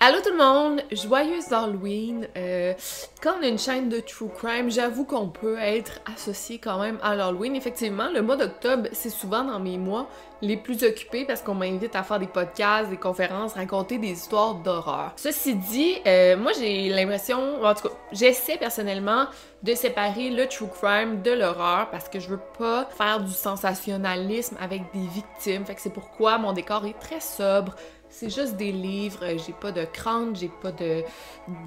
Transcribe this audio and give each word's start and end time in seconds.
Allô 0.00 0.20
tout 0.20 0.30
le 0.30 0.36
monde, 0.36 0.80
joyeuse 0.92 1.52
Halloween. 1.52 2.28
Euh, 2.36 2.72
quand 3.20 3.32
on 3.40 3.42
a 3.42 3.48
une 3.48 3.58
chaîne 3.58 3.88
de 3.88 3.98
true 3.98 4.28
crime, 4.28 4.70
j'avoue 4.70 5.04
qu'on 5.04 5.28
peut 5.28 5.58
être 5.58 5.98
associé 6.14 6.58
quand 6.58 6.78
même 6.78 7.00
à 7.02 7.16
l'Halloween. 7.16 7.56
Effectivement, 7.56 8.08
le 8.14 8.22
mois 8.22 8.36
d'octobre, 8.36 8.88
c'est 8.92 9.10
souvent 9.10 9.42
dans 9.42 9.58
mes 9.58 9.76
mois 9.76 10.08
les 10.40 10.56
plus 10.56 10.84
occupés 10.84 11.24
parce 11.24 11.42
qu'on 11.42 11.56
m'invite 11.56 11.96
à 11.96 12.04
faire 12.04 12.20
des 12.20 12.28
podcasts, 12.28 12.90
des 12.90 12.96
conférences, 12.96 13.54
raconter 13.54 13.98
des 13.98 14.10
histoires 14.10 14.54
d'horreur. 14.54 15.14
Ceci 15.16 15.56
dit, 15.56 15.96
euh, 16.06 16.36
moi 16.36 16.52
j'ai 16.56 16.90
l'impression, 16.90 17.60
en 17.64 17.74
tout 17.74 17.88
cas, 17.88 17.94
j'essaie 18.12 18.56
personnellement 18.56 19.26
de 19.64 19.74
séparer 19.74 20.30
le 20.30 20.46
true 20.46 20.68
crime 20.68 21.22
de 21.22 21.32
l'horreur 21.32 21.90
parce 21.90 22.08
que 22.08 22.20
je 22.20 22.28
veux 22.28 22.40
pas 22.56 22.88
faire 22.96 23.18
du 23.18 23.32
sensationnalisme 23.32 24.56
avec 24.60 24.82
des 24.94 25.08
victimes. 25.08 25.64
Fait 25.64 25.74
que 25.74 25.80
c'est 25.80 25.92
pourquoi 25.92 26.38
mon 26.38 26.52
décor 26.52 26.86
est 26.86 26.98
très 27.00 27.18
sobre. 27.18 27.74
C'est 28.10 28.30
juste 28.30 28.56
des 28.56 28.72
livres, 28.72 29.24
j'ai 29.36 29.52
pas 29.52 29.70
de 29.70 29.84
crâne, 29.84 30.34
j'ai 30.34 30.50
pas 30.62 30.72
de, 30.72 31.02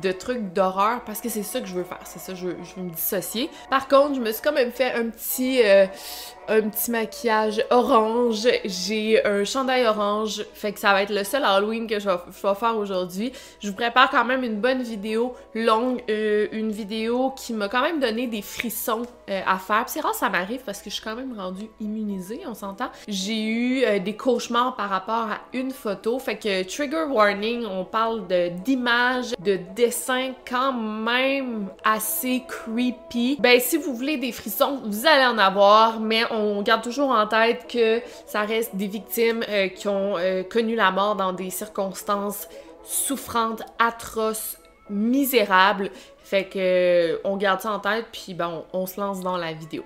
de 0.02 0.12
trucs 0.12 0.54
d'horreur 0.54 1.02
parce 1.06 1.22
que 1.22 1.30
c'est 1.30 1.44
ça 1.44 1.62
que 1.62 1.68
je 1.68 1.76
veux 1.76 1.84
faire, 1.84 2.00
c'est 2.06 2.20
ça, 2.20 2.34
je 2.34 2.48
veux, 2.48 2.58
je 2.64 2.76
veux 2.76 2.84
me 2.88 2.90
dissocier. 2.90 3.50
Par 3.70 3.88
contre, 3.88 4.16
je 4.16 4.20
me 4.20 4.32
suis 4.32 4.42
quand 4.42 4.52
même 4.52 4.72
fait 4.72 4.92
un 4.94 5.10
petit, 5.10 5.62
euh, 5.64 5.86
un 6.52 6.68
petit 6.68 6.92
maquillage 6.92 7.64
orange, 7.70 8.46
j'ai 8.66 9.26
un 9.26 9.46
chandail 9.46 9.86
orange, 9.86 10.46
fait 10.54 10.74
que 10.74 10.80
ça 10.80 10.92
va 10.92 11.02
être 11.02 11.14
le 11.14 11.24
seul 11.24 11.46
Halloween 11.46 11.88
que 11.88 11.98
je 11.98 12.10
vais, 12.10 12.56
faire 12.56 12.78
aujourd'hui. 12.78 13.32
Je 13.62 13.70
vous 13.70 13.74
prépare 13.74 14.10
quand 14.10 14.26
même 14.26 14.44
une 14.44 14.60
bonne 14.60 14.84
vidéo 14.84 15.34
longue, 15.56 16.04
euh, 16.10 16.48
une 16.52 16.72
vidéo 16.72 17.32
qui 17.38 17.54
m'a 17.54 17.70
quand 17.70 17.82
même 17.82 18.02
donné 18.02 18.28
des 18.28 18.42
frissons 18.42 19.04
euh, 19.30 19.42
à 19.48 19.58
faire. 19.60 19.86
c'est 19.88 20.02
rare 20.02 20.14
ça 20.14 20.30
m'arrive 20.30 20.62
parce 20.66 20.82
que 20.82 20.90
je 20.90 20.96
suis 20.96 21.04
quand 21.04 21.16
même 21.16 21.34
rendue 21.40 21.70
immunisée, 21.80 22.42
on 22.46 22.54
s'entend. 22.54 22.90
J'ai 23.08 23.44
eu 23.44 23.84
euh, 23.86 24.00
des 24.00 24.18
cauchemars 24.18 24.76
par 24.76 24.90
rapport 24.90 25.32
à 25.32 25.40
une 25.54 25.72
photo, 25.72 26.20
fait 26.20 26.36
que 26.36 26.64
trigger 26.64 27.06
warning, 27.10 27.66
on 27.66 27.86
parle 27.86 28.28
d'images, 28.66 29.32
de, 29.40 29.54
de 29.54 29.60
dessins 29.74 30.34
quand 30.48 30.74
même 30.74 31.70
assez 31.86 32.44
creepy. 32.46 33.38
Ben 33.40 33.58
si 33.62 33.78
vous 33.78 33.94
voulez 33.96 34.18
des 34.18 34.34
frissons, 34.34 34.82
vous 34.84 35.08
allez 35.08 35.26
en 35.26 35.38
avoir, 35.38 36.02
mais 36.02 36.24
on 36.30 36.41
garde 36.62 36.82
toujours 36.82 37.10
en 37.10 37.28
tête 37.28 37.68
que 37.68 38.02
ça 38.26 38.42
reste 38.42 38.76
des 38.76 38.88
victimes 38.88 39.44
euh, 39.50 39.68
qui 39.68 39.88
ont 39.88 40.18
euh, 40.18 40.44
connu 40.44 40.76
la 40.76 40.92
mort 40.92 41.16
dans 41.16 41.34
des 41.34 41.50
circonstances 41.50 42.48
souffrantes, 42.84 43.64
atroces, 43.80 44.58
misérables. 44.90 45.90
Fait 46.24 46.46
que 46.46 47.20
on 47.24 47.38
garde 47.38 47.62
ça 47.62 47.72
en 47.72 47.80
tête 47.80 48.06
puis 48.12 48.34
ben 48.34 48.64
on 48.74 48.86
se 48.86 49.00
lance 49.00 49.22
dans 49.22 49.38
la 49.38 49.54
vidéo. 49.54 49.84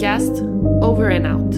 Over 0.00 1.10
and 1.10 1.24
Out. 1.24 1.54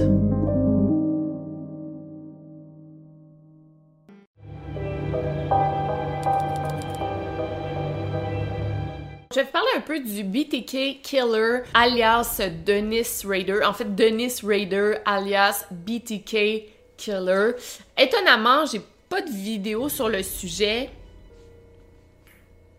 Je 9.31 9.35
vais 9.35 9.43
vous 9.43 9.51
parler 9.53 9.69
un 9.77 9.81
peu 9.83 10.01
du 10.01 10.25
BTK 10.25 11.03
Killer 11.03 11.65
alias 11.75 12.41
Dennis 12.65 13.27
Raider. 13.27 13.63
En 13.63 13.75
fait, 13.75 13.95
Dennis 13.95 14.41
Raider 14.43 14.95
alias 15.05 15.67
BTK 15.71 16.65
Killer. 16.97 17.53
Étonnamment, 17.99 18.65
j'ai 18.65 18.81
pas 19.11 19.21
de 19.21 19.31
vidéo 19.31 19.91
sur 19.91 20.09
le 20.09 20.23
sujet. 20.23 20.89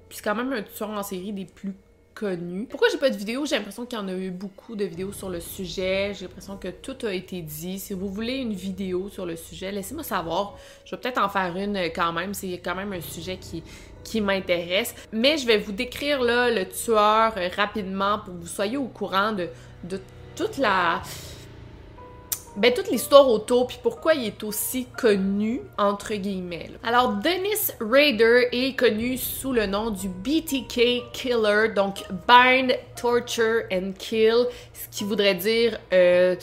C'est 0.09 0.23
quand 0.23 0.33
même 0.33 0.53
un 0.53 0.63
tueur 0.63 0.89
en 0.89 1.03
série 1.03 1.31
des 1.31 1.45
plus 1.45 1.75
connu. 2.21 2.67
Pourquoi 2.67 2.87
j'ai 2.91 2.99
pas 2.99 3.09
de 3.09 3.17
vidéo? 3.17 3.47
J'ai 3.47 3.55
l'impression 3.55 3.83
qu'il 3.87 3.97
y 3.97 4.01
en 4.01 4.07
a 4.07 4.13
eu 4.13 4.29
beaucoup 4.29 4.75
de 4.75 4.85
vidéos 4.85 5.11
sur 5.11 5.29
le 5.29 5.39
sujet. 5.39 6.13
J'ai 6.13 6.25
l'impression 6.25 6.55
que 6.55 6.67
tout 6.67 6.95
a 7.07 7.13
été 7.13 7.41
dit. 7.41 7.79
Si 7.79 7.93
vous 7.93 8.09
voulez 8.09 8.35
une 8.35 8.53
vidéo 8.53 9.09
sur 9.09 9.25
le 9.25 9.35
sujet, 9.35 9.71
laissez-moi 9.71 10.03
savoir. 10.03 10.55
Je 10.85 10.95
vais 10.95 11.01
peut-être 11.01 11.19
en 11.19 11.29
faire 11.29 11.57
une 11.57 11.77
quand 11.95 12.13
même. 12.13 12.35
C'est 12.35 12.59
quand 12.59 12.75
même 12.75 12.93
un 12.93 13.01
sujet 13.01 13.37
qui, 13.37 13.63
qui 14.03 14.21
m'intéresse. 14.21 14.93
Mais 15.11 15.39
je 15.39 15.47
vais 15.47 15.57
vous 15.57 15.71
décrire 15.71 16.19
le 16.21 16.63
tueur 16.65 17.33
rapidement 17.55 18.19
pour 18.19 18.35
que 18.35 18.41
vous 18.41 18.47
soyez 18.47 18.77
au 18.77 18.87
courant 18.87 19.31
de, 19.31 19.49
de 19.83 19.99
toute 20.35 20.59
la 20.59 21.01
ben, 22.57 22.73
toute 22.73 22.91
l'histoire 22.91 23.29
autour, 23.29 23.67
puis 23.67 23.79
pourquoi 23.81 24.13
il 24.13 24.25
est 24.25 24.43
aussi 24.43 24.85
connu, 24.97 25.61
entre 25.77 26.13
guillemets. 26.15 26.69
Alors, 26.83 27.13
Dennis 27.13 27.71
Rader 27.79 28.49
est 28.51 28.77
connu 28.77 29.17
sous 29.17 29.53
le 29.53 29.65
nom 29.65 29.89
du 29.89 30.09
BTK 30.09 31.11
Killer, 31.13 31.69
donc 31.75 32.03
Bind, 32.27 32.77
Torture 32.99 33.63
and 33.71 33.93
Kill, 33.97 34.47
ce 34.73 34.97
qui 34.97 35.03
voudrait 35.03 35.35
dire 35.35 35.79
euh, 35.93 36.35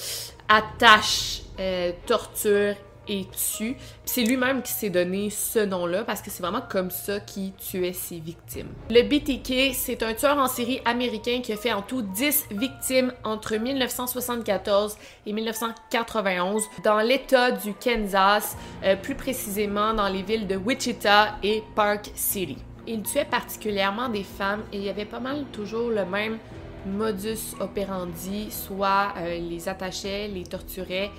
attache, 0.48 1.42
euh, 1.60 1.92
torture 2.06 2.74
et 3.08 3.26
tue. 3.56 3.76
C'est 4.04 4.22
lui-même 4.22 4.62
qui 4.62 4.72
s'est 4.72 4.90
donné 4.90 5.30
ce 5.30 5.58
nom-là 5.58 6.04
parce 6.04 6.22
que 6.22 6.30
c'est 6.30 6.42
vraiment 6.42 6.62
comme 6.68 6.90
ça 6.90 7.20
qu'il 7.20 7.52
tuait 7.54 7.92
ses 7.92 8.18
victimes. 8.18 8.68
Le 8.90 9.02
BTK, 9.02 9.74
c'est 9.74 10.02
un 10.02 10.14
tueur 10.14 10.38
en 10.38 10.48
série 10.48 10.80
américain 10.84 11.40
qui 11.42 11.52
a 11.52 11.56
fait 11.56 11.72
en 11.72 11.82
tout 11.82 12.02
10 12.02 12.46
victimes 12.50 13.12
entre 13.24 13.56
1974 13.56 14.96
et 15.26 15.32
1991 15.32 16.62
dans 16.84 16.98
l'État 16.98 17.50
du 17.50 17.74
Kansas, 17.74 18.56
euh, 18.84 18.96
plus 18.96 19.14
précisément 19.14 19.94
dans 19.94 20.08
les 20.08 20.22
villes 20.22 20.46
de 20.46 20.56
Wichita 20.56 21.36
et 21.42 21.62
Park 21.74 22.10
City. 22.14 22.56
Il 22.86 23.02
tuait 23.02 23.26
particulièrement 23.26 24.08
des 24.08 24.24
femmes 24.24 24.62
et 24.72 24.78
il 24.78 24.84
y 24.84 24.88
avait 24.88 25.04
pas 25.04 25.20
mal 25.20 25.44
toujours 25.52 25.90
le 25.90 26.06
même 26.06 26.38
modus 26.86 27.54
operandi, 27.60 28.50
soit 28.50 29.12
euh, 29.18 29.38
les 29.38 29.68
attachait, 29.68 30.28
les 30.28 30.44
torturait 30.44 31.10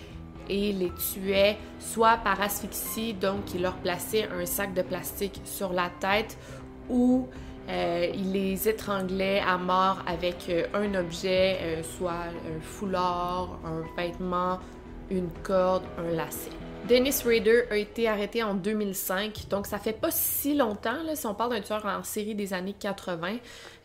et 0.49 0.73
les 0.73 0.91
tuait 0.91 1.57
soit 1.79 2.17
par 2.17 2.41
asphyxie, 2.41 3.13
donc 3.13 3.53
il 3.53 3.61
leur 3.61 3.75
plaçait 3.75 4.27
un 4.29 4.45
sac 4.45 4.73
de 4.73 4.81
plastique 4.81 5.41
sur 5.45 5.73
la 5.73 5.89
tête, 5.99 6.37
ou 6.89 7.27
euh, 7.69 8.07
il 8.13 8.31
les 8.31 8.67
étranglait 8.67 9.41
à 9.41 9.57
mort 9.57 9.99
avec 10.07 10.49
euh, 10.49 10.65
un 10.73 10.95
objet, 10.95 11.57
euh, 11.61 11.83
soit 11.83 12.13
un 12.13 12.59
foulard, 12.61 13.59
un 13.63 13.83
vêtement, 13.95 14.59
une 15.09 15.29
corde, 15.43 15.83
un 15.97 16.11
lacet. 16.15 16.49
Dennis 16.87 17.21
Rader 17.23 17.65
a 17.69 17.77
été 17.77 18.07
arrêté 18.07 18.41
en 18.41 18.55
2005, 18.55 19.47
donc 19.49 19.67
ça 19.67 19.77
fait 19.77 19.93
pas 19.93 20.09
si 20.09 20.55
longtemps, 20.55 20.97
si 21.13 21.27
on 21.27 21.35
parle 21.35 21.51
d'un 21.51 21.61
tueur 21.61 21.85
en 21.85 22.03
série 22.03 22.33
des 22.33 22.53
années 22.53 22.73
80. 22.73 23.37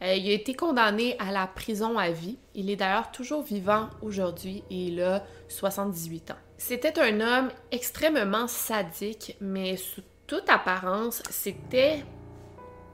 Euh, 0.03 0.15
il 0.15 0.31
a 0.31 0.33
été 0.33 0.55
condamné 0.55 1.15
à 1.19 1.31
la 1.31 1.47
prison 1.47 1.99
à 1.99 2.11
vie. 2.11 2.39
Il 2.55 2.71
est 2.71 2.77
d'ailleurs 2.77 3.11
toujours 3.11 3.43
vivant 3.43 3.91
aujourd'hui 4.01 4.63
et 4.71 4.87
il 4.87 5.03
a 5.03 5.23
78 5.49 6.31
ans. 6.31 6.44
C'était 6.57 6.99
un 6.99 7.21
homme 7.21 7.51
extrêmement 7.73 8.47
sadique, 8.47 9.37
mais 9.41 9.77
sous 9.77 10.03
toute 10.27 10.49
apparence, 10.49 11.23
c'était 11.31 12.03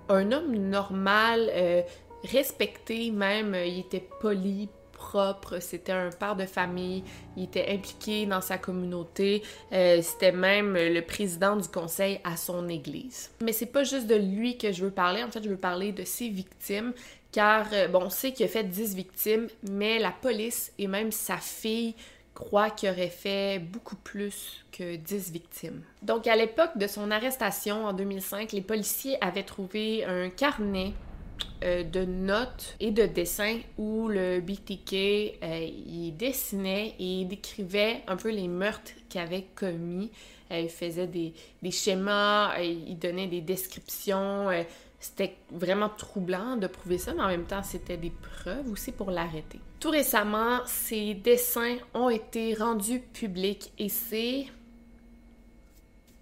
un 0.08 0.32
homme 0.32 0.56
normal, 0.56 1.48
euh, 1.52 1.82
respecté 2.24 3.10
même, 3.10 3.54
il 3.54 3.80
était 3.80 4.06
poli, 4.20 4.68
propre, 4.92 5.60
c'était 5.60 5.92
un 5.92 6.10
père 6.10 6.36
de 6.36 6.44
famille, 6.44 7.02
il 7.36 7.44
était 7.44 7.66
impliqué 7.70 8.26
dans 8.26 8.40
sa 8.40 8.58
communauté, 8.58 9.42
euh, 9.72 10.02
c'était 10.02 10.32
même 10.32 10.74
le 10.74 11.00
président 11.00 11.56
du 11.56 11.68
conseil 11.68 12.20
à 12.22 12.36
son 12.36 12.68
église. 12.68 13.30
Mais 13.40 13.52
c'est 13.52 13.66
pas 13.66 13.82
juste 13.82 14.06
de 14.06 14.16
lui 14.16 14.58
que 14.58 14.72
je 14.72 14.84
veux 14.84 14.90
parler, 14.90 15.22
en 15.22 15.30
fait, 15.30 15.42
je 15.42 15.48
veux 15.48 15.56
parler 15.56 15.92
de 15.92 16.04
ses 16.04 16.28
victimes, 16.28 16.92
car, 17.32 17.66
euh, 17.72 17.88
bon, 17.88 18.04
on 18.04 18.10
sait 18.10 18.32
qu'il 18.32 18.44
a 18.44 18.48
fait 18.48 18.64
10 18.64 18.94
victimes, 18.94 19.48
mais 19.70 19.98
la 19.98 20.10
police 20.10 20.72
et 20.78 20.86
même 20.86 21.12
sa 21.12 21.38
fille 21.38 21.94
croit 22.40 22.70
qu'il 22.70 22.88
aurait 22.88 23.08
fait 23.08 23.58
beaucoup 23.58 23.96
plus 23.96 24.64
que 24.72 24.96
10 24.96 25.30
victimes. 25.30 25.82
Donc 26.02 26.26
à 26.26 26.36
l'époque 26.36 26.76
de 26.76 26.86
son 26.86 27.10
arrestation 27.10 27.84
en 27.84 27.92
2005, 27.92 28.52
les 28.52 28.62
policiers 28.62 29.22
avaient 29.22 29.42
trouvé 29.42 30.04
un 30.04 30.30
carnet 30.30 30.92
euh, 31.62 31.84
de 31.84 32.04
notes 32.04 32.76
et 32.80 32.90
de 32.90 33.04
dessins 33.04 33.58
où 33.76 34.08
le 34.08 34.40
BTK 34.40 34.94
euh, 35.42 35.68
il 35.86 36.14
dessinait 36.16 36.94
et 36.98 37.20
il 37.20 37.28
décrivait 37.28 38.02
un 38.06 38.16
peu 38.16 38.30
les 38.30 38.48
meurtres 38.48 38.92
qu'il 39.10 39.20
avait 39.20 39.46
commis. 39.54 40.10
Euh, 40.50 40.60
il 40.60 40.70
faisait 40.70 41.06
des, 41.06 41.34
des 41.62 41.70
schémas, 41.70 42.58
il 42.58 42.98
donnait 42.98 43.26
des 43.26 43.42
descriptions. 43.42 44.48
C'était 44.98 45.36
vraiment 45.50 45.90
troublant 45.90 46.56
de 46.56 46.66
prouver 46.66 46.98
ça, 46.98 47.12
mais 47.14 47.22
en 47.22 47.28
même 47.28 47.46
temps, 47.46 47.62
c'était 47.62 47.96
des 47.96 48.10
preuves 48.10 48.70
aussi 48.70 48.92
pour 48.92 49.10
l'arrêter. 49.10 49.60
Tout 49.80 49.90
récemment, 49.90 50.60
ces 50.66 51.14
dessins 51.14 51.78
ont 51.94 52.10
été 52.10 52.52
rendus 52.52 53.00
publics 53.00 53.72
et 53.78 53.88
c'est 53.88 54.46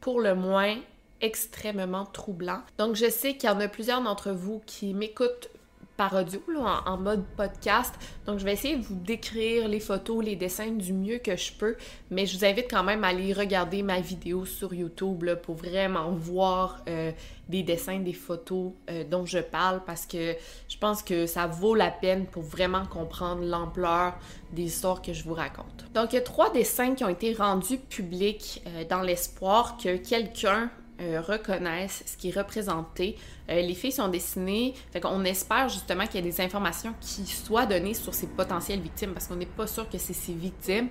pour 0.00 0.20
le 0.20 0.36
moins 0.36 0.76
extrêmement 1.20 2.06
troublant. 2.06 2.62
Donc 2.78 2.94
je 2.94 3.10
sais 3.10 3.36
qu'il 3.36 3.50
y 3.50 3.52
en 3.52 3.58
a 3.58 3.66
plusieurs 3.66 4.00
d'entre 4.00 4.30
vous 4.30 4.62
qui 4.64 4.94
m'écoutent 4.94 5.50
par 5.98 6.14
audio, 6.14 6.40
en, 6.86 6.96
mode 6.96 7.24
podcast. 7.36 7.92
Donc, 8.24 8.38
je 8.38 8.44
vais 8.44 8.52
essayer 8.52 8.76
de 8.76 8.84
vous 8.84 8.94
décrire 8.94 9.66
les 9.66 9.80
photos, 9.80 10.24
les 10.24 10.36
dessins 10.36 10.70
du 10.70 10.92
mieux 10.92 11.18
que 11.18 11.36
je 11.36 11.52
peux, 11.52 11.76
mais 12.12 12.24
je 12.24 12.38
vous 12.38 12.44
invite 12.44 12.70
quand 12.70 12.84
même 12.84 13.02
à 13.02 13.08
aller 13.08 13.32
regarder 13.32 13.82
ma 13.82 14.00
vidéo 14.00 14.46
sur 14.46 14.72
YouTube 14.72 15.28
pour 15.42 15.56
vraiment 15.56 16.12
voir 16.12 16.84
euh, 16.88 17.10
des 17.48 17.64
dessins, 17.64 17.98
des 17.98 18.12
photos 18.12 18.74
euh, 18.88 19.02
dont 19.02 19.26
je 19.26 19.40
parle 19.40 19.82
parce 19.84 20.06
que 20.06 20.36
je 20.68 20.78
pense 20.78 21.02
que 21.02 21.26
ça 21.26 21.48
vaut 21.48 21.74
la 21.74 21.90
peine 21.90 22.26
pour 22.26 22.44
vraiment 22.44 22.86
comprendre 22.86 23.42
l'ampleur 23.42 24.14
des 24.52 24.62
histoires 24.62 25.02
que 25.02 25.12
je 25.12 25.24
vous 25.24 25.34
raconte. 25.34 25.84
Donc, 25.94 26.12
il 26.12 26.16
y 26.16 26.18
a 26.20 26.22
trois 26.22 26.52
dessins 26.52 26.94
qui 26.94 27.02
ont 27.02 27.08
été 27.08 27.34
rendus 27.34 27.78
publics 27.78 28.62
euh, 28.68 28.84
dans 28.88 29.02
l'espoir 29.02 29.76
que 29.76 29.96
quelqu'un 29.96 30.70
euh, 31.00 31.20
reconnaissent 31.20 32.02
ce 32.06 32.16
qui 32.16 32.30
est 32.30 32.36
représenté. 32.36 33.16
Euh, 33.48 33.60
les 33.60 33.74
filles 33.74 33.92
sont 33.92 34.08
dessinées, 34.08 34.74
fait 34.90 35.00
qu'on 35.00 35.24
espère 35.24 35.68
justement 35.68 36.06
qu'il 36.06 36.16
y 36.16 36.18
ait 36.18 36.30
des 36.30 36.40
informations 36.40 36.92
qui 37.00 37.24
soient 37.24 37.66
données 37.66 37.94
sur 37.94 38.14
ces 38.14 38.26
potentielles 38.26 38.80
victimes, 38.80 39.12
parce 39.12 39.28
qu'on 39.28 39.36
n'est 39.36 39.46
pas 39.46 39.68
sûr 39.68 39.88
que 39.88 39.96
c'est 39.96 40.12
ces 40.12 40.32
victimes, 40.32 40.88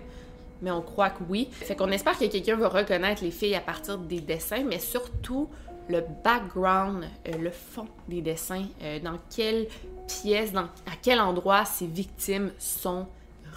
mais 0.62 0.71
on 0.71 0.81
croit 0.81 1.09
que 1.09 1.24
oui. 1.27 1.50
Fait 1.51 1.75
qu'on 1.75 1.92
espère 1.92 2.18
que 2.18 2.25
quelqu'un 2.25 2.56
va 2.56 2.69
reconnaître 2.69 3.21
les 3.21 3.31
filles 3.31 3.56
à 3.56 3.59
partir 3.59 3.98
des 3.98 4.21
dessins, 4.21 4.63
mais 4.63 4.80
surtout 4.80 5.50
le 5.89 6.01
background, 6.24 7.03
euh, 7.27 7.38
le 7.38 7.51
fond 7.51 7.88
des 8.07 8.21
dessins, 8.21 8.65
dans 9.03 9.19
quelle 9.36 9.68
pièce, 10.07 10.53
dans, 10.53 10.63
à 10.86 10.95
quel 11.01 11.19
endroit 11.19 11.65
ces 11.65 11.86
victimes 11.86 12.51
sont 12.57 13.07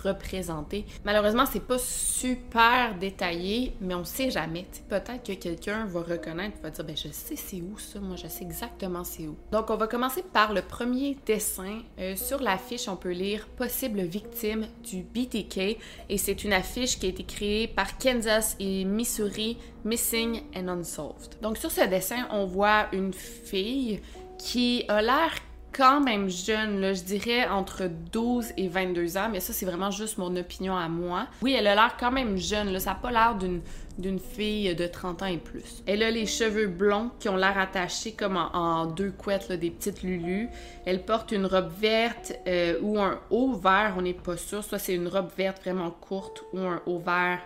représenté. 0.02 0.85
Malheureusement, 1.05 1.44
c'est 1.50 1.64
pas 1.64 1.79
super 1.79 2.94
détaillé, 2.99 3.75
mais 3.81 3.94
on 3.94 4.05
sait 4.05 4.31
jamais. 4.31 4.67
Peut-être 4.88 5.23
que 5.25 5.32
quelqu'un 5.32 5.85
va 5.87 6.00
reconnaître, 6.00 6.58
va 6.62 6.70
dire 6.70 6.85
ben 6.85 6.97
je 6.97 7.08
sais 7.08 7.37
c'est 7.37 7.62
où 7.62 7.79
ça, 7.79 8.00
moi 8.00 8.17
je 8.17 8.29
sais 8.29 8.44
exactement 8.44 9.05
c'est 9.05 9.26
où. 9.26 9.37
Donc 9.52 9.70
on 9.70 9.76
va 9.76 9.87
commencer 9.87 10.23
par 10.23 10.52
le 10.52 10.62
premier 10.62 11.17
dessin. 11.26 11.81
Euh, 11.99 12.17
sur 12.17 12.41
l'affiche, 12.41 12.88
on 12.88 12.97
peut 12.97 13.11
lire 13.11 13.47
possible 13.49 14.00
victime 14.00 14.67
du 14.82 15.02
BTK 15.02 15.79
et 16.08 16.19
c'est 16.19 16.44
une 16.44 16.53
affiche 16.53 16.99
qui 16.99 17.06
a 17.06 17.08
été 17.08 17.25
créée 17.25 17.69
par 17.69 17.99
Kansas 17.99 18.56
et 18.58 18.85
Missouri 18.85 19.56
Missing 19.85 20.43
and 20.56 20.69
Unsolved. 20.69 21.41
Donc 21.43 21.58
sur 21.58 21.70
ce 21.70 21.82
dessin, 21.82 22.26
on 22.31 22.44
voit 22.46 22.87
une 22.93 23.12
fille 23.12 24.00
qui 24.38 24.85
a 24.88 25.03
l'air 25.03 25.32
quand 25.72 26.00
même 26.00 26.28
jeune, 26.28 26.94
je 26.94 27.02
dirais 27.02 27.49
entre 27.49 27.88
12 28.12 28.52
et 28.56 28.69
22 28.69 29.17
ans, 29.17 29.28
mais 29.31 29.40
ça, 29.40 29.52
c'est 29.52 29.67
vraiment 29.67 29.90
juste 29.90 30.19
mon 30.19 30.34
opinion 30.37 30.76
à 30.76 30.88
moi. 30.88 31.26
Oui, 31.43 31.52
elle 31.52 31.67
a 31.67 31.75
l'air 31.75 31.96
quand 31.99 32.11
même 32.11 32.37
jeune, 32.37 32.72
là, 32.72 32.81
ça 32.81 32.90
n'a 32.90 32.96
pas 32.96 33.11
l'air 33.11 33.37
d'une 33.37 33.61
d'une 34.00 34.19
fille 34.19 34.75
de 34.75 34.87
30 34.87 35.22
ans 35.22 35.26
et 35.26 35.37
plus. 35.37 35.82
Elle 35.87 36.02
a 36.02 36.11
les 36.11 36.26
cheveux 36.26 36.67
blonds 36.67 37.11
qui 37.19 37.28
ont 37.28 37.37
l'air 37.37 37.58
attachés 37.58 38.12
comme 38.12 38.37
en, 38.37 38.87
deux 38.87 39.11
couettes, 39.11 39.52
des 39.52 39.70
petites 39.70 40.02
lulus. 40.02 40.49
Elle 40.87 41.05
porte 41.05 41.32
une 41.32 41.46
robe 41.46 41.70
verte 41.78 42.32
euh, 42.46 42.78
ou 42.81 42.99
un 42.99 43.20
haut 43.31 43.52
vert, 43.52 43.94
on 43.99 44.02
n'est 44.02 44.14
pas 44.14 44.37
sûr. 44.37 44.64
Soit 44.64 44.78
c'est 44.78 44.94
une 44.94 45.08
robe 45.08 45.31
verte 45.37 45.62
vraiment 45.62 45.90
courte 45.90 46.44
ou 46.52 46.61
un 46.61 46.81
haut 46.87 46.99
vert 46.99 47.40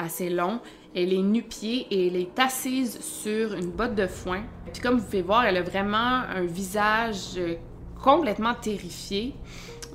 assez 0.00 0.30
long. 0.30 0.60
Elle 0.94 1.12
est 1.12 1.22
nu-pied 1.22 1.86
et 1.90 2.08
elle 2.08 2.16
est 2.16 2.38
assise 2.38 3.00
sur 3.00 3.54
une 3.54 3.70
botte 3.70 3.94
de 3.94 4.06
foin. 4.06 4.42
Puis 4.72 4.82
comme 4.82 4.98
vous 4.98 5.04
pouvez 5.04 5.22
voir, 5.22 5.44
elle 5.44 5.56
a 5.56 5.62
vraiment 5.62 5.96
un 5.96 6.44
visage 6.44 7.36
euh, 7.36 7.54
complètement 8.02 8.54
terrifié. 8.54 9.34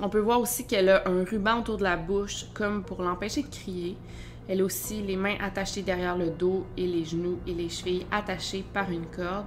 On 0.00 0.08
peut 0.08 0.20
voir 0.20 0.40
aussi 0.40 0.66
qu'elle 0.66 0.88
a 0.88 1.08
un 1.08 1.24
ruban 1.24 1.60
autour 1.60 1.78
de 1.78 1.82
la 1.82 1.96
bouche 1.96 2.46
comme 2.54 2.82
pour 2.82 3.02
l'empêcher 3.02 3.42
de 3.42 3.48
crier. 3.48 3.96
Elle 4.48 4.60
a 4.60 4.64
aussi 4.64 5.02
les 5.02 5.16
mains 5.16 5.36
attachées 5.40 5.82
derrière 5.82 6.16
le 6.16 6.30
dos 6.30 6.64
et 6.76 6.86
les 6.86 7.04
genoux 7.04 7.38
et 7.46 7.52
les 7.52 7.68
chevilles 7.68 8.06
attachées 8.10 8.64
par 8.72 8.90
une 8.90 9.06
corde. 9.06 9.46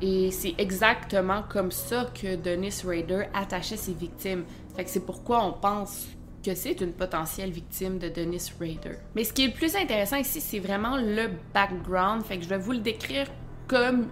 Et 0.00 0.32
c'est 0.32 0.54
exactement 0.58 1.44
comme 1.48 1.70
ça 1.70 2.10
que 2.12 2.34
Dennis 2.34 2.82
Rader 2.84 3.26
attachait 3.34 3.76
ses 3.76 3.92
victimes. 3.92 4.44
Fait 4.74 4.84
que 4.84 4.90
c'est 4.90 5.06
pourquoi 5.06 5.44
on 5.44 5.52
pense 5.52 6.08
que 6.42 6.54
c'est 6.54 6.80
une 6.80 6.92
potentielle 6.92 7.50
victime 7.50 7.98
de 7.98 8.08
Dennis 8.08 8.52
Rader. 8.58 8.98
Mais 9.14 9.24
ce 9.24 9.32
qui 9.32 9.44
est 9.44 9.48
le 9.48 9.52
plus 9.52 9.76
intéressant 9.76 10.16
ici, 10.16 10.40
c'est 10.40 10.58
vraiment 10.58 10.96
le 10.96 11.30
background. 11.54 12.24
Fait 12.24 12.38
que 12.38 12.44
je 12.44 12.48
vais 12.48 12.58
vous 12.58 12.72
le 12.72 12.78
décrire 12.78 13.26
comme 13.68 14.08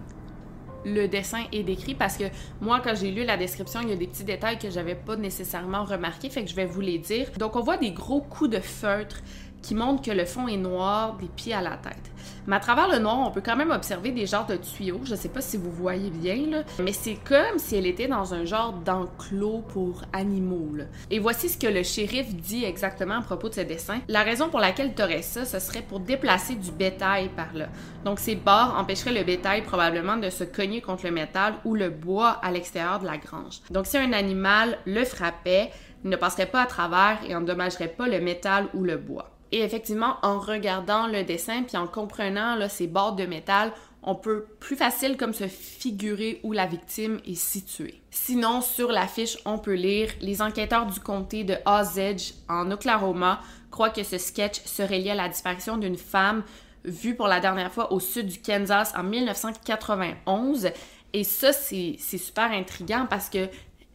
le 0.85 1.07
dessin 1.07 1.43
est 1.51 1.63
décrit 1.63 1.93
parce 1.93 2.17
que 2.17 2.23
moi, 2.59 2.81
quand 2.83 2.95
j'ai 2.95 3.11
lu 3.11 3.23
la 3.23 3.37
description, 3.37 3.81
il 3.81 3.89
y 3.89 3.93
a 3.93 3.95
des 3.95 4.07
petits 4.07 4.23
détails 4.23 4.57
que 4.57 4.69
j'avais 4.69 4.95
pas 4.95 5.15
nécessairement 5.15 5.83
remarqués, 5.83 6.29
fait 6.29 6.43
que 6.43 6.49
je 6.49 6.55
vais 6.55 6.65
vous 6.65 6.81
les 6.81 6.97
dire. 6.97 7.27
Donc, 7.37 7.55
on 7.55 7.61
voit 7.61 7.77
des 7.77 7.91
gros 7.91 8.21
coups 8.21 8.49
de 8.49 8.59
feutre 8.59 9.21
qui 9.61 9.75
montrent 9.75 10.01
que 10.01 10.11
le 10.11 10.25
fond 10.25 10.47
est 10.47 10.57
noir 10.57 11.17
des 11.17 11.27
pieds 11.27 11.53
à 11.53 11.61
la 11.61 11.77
tête. 11.77 12.10
Mais 12.47 12.55
à 12.55 12.59
travers 12.59 12.87
le 12.87 12.99
noir, 12.99 13.19
on 13.19 13.31
peut 13.31 13.41
quand 13.43 13.55
même 13.55 13.71
observer 13.71 14.11
des 14.11 14.25
genres 14.25 14.45
de 14.45 14.55
tuyaux. 14.55 15.01
Je 15.03 15.15
sais 15.15 15.29
pas 15.29 15.41
si 15.41 15.57
vous 15.57 15.71
voyez 15.71 16.09
bien, 16.09 16.63
mais 16.83 16.93
c'est 16.93 17.17
comme 17.27 17.57
si 17.57 17.75
elle 17.75 17.85
était 17.85 18.07
dans 18.07 18.33
un 18.33 18.45
genre 18.45 18.73
d'enclos 18.73 19.63
pour 19.69 20.03
animaux. 20.13 20.61
Et 21.09 21.19
voici 21.19 21.49
ce 21.49 21.57
que 21.57 21.67
le 21.67 21.83
shérif 21.83 22.33
dit 22.35 22.65
exactement 22.65 23.15
à 23.15 23.21
propos 23.21 23.49
de 23.49 23.55
ce 23.55 23.61
dessin. 23.61 23.99
La 24.07 24.23
raison 24.23 24.49
pour 24.49 24.59
laquelle 24.59 24.93
tu 24.93 25.01
aurais 25.01 25.21
ça, 25.21 25.45
ce 25.45 25.59
serait 25.59 25.81
pour 25.81 25.99
déplacer 25.99 26.55
du 26.55 26.71
bétail 26.71 27.29
par 27.29 27.53
là. 27.53 27.67
Donc 28.05 28.19
ces 28.19 28.35
barres 28.35 28.77
empêcheraient 28.77 29.13
le 29.13 29.23
bétail 29.23 29.63
probablement 29.63 30.17
de 30.17 30.29
se 30.29 30.43
cogner 30.43 30.81
contre 30.81 31.05
le 31.05 31.11
métal 31.11 31.55
ou 31.65 31.75
le 31.75 31.89
bois 31.89 32.39
à 32.43 32.51
l'extérieur 32.51 32.99
de 32.99 33.05
la 33.05 33.17
grange. 33.17 33.59
Donc 33.69 33.87
si 33.87 33.97
un 33.97 34.13
animal 34.13 34.77
le 34.85 35.03
frappait, 35.03 35.71
il 36.03 36.09
ne 36.09 36.15
passerait 36.15 36.47
pas 36.47 36.61
à 36.61 36.65
travers 36.65 37.19
et 37.27 37.35
endommagerait 37.35 37.87
pas 37.87 38.07
le 38.07 38.19
métal 38.19 38.67
ou 38.73 38.83
le 38.83 38.97
bois. 38.97 39.31
Et 39.51 39.61
effectivement, 39.61 40.15
en 40.21 40.39
regardant 40.39 41.07
le 41.07 41.23
dessin 41.23 41.63
puis 41.63 41.77
en 41.77 41.87
comprenant 41.87 42.57
ces 42.69 42.87
bords 42.87 43.15
de 43.15 43.25
métal, 43.25 43.73
on 44.03 44.15
peut 44.15 44.45
plus 44.59 44.75
facile 44.75 45.17
se 45.33 45.47
figurer 45.47 46.39
où 46.43 46.53
la 46.53 46.65
victime 46.65 47.19
est 47.25 47.35
située. 47.35 48.01
Sinon, 48.09 48.61
sur 48.61 48.91
l'affiche, 48.91 49.37
on 49.45 49.59
peut 49.59 49.75
lire 49.75 50.09
Les 50.21 50.41
enquêteurs 50.41 50.87
du 50.87 50.99
comté 50.99 51.43
de 51.43 51.55
Osage 51.65 52.33
en 52.49 52.71
Oklahoma 52.71 53.41
croient 53.69 53.89
que 53.89 54.03
ce 54.03 54.17
sketch 54.17 54.61
serait 54.65 54.99
lié 54.99 55.11
à 55.11 55.15
la 55.15 55.29
disparition 55.29 55.77
d'une 55.77 55.97
femme 55.97 56.43
vue 56.83 57.15
pour 57.15 57.27
la 57.27 57.39
dernière 57.39 57.71
fois 57.71 57.93
au 57.93 57.99
sud 57.99 58.27
du 58.27 58.39
Kansas 58.39 58.93
en 58.97 59.03
1991. 59.03 60.69
Et 61.13 61.23
ça, 61.23 61.53
c'est 61.53 61.97
super 61.99 62.51
intriguant 62.51 63.05
parce 63.09 63.29
que 63.29 63.47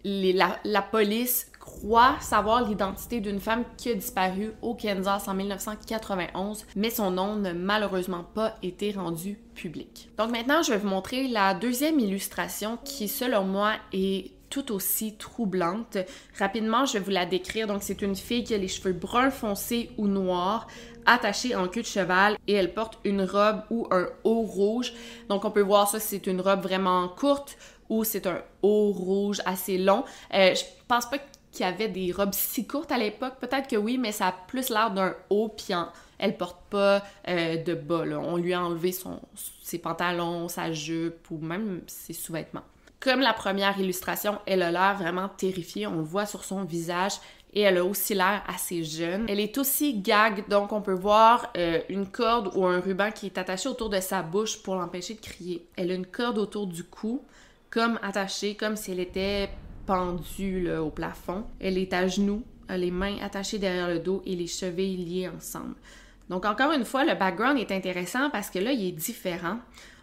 la, 0.05 0.83
police 0.83 1.51
croit 1.67 2.17
savoir 2.21 2.67
l'identité 2.67 3.21
d'une 3.21 3.41
femme 3.41 3.65
qui 3.77 3.91
a 3.91 3.95
disparu 3.95 4.53
au 4.63 4.75
Kansas 4.75 5.29
en 5.29 5.35
1991, 5.35 6.65
mais 6.77 6.91
son 6.91 7.11
nom 7.11 7.37
n'a 7.37 7.53
malheureusement 7.53 8.25
pas 8.35 8.55
été 8.63 8.93
rendu 8.93 9.39
public. 9.55 10.09
Donc 10.17 10.31
maintenant, 10.31 10.63
je 10.63 10.73
vais 10.73 10.79
vous 10.79 10.89
montrer 10.89 11.29
la 11.29 11.55
deuxième 11.55 11.99
illustration 11.99 12.79
qui, 12.85 13.09
selon 13.09 13.45
moi, 13.45 13.73
est 13.93 14.31
tout 14.49 14.73
aussi 14.73 15.17
troublante. 15.17 15.99
Rapidement, 16.39 16.87
je 16.87 16.95
vais 16.95 17.01
vous 17.01 17.11
la 17.11 17.27
décrire. 17.27 17.67
Donc, 17.67 17.83
c'est 17.83 18.01
une 18.01 18.15
fille 18.15 18.45
qui 18.45 18.55
a 18.55 18.59
les 18.59 18.69
cheveux 18.69 18.93
bruns 18.93 19.31
foncés 19.31 19.91
ou 19.99 20.07
noirs, 20.07 20.69
attachés 21.05 21.57
en 21.57 21.67
queue 21.67 21.83
de 21.83 21.87
cheval, 21.87 22.37
et 22.47 22.53
elle 22.53 22.73
porte 22.73 22.99
une 23.05 23.23
robe 23.23 23.63
ou 23.71 23.89
un 23.91 24.07
haut 24.23 24.43
rouge. 24.43 24.93
Donc, 25.29 25.45
on 25.45 25.51
peut 25.51 25.63
voir 25.63 25.91
ça, 25.91 25.99
c'est 25.99 26.29
une 26.29 26.41
robe 26.41 26.63
vraiment 26.63 27.09
courte 27.09 27.59
ou 27.89 28.05
c'est 28.05 28.27
un 28.27 28.41
haut 28.63 28.93
rouge 28.93 29.41
assez 29.45 29.79
long. 29.79 30.05
Euh, 30.33 30.55
je 30.55 30.63
pense 30.89 31.07
pas 31.07 31.19
qui 31.57 31.65
avait 31.65 31.89
des 31.89 32.13
robes 32.13 32.35
si 32.35 32.67
courtes 32.67 32.93
à 32.93 32.99
l'époque. 32.99 33.35
Peut-être 33.41 33.67
que 33.67 33.77
oui, 33.77 33.97
mais 33.97 34.13
ça 34.13 34.29
a 34.29 34.33
plus 34.33 34.69
l'air 34.69 34.91
d'un 34.91 35.15
haut, 35.31 35.49
puis 35.49 35.75
elle 36.19 36.37
porte 36.37 36.59
pas 36.69 37.03
euh, 37.29 37.57
de 37.57 37.75
bas. 37.75 38.05
On 38.19 38.37
lui 38.37 38.53
a 38.53 38.63
enlevé 38.63 38.95
ses 39.63 39.79
pantalons, 39.79 40.49
sa 40.49 40.71
jupe 40.73 41.31
ou 41.31 41.39
même 41.39 41.81
ses 41.87 42.13
sous-vêtements. 42.13 42.65
Comme 43.01 43.21
la 43.21 43.33
première 43.33 43.79
illustration, 43.81 44.39
elle 44.45 44.61
a 44.61 44.71
l'air 44.71 44.97
vraiment 44.99 45.29
terrifiée. 45.29 45.87
On 45.87 45.97
le 45.97 46.03
voit 46.03 46.27
sur 46.27 46.45
son 46.45 46.65
visage 46.65 47.15
et 47.55 47.63
elle 47.63 47.79
a 47.79 47.85
aussi 47.85 48.13
l'air 48.13 48.43
assez 48.47 48.85
jeune. 48.85 49.25
Elle 49.29 49.41
est 49.41 49.57
aussi 49.57 49.99
gag, 49.99 50.47
donc 50.49 50.73
on 50.73 50.83
peut 50.83 50.93
voir 50.93 51.51
euh, 51.57 51.81
une 51.89 52.07
corde 52.07 52.51
ou 52.55 52.67
un 52.67 52.81
ruban 52.81 53.11
qui 53.11 53.27
est 53.27 53.39
attaché 53.39 53.71
autour 53.71 53.89
de 53.89 54.01
sa 54.01 54.23
bouche 54.23 54.63
pour 54.63 54.75
l'empêcher 54.75 55.15
de 55.15 55.21
crier. 55.21 55.67
Elle 55.77 55.91
a 55.91 55.95
une 55.95 56.07
corde 56.07 56.37
autour 56.37 56.67
du 56.67 56.85
cou, 56.85 57.25
comme 57.71 57.99
attachée, 58.03 58.57
comme 58.57 58.77
si 58.77 58.93
elle 58.93 59.01
était 59.01 59.49
pendue 59.87 60.71
au 60.73 60.91
plafond. 60.91 61.45
Elle 61.61 61.79
est 61.79 61.93
à 61.93 62.07
genoux 62.07 62.43
les 62.75 62.91
mains 62.91 63.17
attachées 63.23 63.59
derrière 63.59 63.89
le 63.89 64.01
dos 64.01 64.23
et 64.27 64.35
les 64.35 64.47
chevilles 64.47 64.97
liées 64.97 65.29
ensemble. 65.29 65.75
Donc 66.29 66.45
encore 66.45 66.73
une 66.73 66.85
fois, 66.85 67.05
le 67.05 67.15
background 67.15 67.59
est 67.59 67.71
intéressant 67.71 68.31
parce 68.31 68.51
que 68.51 68.59
là, 68.59 68.73
il 68.73 68.89
est 68.89 68.93
différent. 68.93 69.59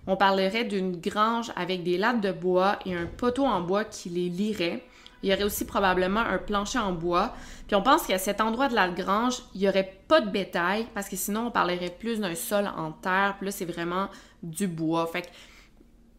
On 0.07 0.15
parlerait 0.15 0.63
d'une 0.63 0.99
grange 0.99 1.51
avec 1.55 1.83
des 1.83 1.97
lattes 1.97 2.21
de 2.21 2.31
bois 2.31 2.79
et 2.85 2.95
un 2.95 3.05
poteau 3.05 3.45
en 3.45 3.61
bois 3.61 3.83
qui 3.83 4.09
les 4.09 4.29
lierait. 4.29 4.83
Il 5.21 5.29
y 5.29 5.33
aurait 5.33 5.43
aussi 5.43 5.65
probablement 5.65 6.19
un 6.19 6.37
plancher 6.37 6.79
en 6.79 6.91
bois. 6.91 7.33
Puis 7.67 7.75
on 7.75 7.81
pense 7.81 8.05
qu'à 8.05 8.17
cet 8.17 8.41
endroit 8.41 8.67
de 8.67 8.75
la 8.75 8.89
grange, 8.89 9.41
il 9.55 9.61
n'y 9.61 9.69
aurait 9.69 9.97
pas 10.09 10.19
de 10.19 10.29
bétail 10.29 10.85
parce 10.93 11.07
que 11.07 11.15
sinon 11.15 11.47
on 11.47 11.51
parlerait 11.51 11.95
plus 11.97 12.19
d'un 12.19 12.35
sol 12.35 12.69
en 12.75 12.91
terre. 12.91 13.35
Puis 13.37 13.45
là, 13.45 13.51
c'est 13.51 13.65
vraiment 13.65 14.09
du 14.41 14.67
bois. 14.67 15.09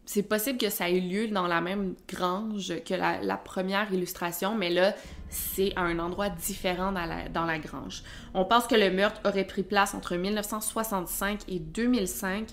C'est 0.05 0.23
possible 0.23 0.57
que 0.57 0.69
ça 0.69 0.89
ait 0.89 0.99
lieu 0.99 1.27
dans 1.27 1.47
la 1.47 1.61
même 1.61 1.95
grange 2.07 2.73
que 2.85 2.93
la, 2.93 3.37
première 3.37 3.91
illustration, 3.91 4.55
mais 4.55 4.69
là, 4.69 4.93
c'est 5.29 5.73
à 5.75 5.81
un 5.81 5.99
endroit 5.99 6.29
différent 6.29 6.91
dans 6.91 7.45
la, 7.45 7.59
grange. 7.59 8.03
On 8.33 8.45
pense 8.45 8.67
que 8.67 8.75
le 8.75 8.91
meurtre 8.91 9.19
aurait 9.25 9.45
pris 9.45 9.63
place 9.63 9.95
entre 9.95 10.15
1965 10.15 11.41
et 11.47 11.59
2005, 11.59 12.49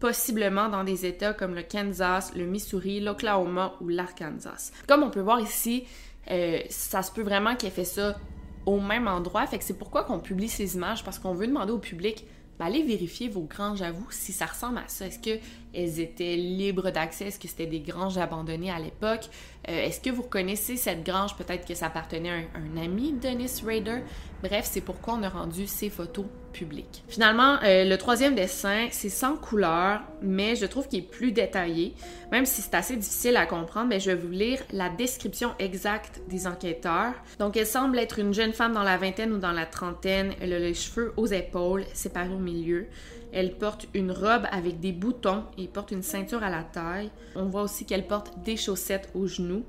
possiblement 0.00 0.68
dans 0.68 0.82
des 0.82 1.06
États 1.06 1.34
comme 1.34 1.54
le 1.54 1.62
Kansas, 1.62 2.34
le 2.34 2.46
Missouri, 2.46 3.00
l'Oklahoma 3.00 3.74
ou 3.80 3.88
l'Arkansas. 3.88 4.72
Comme 4.86 5.02
on 5.02 5.10
peut 5.10 5.20
voir 5.20 5.40
ici, 5.40 5.84
euh, 6.30 6.58
ça 6.70 7.02
se 7.02 7.12
peut 7.12 7.22
vraiment 7.22 7.54
qu'il 7.54 7.68
ait 7.68 7.72
fait 7.72 7.84
ça 7.84 8.16
au 8.64 8.80
même 8.80 9.08
endroit, 9.08 9.46
fait 9.46 9.58
que 9.58 9.64
c'est 9.64 9.78
pourquoi 9.78 10.04
qu'on 10.04 10.20
publie 10.20 10.48
ces 10.48 10.74
images, 10.74 11.04
parce 11.04 11.18
qu'on 11.18 11.34
veut 11.34 11.46
demander 11.46 11.72
au 11.72 11.78
public 11.78 12.26
ben, 12.58 12.66
allez 12.66 12.82
vérifier 12.82 13.28
vos 13.28 13.42
granges 13.42 13.82
à 13.82 13.90
vous 13.90 14.06
si 14.10 14.32
ça 14.32 14.46
ressemble 14.46 14.78
à 14.78 14.84
ça. 14.86 15.06
Est-ce 15.06 15.18
qu'elles 15.18 16.00
étaient 16.00 16.36
libres 16.36 16.90
d'accès? 16.90 17.26
Est-ce 17.26 17.38
que 17.38 17.48
c'était 17.48 17.66
des 17.66 17.80
granges 17.80 18.18
abandonnées 18.18 18.70
à 18.70 18.78
l'époque? 18.78 19.28
Euh, 19.68 19.86
est-ce 19.86 20.00
que 20.00 20.10
vous 20.10 20.22
reconnaissez 20.22 20.76
cette 20.76 21.04
grange? 21.04 21.36
Peut-être 21.36 21.66
que 21.66 21.74
ça 21.74 21.86
appartenait 21.86 22.30
à 22.30 22.58
un, 22.58 22.76
ami 22.76 23.12
de 23.12 23.18
Dennis 23.18 23.62
Rader. 23.64 24.02
Bref, 24.42 24.68
c'est 24.70 24.80
pourquoi 24.80 25.14
on 25.14 25.22
a 25.22 25.28
rendu 25.28 25.66
ces 25.66 25.90
photos 25.90 26.26
publiques. 26.54 27.04
Finalement, 27.08 27.58
euh, 27.62 27.84
le 27.84 27.98
troisième 27.98 28.34
dessin, 28.34 28.86
c'est 28.90 29.10
sans 29.10 29.36
couleur, 29.36 30.00
mais 30.22 30.56
je 30.56 30.64
trouve 30.64 30.88
qu'il 30.88 31.00
est 31.00 31.02
plus 31.02 31.32
détaillé. 31.32 31.94
Même 32.32 32.46
si 32.46 32.62
c'est 32.62 32.74
assez 32.74 32.96
difficile 32.96 33.36
à 33.36 33.44
comprendre, 33.44 33.88
mais 33.88 34.00
je 34.00 34.10
vais 34.10 34.16
vous 34.16 34.30
lire 34.30 34.60
la 34.72 34.88
description 34.88 35.50
exacte 35.58 36.22
des 36.28 36.46
enquêteurs. 36.46 37.12
Donc, 37.38 37.58
elle 37.58 37.66
semble 37.66 37.98
être 37.98 38.18
une 38.18 38.32
jeune 38.32 38.52
femme 38.52 38.72
dans 38.72 38.82
la 38.82 38.96
vingtaine 38.96 39.32
ou 39.32 39.38
dans 39.38 39.52
la 39.52 39.66
trentaine. 39.66 40.32
Elle 40.40 40.54
a 40.54 40.58
les 40.58 40.74
cheveux 40.74 41.12
aux 41.18 41.26
épaules, 41.26 41.84
séparés 41.92 42.32
au 42.32 42.38
milieu. 42.38 42.86
Elle 43.32 43.58
porte 43.58 43.86
une 43.94 44.12
robe 44.12 44.46
avec 44.52 44.78
des 44.78 44.92
boutons 44.92 45.42
et 45.58 45.66
porte 45.66 45.90
une 45.90 46.02
ceinture 46.02 46.44
à 46.44 46.50
la 46.50 46.62
taille. 46.62 47.10
On 47.34 47.46
voit 47.46 47.62
aussi 47.62 47.84
qu'elle 47.84 48.06
porte 48.06 48.32
des 48.44 48.56
chaussettes 48.56 49.10
aux 49.14 49.26
genoux. 49.26 49.64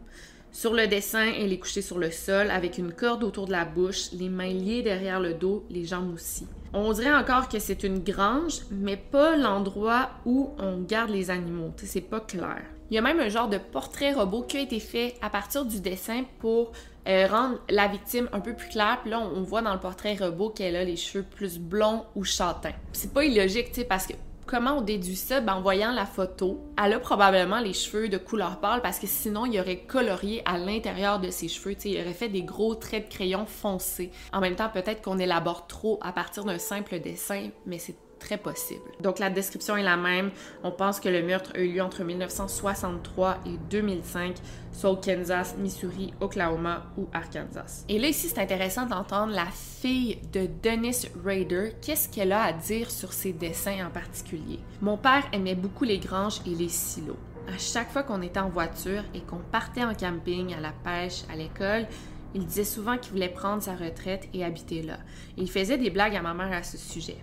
Sur 0.56 0.74
le 0.74 0.88
dessin, 0.88 1.34
elle 1.38 1.52
est 1.52 1.60
couchée 1.60 1.82
sur 1.82 1.98
le 1.98 2.12
sol 2.12 2.50
avec 2.50 2.78
une 2.78 2.94
corde 2.94 3.26
autour 3.26 3.46
de 3.46 3.52
la 3.52 3.66
bouche, 3.66 4.14
les 4.14 4.30
mains 4.30 4.54
liées 4.54 4.82
derrière 4.82 5.20
le 5.20 5.34
dos, 5.34 5.66
les 5.70 5.84
jambes 5.84 6.14
aussi. 6.14 6.48
On 6.72 6.94
dirait 6.94 7.14
encore 7.14 7.50
que 7.50 7.60
c'est 7.60 7.84
une 7.84 8.00
grange, 8.00 8.62
mais 8.72 8.96
pas 8.96 9.36
l'endroit 9.36 10.12
où 10.26 10.52
on 10.58 10.80
garde 10.80 11.10
les 11.10 11.30
animaux. 11.30 11.74
C'est 11.76 12.00
pas 12.00 12.22
clair. 12.22 12.62
Il 12.90 12.96
y 12.96 12.98
a 12.98 13.02
même 13.02 13.20
un 13.20 13.28
genre 13.28 13.50
de 13.50 13.58
portrait 13.58 14.14
robot 14.14 14.44
qui 14.44 14.56
a 14.56 14.62
été 14.62 14.80
fait 14.80 15.16
à 15.22 15.30
partir 15.30 15.66
du 15.66 15.82
dessin 15.82 16.24
pour 16.40 16.72
euh, 17.06 17.28
rendre 17.28 17.60
la 17.70 17.90
victime 17.90 18.30
un 18.32 18.40
peu 18.40 18.54
plus 18.54 18.70
claire. 18.70 19.00
Puis 19.02 19.12
là, 19.12 19.20
on, 19.20 19.42
voit 19.42 19.62
dans 19.62 19.74
le 19.74 19.80
portrait 19.82 20.16
robot 20.16 20.52
qu'elle 20.52 20.78
a 20.78 20.86
les 20.86 20.96
cheveux 20.96 21.26
plus 21.26 21.60
blonds 21.60 22.06
ou 22.16 22.24
châtains. 22.24 22.72
C'est 22.94 23.14
pas 23.14 23.26
illogique, 23.26 23.74
tu 23.74 23.82
sais, 23.82 23.84
parce 23.84 24.08
que 24.08 24.14
comment 24.46 24.78
on 24.78 24.82
déduit 24.82 25.16
ça? 25.16 25.42
Ben, 25.42 25.56
en 25.56 25.62
voyant 25.62 25.92
la 25.92 26.06
photo, 26.06 26.60
elle 26.84 26.94
a 26.94 27.00
probablement 27.00 27.60
les 27.60 27.74
cheveux 27.74 28.10
de 28.10 28.18
couleur 28.18 28.60
pâle 28.60 28.82
parce 28.82 29.00
que 29.00 29.08
sinon, 29.08 29.46
il 29.46 29.60
aurait 29.60 29.80
colorié 29.80 30.42
à 30.46 30.58
l'intérieur 30.58 31.20
de 31.20 31.30
ses 31.30 31.48
cheveux. 31.48 31.76
sais, 31.78 31.92
il 31.92 32.02
aurait 32.02 32.14
fait 32.14 32.30
des 32.30 32.44
gros 32.44 32.76
traits 32.76 33.10
de 33.10 33.14
crayon 33.14 33.46
foncés. 33.46 34.12
En 34.34 34.42
même 34.42 34.56
temps, 34.56 34.70
peut-être 34.70 35.02
qu'on 35.02 35.20
élabore 35.20 35.68
trop 35.68 36.00
à 36.02 36.12
partir 36.12 36.46
d'un 36.46 36.60
simple 36.60 37.00
dessin, 37.00 37.50
mais 37.66 37.80
c'est 37.80 37.96
très 38.20 38.38
possible. 38.38 38.84
Donc 39.02 39.20
la 39.20 39.30
description 39.30 39.78
est 39.78 39.84
la 39.84 39.98
même. 39.98 40.32
On 40.64 40.72
pense 40.72 41.00
que 41.00 41.10
le 41.10 41.24
meurtre 41.24 41.52
a 41.56 41.60
eu 41.60 41.74
lieu 41.74 41.82
entre 41.82 42.04
1963 42.04 43.38
et 43.46 43.58
2005, 43.70 44.36
soit 44.72 44.92
au 44.92 44.98
Kansas, 44.98 45.56
Missouri, 45.58 46.14
Oklahoma 46.20 46.86
ou 46.98 47.08
Arkansas. 47.14 47.86
Et 47.90 48.00
là 48.00 48.08
ici, 48.08 48.30
c'est 48.30 48.42
intéressant 48.42 48.86
d'entendre 48.86 49.34
la 49.34 49.46
fille 49.46 50.20
de 50.34 50.48
Dennis 50.62 51.08
Rader. 51.24 51.74
Qu'est-ce 51.82 52.10
qu'elle 52.10 52.32
a 52.32 52.44
à 52.44 52.54
dire 52.54 52.92
sur 52.92 53.14
ses 53.14 53.34
dessins 53.34 53.88
en 53.88 53.92
particulier? 53.92 54.60
Mon 54.82 54.98
père 54.98 55.24
aimait 55.32 55.56
beaucoup 55.56 55.84
les 55.84 56.00
granges 56.00 56.42
et 56.46 56.56
les 56.56 56.70
silos. 56.70 57.18
À 57.48 57.58
chaque 57.60 57.92
fois 57.92 58.02
qu'on 58.02 58.24
était 58.24 58.40
en 58.40 58.50
voiture 58.50 59.04
et 59.14 59.22
qu'on 59.22 59.38
partait 59.38 59.84
en 59.84 59.94
camping, 59.94 60.54
à 60.56 60.60
la 60.60 60.72
pêche, 60.72 61.24
à 61.32 61.36
l'école, 61.36 61.86
il 62.34 62.46
disait 62.46 62.66
souvent 62.66 62.98
qu'il 62.98 63.14
voulait 63.14 63.30
prendre 63.30 63.64
sa 63.64 63.76
retraite 63.76 64.28
et 64.34 64.44
habiter 64.44 64.82
là. 64.82 64.98
Il 65.38 65.50
faisait 65.50 65.78
des 65.78 65.90
blagues 65.90 66.16
à 66.16 66.22
ma 66.22 66.34
mère 66.34 66.52
à 66.52 66.64
ce 66.64 66.78
sujet. 66.78 67.18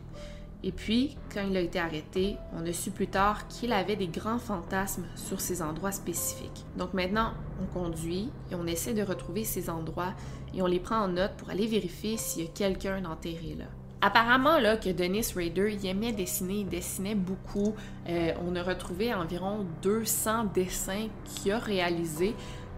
Et 0.65 0.71
puis, 0.71 1.17
quand 1.33 1.43
il 1.49 1.57
a 1.57 1.61
été 1.61 1.79
arrêté, 1.79 2.37
on 2.57 2.65
a 2.65 2.73
su 2.73 2.91
plus 2.91 3.09
tard 3.09 3.49
qu'il 3.49 3.73
avait 3.73 3.97
des 3.97 4.07
grands 4.07 4.39
fantasmes 4.39 5.07
sur 5.17 5.41
ces 5.41 5.61
endroits 5.61 5.93
spécifiques. 5.93 6.65
Donc 6.77 6.95
maintenant, 6.95 7.33
on 7.61 7.67
conduit 7.67 8.31
et 8.51 8.55
on 8.55 8.67
essaie 8.67 8.95
de 8.95 9.03
retrouver 9.03 9.45
ces 9.45 9.69
endroits 9.69 10.15
et 10.55 10.63
on 10.63 10.67
les 10.67 10.79
prend 10.79 11.01
en 11.01 11.09
note 11.09 11.33
pour 11.37 11.51
aller 11.51 11.67
vérifier 11.67 12.17
s'il 12.17 12.45
y 12.45 12.47
a 12.47 12.51
quelqu'un 12.51 13.05
enterré 13.05 13.57
là. 13.59 13.65
Apparemment, 14.05 14.59
là, 14.59 14.77
que 14.77 14.91
Dennis 14.91 15.33
Rader, 15.35 15.77
il 15.81 15.87
aimait 15.87 16.13
dessiner, 16.13 16.61
il 16.61 16.69
dessinait 16.69 17.15
beaucoup. 17.15 17.75
Euh, 18.09 18.33
on 18.45 18.57
a 18.57 18.63
retrouvé 18.63 19.15
environ 19.15 19.65
200 19.83 20.47
dessins 20.53 21.07
qu'il 21.25 21.53
a 21.53 21.59
réalisés, 21.59 22.35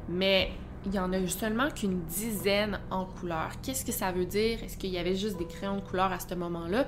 mais 0.07 0.51
il 0.85 0.95
y 0.95 0.99
en 0.99 1.13
a 1.15 1.27
seulement 1.27 1.71
qu'une 1.71 2.01
dizaine 2.03 2.79
en 2.91 3.07
couleur. 3.07 3.53
Qu'est-ce 3.63 3.87
que 3.87 3.93
ça 3.93 4.13
veut 4.13 4.27
dire? 4.27 4.63
Est-ce 4.63 4.77
qu'il 4.77 4.91
y 4.91 4.99
avait 4.99 5.15
juste 5.15 5.39
des 5.39 5.47
crayons 5.47 5.77
de 5.77 5.81
couleur 5.81 6.13
à 6.13 6.19
ce 6.19 6.35
moment-là? 6.35 6.87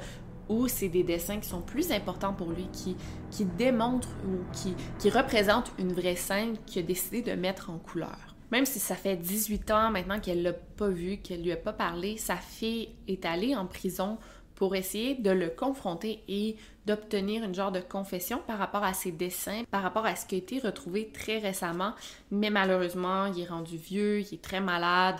Ou 0.49 0.69
c'est 0.69 0.89
des 0.89 1.03
dessins 1.03 1.39
qui 1.39 1.49
sont 1.49 1.63
plus 1.63 1.91
importants 1.91 2.33
pour 2.33 2.51
lui, 2.51 2.69
qui, 2.73 2.97
qui 3.31 3.45
démontrent 3.45 4.15
ou 4.27 4.39
qui, 4.53 4.75
qui 4.99 5.11
représentent 5.11 5.73
une 5.79 5.93
vraie 5.93 6.17
scène 6.17 6.57
qu'il 6.67 6.83
a 6.83 6.87
décidé 6.87 7.23
de 7.23 7.33
mettre 7.33 7.71
en 7.71 7.79
couleur. 7.79 8.37
Même 8.53 8.67
si 8.67 8.79
ça 8.79 8.95
fait 8.95 9.17
18 9.17 9.71
ans 9.73 9.91
maintenant 9.91 10.21
qu'elle 10.21 10.43
l'a 10.43 10.53
pas 10.53 10.89
vu, 10.89 11.17
qu'elle 11.17 11.43
lui 11.43 11.53
a 11.53 11.57
pas 11.57 11.73
parlé, 11.73 12.17
sa 12.17 12.37
fille 12.37 12.91
est 13.09 13.25
allée 13.25 13.57
en 13.57 13.67
prison 13.67 14.19
pour 14.55 14.75
essayer 14.75 15.15
de 15.15 15.31
le 15.31 15.51
confronter 15.51 16.23
et 16.29 16.57
d'obtenir 16.87 17.45
une 17.45 17.55
genre 17.55 17.73
de 17.73 17.81
confession 17.81 18.41
par 18.47 18.59
rapport 18.59 18.85
à 18.85 18.95
ses 18.95 19.13
dessins, 19.13 19.65
par 19.71 19.83
rapport 19.83 20.07
à 20.07 20.17
ce 20.17 20.25
qui 20.25 20.37
a 20.37 20.39
été 20.39 20.59
retrouvé 20.61 21.11
très 21.13 21.39
récemment. 21.39 21.93
Mais 22.31 22.51
malheureusement, 22.51 23.27
il 23.27 23.43
est 23.43 23.47
rendu 23.47 23.77
vieux, 23.77 24.21
il 24.21 24.35
est 24.35 24.43
très 24.43 24.61
malade 24.61 25.17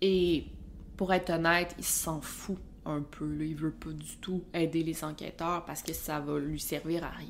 et 0.00 0.46
pour 0.96 1.12
être 1.12 1.30
honnête, 1.30 1.74
il 1.78 1.84
s'en 1.84 2.20
fout 2.20 2.58
un 2.86 3.02
peu. 3.02 3.26
Là. 3.26 3.44
Il 3.44 3.56
veut 3.56 3.70
pas 3.70 3.90
du 3.90 4.16
tout 4.20 4.42
aider 4.54 4.82
les 4.82 5.04
enquêteurs 5.04 5.64
parce 5.64 5.82
que 5.82 5.92
ça 5.92 6.20
va 6.20 6.38
lui 6.38 6.60
servir 6.60 7.04
à 7.04 7.10
rien. 7.10 7.28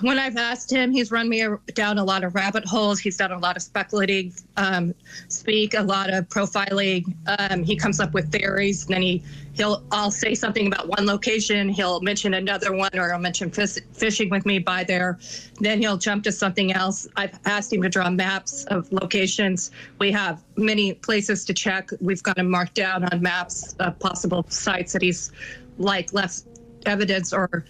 when 0.00 0.18
I've 0.18 0.36
asked 0.36 0.70
him, 0.70 0.92
he's 0.92 1.10
run 1.10 1.28
me 1.28 1.44
down 1.74 1.98
a 1.98 2.04
lot 2.04 2.24
of 2.24 2.34
rabbit 2.34 2.64
holes. 2.64 2.98
He's 2.98 3.16
done 3.16 3.32
a 3.32 3.38
lot 3.38 3.56
of 3.56 3.62
speculating 3.62 4.32
um, 4.56 4.94
speak, 5.28 5.74
a 5.74 5.82
lot 5.82 6.12
of 6.12 6.28
profiling. 6.28 7.14
Um, 7.38 7.62
he 7.62 7.76
comes 7.76 8.00
up 8.00 8.14
with 8.14 8.30
theories, 8.30 8.86
and 8.86 8.94
then 8.94 9.02
he 9.02 9.22
he'll 9.58 9.82
I'll 9.90 10.10
say 10.10 10.34
something 10.34 10.66
about 10.68 10.88
one 10.88 11.04
location, 11.04 11.68
he'll 11.68 12.00
mention 12.00 12.34
another 12.34 12.72
one, 12.72 12.90
or 12.94 13.10
he'll 13.10 13.18
mention 13.18 13.50
fish, 13.50 13.76
fishing 13.92 14.30
with 14.30 14.46
me 14.46 14.58
by 14.58 14.84
there. 14.84 15.18
Then 15.60 15.82
he'll 15.82 15.98
jump 15.98 16.24
to 16.24 16.32
something 16.32 16.72
else. 16.72 17.06
I've 17.16 17.38
asked 17.44 17.72
him 17.72 17.82
to 17.82 17.88
draw 17.88 18.08
maps 18.08 18.64
of 18.66 18.90
locations. 18.92 19.72
We 19.98 20.12
have 20.12 20.42
many 20.56 20.94
places 20.94 21.44
to 21.46 21.52
check. 21.52 21.90
We've 22.00 22.22
got 22.22 22.38
him 22.38 22.48
marked 22.48 22.74
down 22.74 23.04
on 23.04 23.20
maps 23.20 23.74
of 23.80 23.98
possible 23.98 24.46
sites 24.48 24.92
that 24.92 25.02
he's 25.02 25.32
like 25.78 26.12
left 26.12 26.44
evidence 26.86 27.32
or 27.32 27.64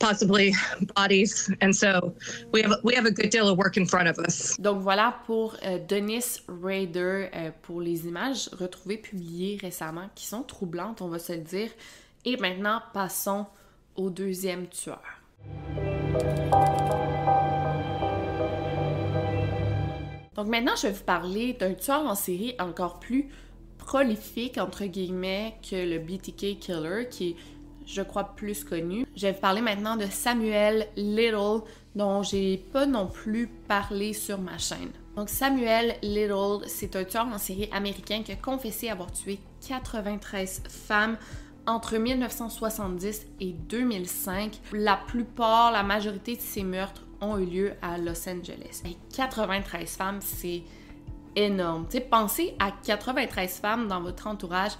possibly 0.00 0.52
bodies. 0.96 1.52
And 1.60 1.72
so 1.72 2.14
we 2.52 2.62
have, 2.62 2.72
we 2.82 2.94
have 2.94 3.06
a 3.06 3.10
good 3.12 3.30
deal 3.30 3.48
of 3.48 3.58
work 3.58 3.76
in 3.76 3.86
front 3.86 4.08
of 4.08 4.18
us. 4.18 4.56
Donc 4.58 4.82
voilà 4.82 5.14
pour 5.26 5.56
euh, 5.62 5.78
Dennis 5.86 6.40
Rader 6.48 7.28
euh, 7.32 7.50
pour 7.62 7.80
les 7.80 8.06
images 8.06 8.48
retrouvées 8.58 8.96
publiées 8.96 9.58
récemment 9.60 10.10
qui 10.14 10.26
sont 10.26 10.42
troublantes, 10.42 11.02
on 11.02 11.08
va 11.08 11.18
se 11.18 11.32
le 11.34 11.42
dire. 11.42 11.70
Et 12.24 12.36
maintenant, 12.36 12.82
passons 12.92 13.46
au 13.96 14.10
deuxième 14.10 14.66
tueur. 14.68 15.02
Donc 20.34 20.48
maintenant, 20.48 20.74
je 20.76 20.86
vais 20.88 20.92
vous 20.92 21.04
parler 21.04 21.52
d'un 21.52 21.74
tueur 21.74 22.06
en 22.06 22.14
série 22.14 22.54
encore 22.58 22.98
plus 22.98 23.28
prolifique, 23.78 24.58
entre 24.58 24.84
guillemets, 24.84 25.56
que 25.68 25.76
le 25.76 25.98
BTK 25.98 26.58
Killer, 26.58 27.08
qui 27.10 27.30
est 27.30 27.36
je 27.92 28.02
crois, 28.02 28.24
plus 28.34 28.64
connu. 28.64 29.06
Je 29.16 29.26
vais 29.26 29.32
vous 29.32 29.40
parler 29.40 29.60
maintenant 29.60 29.96
de 29.96 30.06
Samuel 30.06 30.88
Little, 30.96 31.62
dont 31.94 32.22
j'ai 32.22 32.58
pas 32.72 32.86
non 32.86 33.06
plus 33.06 33.46
parlé 33.46 34.12
sur 34.12 34.38
ma 34.38 34.58
chaîne. 34.58 34.90
Donc 35.16 35.28
Samuel 35.28 35.96
Little, 36.02 36.66
c'est 36.66 36.96
un 36.96 37.04
tueur 37.04 37.26
en 37.26 37.38
série 37.38 37.68
américain 37.72 38.22
qui 38.22 38.32
a 38.32 38.36
confessé 38.36 38.88
avoir 38.88 39.12
tué 39.12 39.38
93 39.66 40.62
femmes 40.68 41.16
entre 41.66 41.98
1970 41.98 43.26
et 43.40 43.52
2005. 43.52 44.60
La 44.72 44.96
plupart, 44.96 45.72
la 45.72 45.82
majorité 45.82 46.36
de 46.36 46.40
ces 46.40 46.62
meurtres 46.62 47.04
ont 47.20 47.38
eu 47.38 47.44
lieu 47.44 47.72
à 47.82 47.98
Los 47.98 48.28
Angeles. 48.28 48.82
Et 48.86 48.96
93 49.14 49.88
femmes, 49.96 50.20
c'est 50.20 50.62
énorme. 51.36 51.86
Tu 51.90 51.98
sais, 51.98 52.00
pensez 52.02 52.54
à 52.58 52.70
93 52.70 53.58
femmes 53.58 53.88
dans 53.88 54.00
votre 54.00 54.26
entourage, 54.26 54.72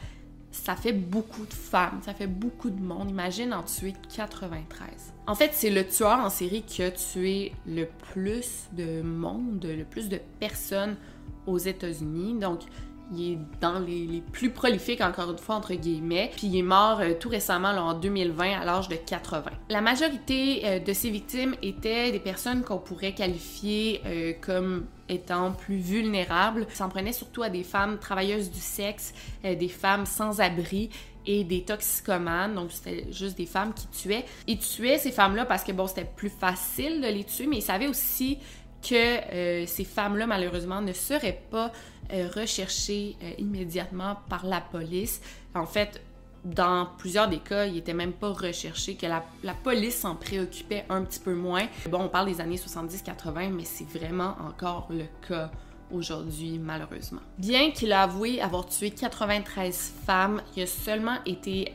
ça 0.51 0.75
fait 0.75 0.93
beaucoup 0.93 1.47
de 1.47 1.53
femmes, 1.53 2.01
ça 2.05 2.13
fait 2.15 2.27
beaucoup 2.27 2.71
de 2.71 2.81
monde. 2.81 3.11
Imagine 3.11 3.53
en 3.55 3.63
tuer 3.63 3.95
93. 4.15 5.13
En 5.27 5.35
fait, 5.35 5.51
c'est 5.53 5.71
le 5.71 5.87
tueur 5.87 6.19
en 6.19 6.31
série 6.31 6.63
qui 6.63 6.83
a 6.83 6.91
tué 6.91 7.53
le 7.67 7.87
plus 8.13 8.65
de 8.73 9.03
monde, 9.03 9.65
le 9.65 9.85
plus 9.85 10.09
de 10.09 10.19
personnes 10.41 10.97
aux 11.47 11.59
États-Unis. 11.59 12.39
Donc, 12.39 12.61
il 13.13 13.33
est 13.33 13.39
dans 13.61 13.79
les, 13.79 14.23
plus 14.33 14.51
prolifiques, 14.51 15.01
encore 15.01 15.31
une 15.31 15.39
fois, 15.39 15.57
entre 15.57 15.75
guillemets. 15.75 16.31
Puis 16.37 16.47
il 16.47 16.57
est 16.57 16.63
mort 16.63 17.01
euh, 17.01 17.15
tout 17.19 17.29
récemment, 17.29 17.71
en 17.71 17.95
2020, 17.95 18.61
à 18.61 18.65
l'âge 18.65 18.89
de 18.89 18.97
80. 18.97 19.51
La 19.69 19.81
majorité 19.81 20.63
euh, 20.65 20.79
de 20.79 20.93
ses 20.93 21.11
victimes 21.11 21.55
étaient 21.63 22.13
des 22.13 22.21
personnes 22.21 22.63
qu'on 22.63 22.79
pourrait 22.79 23.13
qualifier 23.13 24.01
euh, 24.07 24.33
comme 24.41 24.87
étant 25.09 25.53
plus 25.53 25.79
vulnérables. 25.79 26.67
Il 26.71 26.77
s'en 26.77 26.89
prenait 26.89 27.13
surtout 27.13 27.43
à 27.43 27.51
des 27.51 27.65
femmes 27.65 27.99
travailleuses 27.99 28.51
du 28.51 28.61
sexe, 28.61 29.13
des 29.43 29.69
femmes 29.69 30.07
sans 30.07 30.41
abri 30.41 30.89
et 31.27 31.43
des 31.43 31.65
toxicomanes, 31.65 32.55
donc 32.55 32.71
c'était 32.71 33.07
juste 33.11 33.37
des 33.37 33.47
femmes 33.47 33.75
qui 33.75 33.89
tuaient. 33.89 34.25
Il 34.47 34.59
tuait 34.59 34.99
ces 34.99 35.11
femmes-là 35.11 35.47
parce 35.47 35.65
que 35.65 35.73
bon, 35.73 35.89
c'était 35.89 36.05
plus 36.05 36.31
facile 36.31 37.01
de 37.01 37.09
les 37.09 37.25
tuer, 37.25 37.49
mais 37.49 37.57
il 37.57 37.63
savait 37.63 37.89
aussi 37.89 38.39
que 38.89 39.67
ces 39.67 39.85
femmes-là, 39.85 40.29
malheureusement, 40.29 40.81
ne 40.81 40.93
seraient 40.93 41.43
pas 41.51 41.73
recherché 42.35 43.17
euh, 43.23 43.33
immédiatement 43.39 44.17
par 44.29 44.47
la 44.47 44.61
police. 44.61 45.21
En 45.55 45.67
fait, 45.67 46.01
dans 46.45 46.89
plusieurs 46.99 47.29
des 47.29 47.39
cas, 47.39 47.67
il 47.67 47.77
était 47.77 47.95
même 47.95 48.13
pas 48.13 48.33
recherché, 48.33 48.95
que 48.95 49.07
la, 49.07 49.23
police 49.63 49.99
s'en 49.99 50.17
préoccupait 50.17 50.85
un 50.89 51.03
petit 51.03 51.21
peu 51.21 51.35
moins. 51.35 51.67
Bon, 51.89 52.03
on 52.03 52.09
parle 52.09 52.27
des 52.27 52.41
années 52.41 52.57
70-80, 52.57 53.51
mais 53.51 53.65
c'est 53.65 53.89
vraiment 53.89 54.37
encore 54.47 54.89
le 54.91 55.05
cas 55.29 55.51
aujourd'hui, 55.91 56.59
malheureusement. 56.59 57.21
Bien 57.39 57.73
qu'il 57.73 57.93
a 57.93 58.03
avoué 58.03 58.41
avoir 58.41 58.67
tué 58.67 58.91
93 58.91 59.93
femmes, 60.07 60.41
il 60.57 60.63
a 60.63 60.67
seulement 60.67 61.19
été 61.27 61.75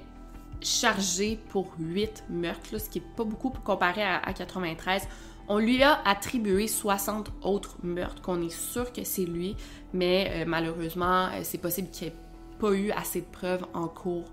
chargé 0.61 1.39
pour 1.49 1.73
8 1.77 2.25
meurtres, 2.29 2.79
ce 2.79 2.89
qui 2.89 2.99
est 2.99 3.15
pas 3.15 3.23
beaucoup 3.23 3.51
pour 3.51 3.63
comparer 3.63 4.03
à, 4.03 4.17
à 4.17 4.33
93. 4.33 5.07
On 5.47 5.59
lui 5.59 5.83
a 5.83 6.01
attribué 6.05 6.67
60 6.67 7.31
autres 7.43 7.77
meurtres, 7.83 8.21
qu'on 8.21 8.41
est 8.41 8.49
sûr 8.49 8.91
que 8.91 9.03
c'est 9.03 9.25
lui, 9.25 9.55
mais 9.93 10.31
euh, 10.31 10.45
malheureusement, 10.47 11.27
euh, 11.27 11.41
c'est 11.43 11.59
possible 11.59 11.89
qu'il 11.91 12.07
n'y 12.07 12.13
ait 12.13 12.17
pas 12.59 12.71
eu 12.71 12.91
assez 12.91 13.21
de 13.21 13.27
preuves 13.31 13.65
en 13.73 13.87
cours 13.87 14.25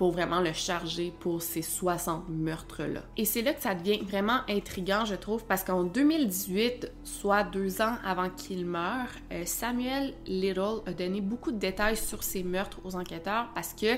pour 0.00 0.12
vraiment 0.12 0.40
le 0.40 0.52
charger 0.52 1.12
pour 1.20 1.42
ces 1.42 1.60
60 1.60 2.28
meurtres-là. 2.28 3.02
Et 3.16 3.24
c'est 3.24 3.42
là 3.42 3.52
que 3.52 3.60
ça 3.60 3.74
devient 3.74 3.98
vraiment 3.98 4.38
intriguant, 4.48 5.04
je 5.04 5.16
trouve, 5.16 5.44
parce 5.44 5.64
qu'en 5.64 5.82
2018, 5.82 6.90
soit 7.04 7.42
deux 7.42 7.82
ans 7.82 7.96
avant 8.04 8.30
qu'il 8.30 8.64
meure, 8.64 9.08
euh, 9.32 9.42
Samuel 9.44 10.14
Little 10.26 10.82
a 10.86 10.92
donné 10.92 11.20
beaucoup 11.20 11.50
de 11.50 11.58
détails 11.58 11.96
sur 11.96 12.22
ces 12.22 12.44
meurtres 12.44 12.78
aux 12.84 12.94
enquêteurs 12.94 13.48
parce 13.54 13.74
que 13.74 13.96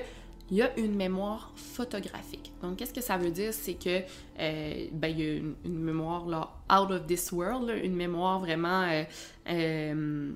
il 0.52 0.58
y 0.58 0.62
a 0.62 0.78
une 0.78 0.94
mémoire 0.94 1.50
photographique. 1.56 2.52
Donc, 2.60 2.76
qu'est-ce 2.76 2.92
que 2.92 3.00
ça 3.00 3.16
veut 3.16 3.30
dire? 3.30 3.54
C'est 3.54 3.72
que, 3.72 4.02
euh, 4.38 4.86
ben, 4.92 5.08
il 5.08 5.18
y 5.18 5.22
a 5.22 5.32
une, 5.36 5.54
mémoire, 5.64 6.26
là, 6.26 6.50
out 6.70 6.90
of 6.90 7.06
this 7.06 7.32
world, 7.32 7.72
une 7.82 7.96
mémoire 7.96 8.38
vraiment 8.38 8.82
euh, 8.82 9.04
euh, 9.48 10.32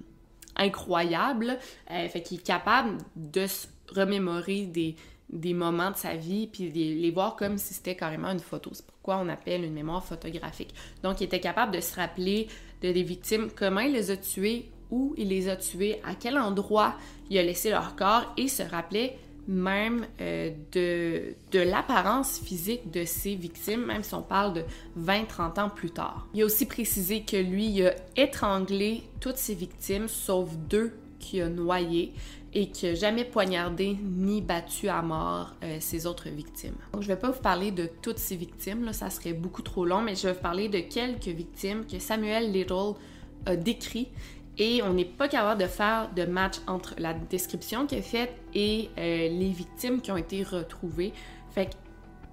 incroyable, 0.57 1.59
fait 1.87 2.23
qu'il 2.23 2.39
est 2.39 2.43
capable 2.43 2.97
de 3.15 3.47
se 3.47 3.67
remémorer 3.95 4.63
des, 4.63 4.97
des 5.29 5.53
moments 5.53 5.91
de 5.91 5.97
sa 5.97 6.15
vie, 6.15 6.47
puis 6.47 6.71
les, 6.71 6.95
les 6.95 7.11
voir 7.11 7.37
comme 7.37 7.59
si 7.59 7.75
c'était 7.75 7.95
carrément 7.95 8.31
une 8.31 8.41
photo. 8.41 8.71
C'est 8.73 8.87
pourquoi 8.87 9.19
on 9.19 9.29
appelle 9.29 9.65
une 9.65 9.75
mémoire 9.75 10.03
photographique. 10.03 10.75
Donc, 11.03 11.21
il 11.21 11.25
était 11.25 11.41
capable 11.41 11.73
de 11.73 11.81
se 11.81 11.95
rappeler 11.95 12.49
de 12.81 12.91
des 12.91 13.03
victimes, 13.03 13.51
comment 13.55 13.81
il 13.81 13.93
les 13.93 14.11
a 14.11 14.17
tuées, 14.17 14.71
où 14.91 15.15
il 15.19 15.29
les 15.29 15.51
a 15.51 15.57
tuées, 15.57 16.01
à 16.05 16.15
quel 16.15 16.39
endroit 16.39 16.95
il 17.29 17.37
a 17.37 17.43
laissé 17.43 17.69
leur 17.69 17.97
corps, 17.97 18.33
et 18.39 18.49
se 18.49 18.63
rappeler 18.63 19.19
même 19.49 20.07
euh, 20.21 20.51
de, 20.73 21.35
de 21.53 21.61
l'apparence 21.61 22.39
physique 22.39 22.91
de 22.91 23.05
ses 23.05 23.35
victimes, 23.35 23.87
même 23.87 24.03
si 24.03 24.15
on 24.15 24.23
parle 24.23 24.55
de 24.55 24.65
20-30 25.01 25.61
ans 25.61 25.71
plus 25.71 25.91
tard. 25.91 26.27
Il 26.35 26.43
a 26.43 26.45
aussi 26.45 26.67
précisé 26.67 27.23
que 27.23 27.37
lui, 27.37 27.67
il 27.67 27.87
a 27.87 27.95
étranglé 28.17 29.03
toutes 29.21 29.37
ses 29.37 29.55
victimes, 29.55 30.09
sauf 30.09 30.51
deux 30.69 30.93
qu'il 31.19 31.43
a 31.43 31.49
noyées, 31.49 32.13
et 32.55 32.71
qu'il 32.71 32.89
n'a 32.91 32.95
jamais 32.95 33.25
poignardé 33.25 33.97
ni 34.03 34.41
battu 34.41 34.89
à 34.89 35.03
mort 35.03 35.55
euh, 35.63 35.77
ses 35.81 36.07
autres 36.07 36.31
victimes. 36.31 36.75
Donc, 36.93 37.03
je 37.03 37.09
ne 37.09 37.15
vais 37.15 37.21
pas 37.21 37.31
vous 37.31 37.43
parler 37.43 37.71
de 37.71 37.89
toutes 38.01 38.19
ces 38.19 38.37
victimes, 38.37 38.93
ça 38.93 39.11
serait 39.11 39.35
beaucoup 39.35 39.63
trop 39.63 39.85
long, 39.85 40.01
mais 40.01 40.15
je 40.15 40.29
vais 40.29 40.33
vous 40.33 40.41
parler 40.41 40.69
de 40.69 40.81
quelques 40.81 41.29
victimes 41.29 41.85
que 41.87 41.99
Samuel 41.99 42.53
Little 42.53 42.95
a 43.45 43.57
décrit 43.57 44.09
et 44.59 44.83
on 44.83 44.95
n'est 44.95 45.05
pas 45.05 45.29
capable 45.29 45.61
de 45.61 45.67
faire 45.67 46.11
de 46.15 46.25
match 46.25 46.57
entre 46.67 46.95
la 46.99 47.13
description 47.13 47.87
qui 47.87 47.97
est 47.97 48.03
faite 48.03 48.33
et 48.55 48.91
euh, 48.99 49.29
les 49.29 49.51
victimes 49.51 50.01
qui 50.01 50.11
ont 50.11 50.17
été 50.17 50.43
retrouvées. 50.43 51.13
Fait 51.51 51.67
que 51.67 51.75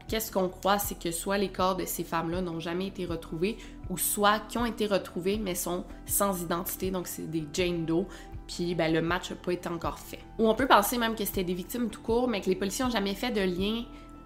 qu'est-ce 0.08 0.32
qu'on 0.32 0.50
croit, 0.50 0.80
c'est 0.80 0.98
que 0.98 1.12
soit 1.12 1.38
les 1.38 1.50
corps 1.50 1.76
de 1.76 1.86
ces 1.86 2.04
femmes-là 2.04 2.42
n'ont 2.42 2.60
jamais 2.60 2.88
été 2.88 3.06
retrouvés, 3.06 3.58
ou 3.90 3.98
soit 3.98 4.40
qui 4.48 4.58
ont 4.58 4.66
été 4.66 4.86
retrouvés 4.86 5.38
mais 5.38 5.56
sont 5.56 5.84
sans 6.06 6.42
identité, 6.42 6.92
donc 6.92 7.08
c'est 7.08 7.30
des 7.30 7.44
Jane 7.54 7.86
Doe, 7.86 8.06
puis 8.48 8.76
ben, 8.76 8.94
le 8.94 9.02
match 9.02 9.30
n'a 9.30 9.36
pas 9.36 9.54
été 9.54 9.70
encore 9.70 10.00
fait. 10.00 10.20
Ou 10.40 10.48
on 10.48 10.56
peut 10.56 10.68
penser 10.68 10.98
même 10.98 11.16
que 11.16 11.26
c'était 11.26 11.44
des 11.44 11.54
victimes 11.54 11.90
tout 11.90 12.02
court, 12.02 12.28
mais 12.28 12.42
que 12.42 12.50
les 12.50 12.56
policiers 12.56 12.86
n'ont 12.86 12.92
jamais 12.92 13.16
fait 13.16 13.32
de 13.32 13.42
lien 13.42 13.84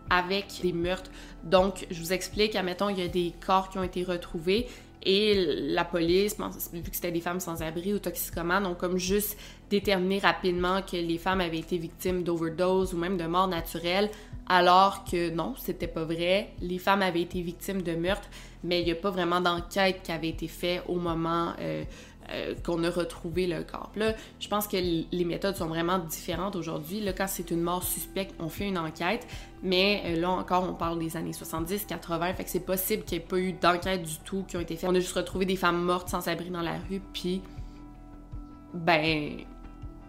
avec 0.09 0.59
des 0.61 0.73
meurtres. 0.73 1.11
Donc, 1.43 1.85
je 1.91 1.99
vous 1.99 2.13
explique, 2.13 2.55
admettons, 2.55 2.89
il 2.89 2.99
y 2.99 3.03
a 3.03 3.07
des 3.07 3.33
corps 3.45 3.69
qui 3.69 3.77
ont 3.77 3.83
été 3.83 4.03
retrouvés, 4.03 4.67
et 5.09 5.33
la 5.71 5.85
police, 5.85 6.35
vu 6.73 6.81
que 6.81 6.89
c'était 6.93 7.13
des 7.13 7.21
femmes 7.21 7.39
sans 7.39 7.61
abri 7.61 7.93
ou 7.93 7.99
toxicomanes, 7.99 8.65
ont 8.65 8.75
comme 8.75 8.97
juste 8.97 9.37
déterminé 9.69 10.19
rapidement 10.19 10.81
que 10.81 10.97
les 10.97 11.17
femmes 11.17 11.39
avaient 11.39 11.59
été 11.59 11.77
victimes 11.77 12.23
d'overdose 12.23 12.93
ou 12.93 12.97
même 12.97 13.15
de 13.15 13.23
mort 13.23 13.47
naturelle, 13.47 14.09
alors 14.49 15.05
que 15.05 15.29
non, 15.29 15.53
c'était 15.57 15.87
pas 15.87 16.03
vrai. 16.03 16.49
Les 16.61 16.77
femmes 16.77 17.03
avaient 17.03 17.21
été 17.21 17.41
victimes 17.41 17.83
de 17.83 17.93
meurtre, 17.95 18.27
mais 18.65 18.81
il 18.81 18.85
n'y 18.85 18.91
a 18.91 18.95
pas 18.95 19.09
vraiment 19.09 19.39
d'enquête 19.39 20.01
qui 20.03 20.11
avait 20.11 20.27
été 20.27 20.49
faite 20.49 20.83
au 20.89 20.95
moment 20.95 21.53
euh, 21.61 21.85
euh, 22.31 22.55
qu'on 22.63 22.83
a 22.83 22.89
retrouvé 22.89 23.47
le 23.47 23.63
corps. 23.63 23.91
Là, 23.95 24.13
je 24.39 24.47
pense 24.47 24.67
que 24.67 24.77
les 24.77 25.25
méthodes 25.25 25.55
sont 25.55 25.67
vraiment 25.67 25.99
différentes 25.99 26.55
aujourd'hui. 26.55 26.99
Là, 26.99 27.13
quand 27.13 27.27
c'est 27.27 27.51
une 27.51 27.61
mort 27.61 27.83
suspecte, 27.83 28.35
on 28.39 28.49
fait 28.49 28.67
une 28.67 28.77
enquête, 28.77 29.25
mais 29.63 30.03
euh, 30.05 30.19
là 30.19 30.31
encore, 30.31 30.63
on 30.69 30.73
parle 30.73 30.99
des 30.99 31.17
années 31.17 31.33
70, 31.33 31.85
80, 31.85 32.33
fait 32.33 32.43
que 32.43 32.49
c'est 32.49 32.59
possible 32.59 33.03
qu'il 33.03 33.17
n'y 33.17 33.23
ait 33.23 33.27
pas 33.27 33.39
eu 33.39 33.53
d'enquête 33.53 34.03
du 34.03 34.17
tout 34.19 34.43
qui 34.47 34.57
ont 34.57 34.61
été 34.61 34.75
faites. 34.75 34.89
On 34.89 34.95
a 34.95 34.99
juste 34.99 35.13
retrouvé 35.13 35.45
des 35.45 35.55
femmes 35.55 35.81
mortes 35.81 36.09
sans 36.09 36.27
abri 36.27 36.49
dans 36.49 36.61
la 36.61 36.77
rue, 36.89 37.01
puis 37.13 37.41
ben 38.73 39.37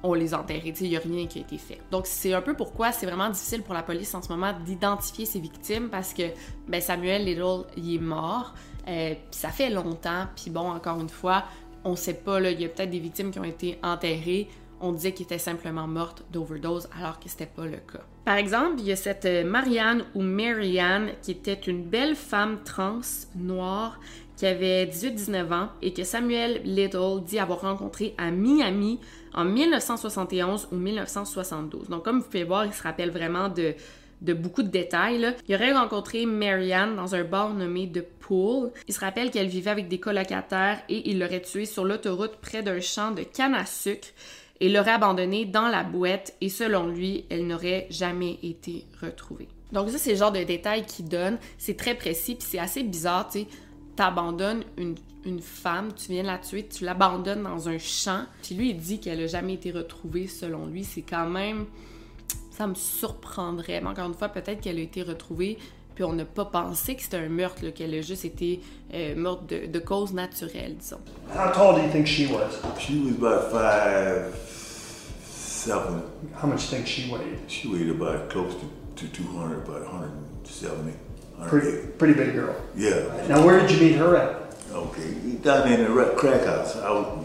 on 0.02 0.14
les 0.14 0.35
a 0.35 0.40
enterrées. 0.40 0.74
Il 0.81 0.88
n'y 0.88 0.96
a 0.96 1.00
rien 1.00 1.26
qui 1.26 1.38
a 1.38 1.42
été 1.42 1.59
fait. 1.59 1.81
Donc, 1.90 2.07
c'est 2.07 2.33
un 2.33 2.42
peu 2.42 2.54
pourquoi 2.54 2.92
c'est 2.92 3.07
vraiment 3.07 3.28
difficile 3.31 3.62
pour 3.62 3.74
la 3.74 3.83
police 3.83 4.14
en 4.14 4.22
ce 4.22 4.28
moment 4.28 4.52
d'identifier 4.64 5.26
ses 5.26 5.40
victimes 5.40 5.88
parce 5.88 6.14
que 6.14 6.22
ben, 6.68 6.81
Samuel 6.81 7.24
Little, 7.24 7.64
il 7.76 7.96
est 7.96 8.00
mort. 8.00 8.54
Euh, 8.87 9.14
ça 9.31 9.50
fait 9.50 9.70
longtemps. 9.70 10.26
Puis 10.37 10.50
bon, 10.50 10.70
encore 10.70 11.00
une 11.00 11.09
fois, 11.09 11.44
on 11.85 11.97
sait 11.97 12.14
pas, 12.14 12.41
il 12.41 12.61
y 12.61 12.64
a 12.64 12.69
peut-être 12.69 12.91
des 12.91 12.99
victimes 12.99 13.31
qui 13.31 13.38
ont 13.38 13.45
été 13.45 13.79
enterrées. 13.83 14.49
On 14.81 14.93
disait 14.93 15.12
qu'elles 15.12 15.25
étaient 15.25 15.38
simplement 15.38 15.87
mortes 15.88 16.25
d'overdose 16.31 16.88
alors 16.97 17.19
que 17.19 17.29
c'était 17.29 17.47
pas 17.47 17.64
le 17.64 17.79
cas. 17.79 18.05
Par 18.25 18.37
exemple, 18.37 18.77
il 18.79 18.87
y 18.87 18.93
a 18.93 18.97
cette 18.97 19.25
euh, 19.25 19.45
Marianne 19.45 20.05
ou 20.14 20.23
Marianne 20.23 21.12
qui 21.23 21.33
était 21.33 21.55
une 21.55 21.83
belle 21.83 22.14
femme 22.14 22.59
trans 22.64 23.01
noire 23.35 23.99
qui 24.37 24.47
avait 24.47 24.87
18-19 24.87 25.53
ans 25.53 25.69
et 25.83 25.93
que 25.93 26.05
Samuel 26.05 26.61
Little 26.62 27.25
dit 27.27 27.41
avoir 27.41 27.62
rencontré 27.62 28.14
à 28.19 28.31
Miami 28.31 29.01
en 29.35 29.45
1971 29.45 30.69
ou 30.71 30.77
1972. 30.77 31.88
Donc 31.88 32.05
comme 32.05 32.21
vous 32.21 32.27
pouvez 32.27 32.45
voir, 32.45 32.64
il 32.64 32.73
se 32.73 32.83
rappelle 32.83 33.11
vraiment 33.11 33.49
de 33.49 33.75
de 34.20 34.33
beaucoup 34.33 34.62
de 34.62 34.68
détails. 34.68 35.35
Il 35.48 35.54
aurait 35.54 35.72
rencontré 35.72 36.26
Marianne 36.26 36.96
dans 36.96 37.14
un 37.14 37.24
bar 37.24 37.54
nommé 37.54 37.90
The 37.90 38.02
Pool. 38.02 38.70
Il 38.87 38.94
se 38.94 39.00
rappelle 39.00 39.31
qu'elle 39.31 39.48
vivait 39.48 39.70
avec 39.70 39.88
des 39.88 39.98
colocataires 39.98 40.81
et 40.88 41.11
il 41.11 41.18
l'aurait 41.18 41.42
tuée 41.42 41.66
sur 41.66 41.85
l'autoroute 41.85 42.37
près 42.40 42.62
d'un 42.62 42.81
champ 42.81 43.11
de 43.11 43.22
canne 43.22 43.54
à 43.54 43.66
sucre 43.66 44.09
et 44.61 44.68
l'aurait 44.68 44.92
abandonnée 44.92 45.44
dans 45.44 45.68
la 45.68 45.85
boîte 45.85 46.35
et 46.40 46.48
selon 46.48 46.88
lui, 46.88 47.24
elle 47.31 47.46
n'aurait 47.46 47.87
jamais 47.90 48.38
été 48.42 48.85
retrouvée. 49.00 49.48
Donc 49.72 49.90
ça, 49.90 49.98
c'est 49.98 50.12
le 50.12 50.16
genre 50.16 50.33
de 50.33 50.42
détails 50.42 50.85
qu'il 50.85 51.09
donne. 51.09 51.38
C'est 51.59 51.76
très 51.76 51.94
précis 51.94 52.35
puis 52.35 52.46
c'est 52.48 52.59
assez 52.59 52.83
bizarre, 52.83 53.28
tu 53.28 53.40
sais. 53.40 53.46
T'abandonnes 53.94 54.62
une, 54.76 54.94
une 55.24 55.40
femme, 55.40 55.92
tu 55.92 56.12
viens 56.12 56.22
la 56.22 56.38
tuer, 56.38 56.66
tu 56.66 56.85
l'abandonnes 56.85 57.42
dans 57.42 57.68
un 57.68 57.78
champ. 57.78 58.24
Puis 58.42 58.54
lui, 58.54 58.70
il 58.70 58.76
dit 58.76 59.00
qu'elle 59.00 59.18
n'a 59.18 59.26
jamais 59.26 59.54
été 59.54 59.72
retrouvée 59.72 60.28
selon 60.28 60.66
lui. 60.66 60.85
C'est 60.85 61.02
quand 61.02 61.28
même 61.28 61.66
ça 62.59 62.66
me 62.66 62.75
surprendrait. 62.75 63.81
Mais 63.81 63.88
encore 63.88 64.09
une 64.09 64.14
fois, 64.14 64.29
peut-être 64.29 64.61
qu'elle 64.61 64.79
a 64.79 64.83
été 64.83 65.03
retrouvée, 65.03 65.59
puis 65.94 66.03
on 66.03 66.12
n'a 66.12 66.25
pas 66.25 66.44
pensé 66.44 66.97
que 66.97 67.03
c'était 67.03 67.18
un 67.18 67.29
meurtre, 67.29 67.68
qu'elle 67.68 67.94
a 67.94 68.01
juste 68.01 68.25
été 68.25 68.61
euh, 68.94 69.14
morte 69.14 69.49
de, 69.49 69.66
de, 69.66 69.79
cause 69.79 70.12
naturelle, 70.12 70.77
disons. 70.77 70.99
How 71.31 71.53
tall 71.53 71.77
do 71.77 71.83
you 71.83 71.90
think 71.90 72.07
she 72.07 72.27
was? 72.27 72.61
She 72.81 73.01
was 73.05 73.14
about 73.16 73.53
five, 73.53 74.35
seven. 75.25 76.03
How 76.42 76.49
much 76.49 76.68
do 76.68 76.77
you 76.77 76.83
think 76.83 76.87
she 76.87 77.11
weighed? 77.11 77.38
She 77.47 77.68
weighed 77.68 77.90
about 77.90 78.29
close 78.29 78.55
to, 78.55 79.07
to 79.07 79.12
200, 79.12 79.68
about 79.68 79.83
170. 79.92 80.92
Pretty, 81.47 81.87
pretty 81.99 82.14
big 82.14 82.35
girl. 82.35 82.57
Yeah. 82.75 83.27
Now, 83.29 83.47
where 83.47 83.61
did 83.61 83.71
you 83.71 83.79
meet 83.79 83.94
her 83.97 84.16
at? 84.16 84.57
Okay, 84.73 85.12
down 85.44 85.68
in 85.73 85.85
the 85.85 86.14
crack 86.16 86.44
house. 86.44 86.77
I 86.77 86.90
was, 86.90 87.25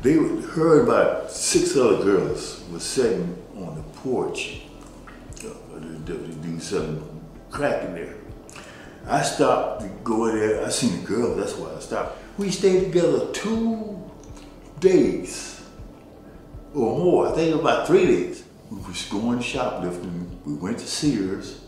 They 0.00 0.14
heard 0.14 0.84
about 0.84 1.32
six 1.32 1.76
other 1.76 2.04
girls 2.04 2.62
were 2.70 2.78
sitting 2.78 3.36
on 3.56 3.74
the 3.74 3.82
porch. 3.98 4.62
Uh, 6.08 6.12
the, 6.12 6.18
the, 6.18 6.48
the 6.48 6.60
selling 6.60 7.20
crack 7.50 7.84
in 7.84 7.94
there. 7.94 8.14
I 9.06 9.22
stopped 9.22 9.82
to 9.82 9.88
go 10.04 10.26
in 10.26 10.38
there. 10.38 10.64
I 10.64 10.68
seen 10.70 11.00
the 11.00 11.06
girl. 11.06 11.34
That's 11.34 11.54
why 11.54 11.74
I 11.74 11.80
stopped. 11.80 12.18
We 12.38 12.50
stayed 12.50 12.84
together 12.84 13.30
two 13.32 14.10
days 14.80 15.62
or 16.74 16.98
more. 16.98 17.28
I 17.28 17.32
think 17.32 17.54
about 17.60 17.86
three 17.86 18.06
days. 18.06 18.44
We 18.70 18.78
was 18.78 19.02
going 19.04 19.40
shoplifting. 19.40 20.40
We 20.44 20.54
went 20.54 20.78
to 20.78 20.86
Sears. 20.86 21.60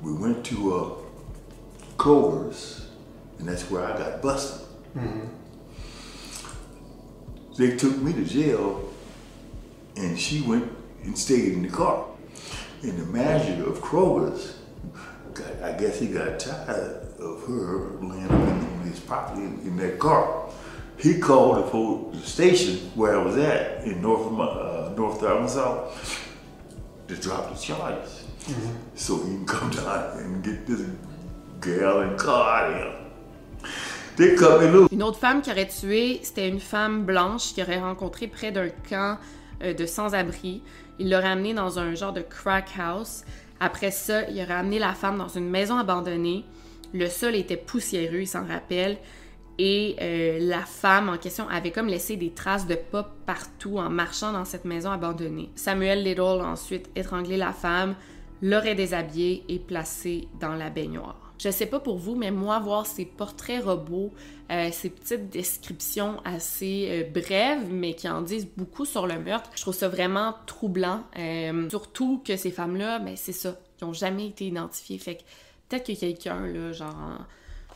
We 0.00 0.12
went 0.14 0.44
to 0.46 0.74
uh, 0.74 0.90
Kroger's, 1.96 2.88
and 3.38 3.48
that's 3.48 3.70
where 3.70 3.84
I 3.84 3.96
got 3.98 4.22
busted. 4.22 4.66
They 7.58 7.76
took 7.76 7.96
me 7.98 8.12
to 8.14 8.24
jail, 8.24 8.90
and 9.96 10.18
she 10.18 10.40
went 10.42 10.70
and 11.02 11.18
stayed 11.18 11.52
in 11.52 11.62
the 11.62 11.68
car. 11.68 12.06
And 12.82 12.98
the 12.98 13.06
manager 13.06 13.68
of 13.68 13.78
Kroger's, 13.80 14.58
got, 15.34 15.62
I 15.62 15.72
guess 15.78 16.00
he 16.00 16.08
got 16.08 16.40
tired 16.40 17.06
of 17.20 17.46
her 17.46 17.90
laying 18.00 18.24
up 18.26 18.48
in 18.48 18.90
his 18.90 18.98
property 18.98 19.42
in, 19.42 19.60
in 19.60 19.76
that 19.76 19.98
car. 20.00 20.48
He 20.98 21.18
called 21.18 21.58
the, 21.58 21.70
pol- 21.70 22.10
the 22.12 22.20
station 22.20 22.90
where 22.94 23.18
I 23.18 23.22
was 23.22 23.36
at 23.36 23.84
in 23.84 24.02
North 24.02 24.26
uh, 24.38 24.92
North 24.96 25.22
Arkansas 25.22 25.90
to 27.08 27.16
drop 27.16 27.52
the 27.54 27.60
charges, 27.60 28.24
so 28.94 29.16
he 29.18 29.36
can 29.36 29.46
come 29.46 29.70
down 29.84 30.18
and 30.18 30.42
get 30.44 30.66
this 30.66 30.82
gal 31.60 32.00
and 32.00 32.18
car 32.18 32.64
out 32.64 32.72
of 32.72 32.76
here. 32.76 32.98
They 34.16 34.36
cut 34.36 34.60
me 34.60 34.68
loose. 34.70 34.88
Une 34.92 35.02
autre 35.02 35.18
femme 35.18 35.40
qui 35.40 35.50
aurait 35.50 35.68
tué, 35.68 36.20
c'était 36.22 36.48
une 36.48 36.60
femme 36.60 37.04
blanche 37.04 37.54
qui 37.54 37.62
aurait 37.62 37.80
rencontré 37.80 38.26
près 38.26 38.52
d'un 38.52 38.68
camp 38.88 39.12
euh, 39.12 39.41
de 39.60 39.86
sans-abri. 39.86 40.62
Il 40.98 41.10
l'aurait 41.10 41.28
amenée 41.28 41.54
dans 41.54 41.78
un 41.78 41.94
genre 41.94 42.12
de 42.12 42.22
crack 42.22 42.70
house. 42.78 43.24
Après 43.60 43.90
ça, 43.90 44.28
il 44.28 44.40
aurait 44.42 44.54
amené 44.54 44.78
la 44.78 44.94
femme 44.94 45.18
dans 45.18 45.28
une 45.28 45.48
maison 45.48 45.76
abandonnée. 45.76 46.44
Le 46.92 47.08
sol 47.08 47.34
était 47.34 47.56
poussiéreux, 47.56 48.22
il 48.22 48.26
s'en 48.26 48.46
rappelle. 48.46 48.98
Et 49.58 49.96
euh, 50.00 50.38
la 50.40 50.62
femme 50.62 51.08
en 51.08 51.18
question 51.18 51.48
avait 51.48 51.70
comme 51.70 51.86
laissé 51.86 52.16
des 52.16 52.32
traces 52.32 52.66
de 52.66 52.74
pas 52.74 53.14
partout 53.26 53.78
en 53.78 53.90
marchant 53.90 54.32
dans 54.32 54.44
cette 54.44 54.64
maison 54.64 54.90
abandonnée. 54.90 55.50
Samuel 55.54 56.02
Little 56.02 56.40
a 56.40 56.46
ensuite 56.46 56.90
étranglé 56.96 57.36
la 57.36 57.52
femme, 57.52 57.94
l'aurait 58.40 58.74
déshabillée 58.74 59.44
et 59.48 59.58
placée 59.58 60.28
dans 60.40 60.54
la 60.54 60.70
baignoire. 60.70 61.21
Je 61.42 61.50
sais 61.50 61.66
pas 61.66 61.80
pour 61.80 61.96
vous, 61.98 62.14
mais 62.14 62.30
moi, 62.30 62.60
voir 62.60 62.86
ces 62.86 63.04
portraits 63.04 63.64
robots, 63.64 64.12
euh, 64.50 64.68
ces 64.70 64.90
petites 64.90 65.28
descriptions 65.28 66.20
assez 66.24 66.86
euh, 66.88 67.10
brèves, 67.10 67.66
mais 67.68 67.94
qui 67.94 68.08
en 68.08 68.22
disent 68.22 68.46
beaucoup 68.56 68.84
sur 68.84 69.06
le 69.08 69.18
meurtre, 69.18 69.50
je 69.56 69.62
trouve 69.62 69.74
ça 69.74 69.88
vraiment 69.88 70.34
troublant. 70.46 71.02
Euh, 71.18 71.68
surtout 71.68 72.22
que 72.24 72.36
ces 72.36 72.50
femmes-là, 72.52 73.00
ben 73.00 73.16
c'est 73.16 73.32
ça, 73.32 73.58
qui 73.76 73.82
ont 73.84 73.92
jamais 73.92 74.28
été 74.28 74.46
identifiées. 74.46 74.98
Fait 74.98 75.16
que 75.16 75.22
peut-être 75.68 75.86
que 75.92 75.98
quelqu'un, 75.98 76.46
là, 76.46 76.70
genre, 76.72 76.94
en- 76.94 77.24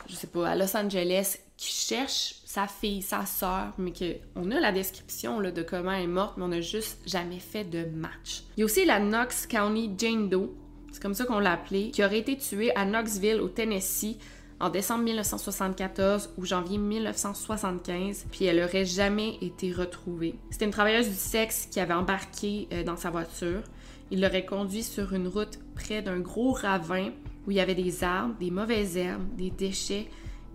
je 0.07 0.15
sais 0.15 0.27
pas, 0.27 0.47
à 0.47 0.55
Los 0.55 0.77
Angeles, 0.77 1.37
qui 1.57 1.71
cherche 1.73 2.35
sa 2.45 2.67
fille, 2.67 3.01
sa 3.01 3.25
sœur, 3.25 3.73
mais 3.77 3.91
qu'on 3.91 4.51
a 4.51 4.59
la 4.61 4.71
description 4.71 5.39
là, 5.41 5.51
de 5.51 5.63
comment 5.63 5.91
elle 5.91 6.03
est 6.03 6.07
morte, 6.07 6.35
mais 6.37 6.43
on 6.45 6.49
n'a 6.49 6.61
juste 6.61 6.99
jamais 7.05 7.39
fait 7.39 7.63
de 7.65 7.83
match. 7.83 8.43
Il 8.55 8.59
y 8.59 8.63
a 8.63 8.65
aussi 8.65 8.85
la 8.85 8.99
Knox 8.99 9.45
County 9.47 9.91
Jane 9.97 10.29
Doe, 10.29 10.53
c'est 10.91 11.01
comme 11.01 11.13
ça 11.13 11.25
qu'on 11.25 11.39
l'a 11.39 11.53
appelée, 11.53 11.91
qui 11.91 12.03
aurait 12.03 12.19
été 12.19 12.37
tuée 12.37 12.75
à 12.75 12.85
Knoxville, 12.85 13.39
au 13.41 13.49
Tennessee, 13.49 14.17
en 14.59 14.69
décembre 14.69 15.03
1974 15.03 16.31
ou 16.37 16.45
janvier 16.45 16.77
1975, 16.77 18.25
puis 18.31 18.45
elle 18.45 18.63
aurait 18.63 18.85
jamais 18.85 19.37
été 19.41 19.71
retrouvée. 19.71 20.35
C'était 20.49 20.65
une 20.65 20.71
travailleuse 20.71 21.09
du 21.09 21.15
sexe 21.15 21.67
qui 21.69 21.79
avait 21.79 21.93
embarqué 21.93 22.67
euh, 22.73 22.83
dans 22.83 22.97
sa 22.97 23.11
voiture. 23.11 23.61
Il 24.09 24.21
l'aurait 24.21 24.45
conduit 24.45 24.83
sur 24.83 25.13
une 25.13 25.27
route 25.27 25.59
près 25.75 26.01
d'un 26.01 26.19
gros 26.19 26.53
ravin 26.53 27.11
où 27.45 27.51
il 27.51 27.57
y 27.57 27.59
avait 27.59 27.75
des 27.75 28.03
arbres, 28.03 28.35
des 28.39 28.51
mauvaises 28.51 28.97
herbes, 28.97 29.27
des 29.35 29.51
déchets 29.51 30.07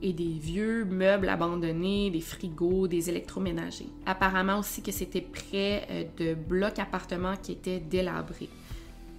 et 0.03 0.13
des 0.13 0.25
vieux 0.25 0.85
meubles 0.85 1.29
abandonnés, 1.29 2.11
des 2.11 2.21
frigos, 2.21 2.89
des 2.89 3.09
électroménagers. 3.09 3.89
Apparemment 4.05 4.59
aussi 4.59 4.83
que 4.83 4.91
c'était 4.91 5.21
près 5.21 5.87
euh, 5.91 6.05
de 6.19 6.35
blocs 6.35 6.81
appartements 6.81 7.37
qui 7.37 7.53
étaient 7.53 7.79
délabrés. 7.79 8.49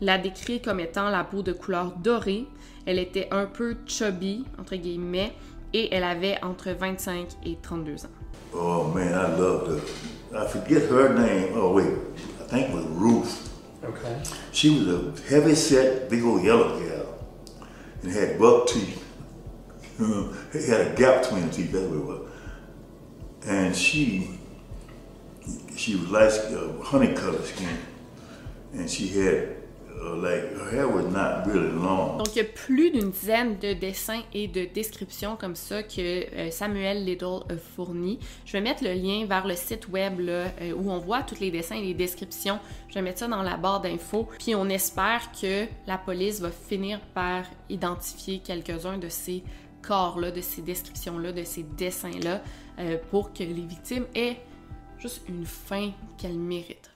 L'a 0.00 0.18
décrit 0.18 0.60
comme 0.60 0.80
étant 0.80 1.10
la 1.10 1.24
peau 1.24 1.42
de 1.42 1.52
couleur 1.52 1.92
dorée. 2.02 2.46
Elle 2.86 2.98
était 2.98 3.28
un 3.30 3.46
peu 3.46 3.76
chubby, 3.86 4.44
entre 4.58 4.76
guillemets, 4.76 5.32
et 5.74 5.94
elle 5.94 6.04
avait 6.04 6.42
entre 6.42 6.70
25 6.70 7.28
et 7.44 7.58
32 7.60 8.06
ans. 8.06 8.08
Oh 8.52 8.84
man, 8.92 9.12
I 9.12 9.38
loved 9.38 9.68
her. 9.68 9.80
I 10.34 10.46
forget 10.46 10.82
her 10.90 11.14
name. 11.14 11.52
Oh 11.54 11.72
wait, 11.72 11.86
I 12.40 12.44
think 12.48 12.68
it 12.70 12.74
was 12.74 12.84
Ruth. 12.86 13.50
Okay. 13.84 14.22
She 14.52 14.70
was 14.70 14.88
a 14.88 15.28
heavy 15.28 15.54
set, 15.54 16.08
big 16.10 16.24
old 16.24 16.42
yellow 16.42 16.78
gal, 16.80 17.18
and 18.02 18.12
had 18.12 18.38
buck 18.38 18.66
teeth. 18.66 19.04
it 20.00 20.68
had 20.68 20.80
a 20.80 20.94
gap 20.96 21.22
between 21.22 21.46
the 21.46 21.52
teeth. 21.52 21.72
That's 21.72 21.84
what 21.86 21.96
it 21.96 22.04
was. 22.04 22.28
And 23.46 23.76
she, 23.76 24.38
she 25.76 25.96
was 25.96 26.10
light, 26.10 26.32
uh, 26.32 26.82
honey 26.82 27.14
colored 27.14 27.44
skin, 27.44 27.78
and 28.72 28.90
she 28.90 29.08
had 29.08 29.59
uh. 30.00 30.20
Donc, 32.18 32.34
il 32.34 32.38
y 32.38 32.40
a 32.40 32.44
plus 32.44 32.90
d'une 32.90 33.10
dizaine 33.10 33.58
de 33.58 33.72
dessins 33.72 34.22
et 34.32 34.48
de 34.48 34.64
descriptions 34.64 35.36
comme 35.36 35.54
ça 35.56 35.82
que 35.82 36.00
euh, 36.34 36.50
Samuel 36.50 37.04
Liddell 37.04 37.40
a 37.48 37.56
fourni. 37.56 38.18
Je 38.44 38.52
vais 38.52 38.60
mettre 38.60 38.82
le 38.84 38.94
lien 38.94 39.26
vers 39.26 39.46
le 39.46 39.54
site 39.54 39.88
web 39.88 40.20
euh, 40.20 40.48
où 40.76 40.90
on 40.90 40.98
voit 40.98 41.22
tous 41.22 41.40
les 41.40 41.50
dessins 41.50 41.76
et 41.76 41.82
les 41.82 41.94
descriptions. 41.94 42.58
Je 42.88 42.94
vais 42.94 43.02
mettre 43.02 43.18
ça 43.20 43.28
dans 43.28 43.42
la 43.42 43.56
barre 43.56 43.80
d'infos. 43.80 44.28
Puis 44.38 44.54
on 44.54 44.68
espère 44.68 45.30
que 45.40 45.66
la 45.86 45.98
police 45.98 46.40
va 46.40 46.50
finir 46.50 47.00
par 47.14 47.44
identifier 47.68 48.38
quelques-uns 48.38 48.98
de 48.98 49.08
ces 49.08 49.42
corps-là, 49.82 50.30
de 50.30 50.40
ces 50.40 50.62
descriptions-là, 50.62 51.32
de 51.32 51.44
ces 51.44 51.62
dessins-là, 51.62 52.42
euh, 52.78 52.96
pour 53.10 53.32
que 53.32 53.42
les 53.42 53.66
victimes 53.66 54.06
aient 54.14 54.36
juste 54.98 55.22
une 55.28 55.46
fin 55.46 55.90
qu'elles 56.18 56.38
méritent. 56.38 56.90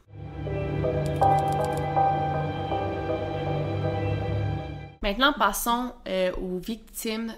Maintenant, 5.05 5.35
passons 5.35 5.93
euh, 6.09 6.33
aux 6.41 6.57
victimes 6.57 7.35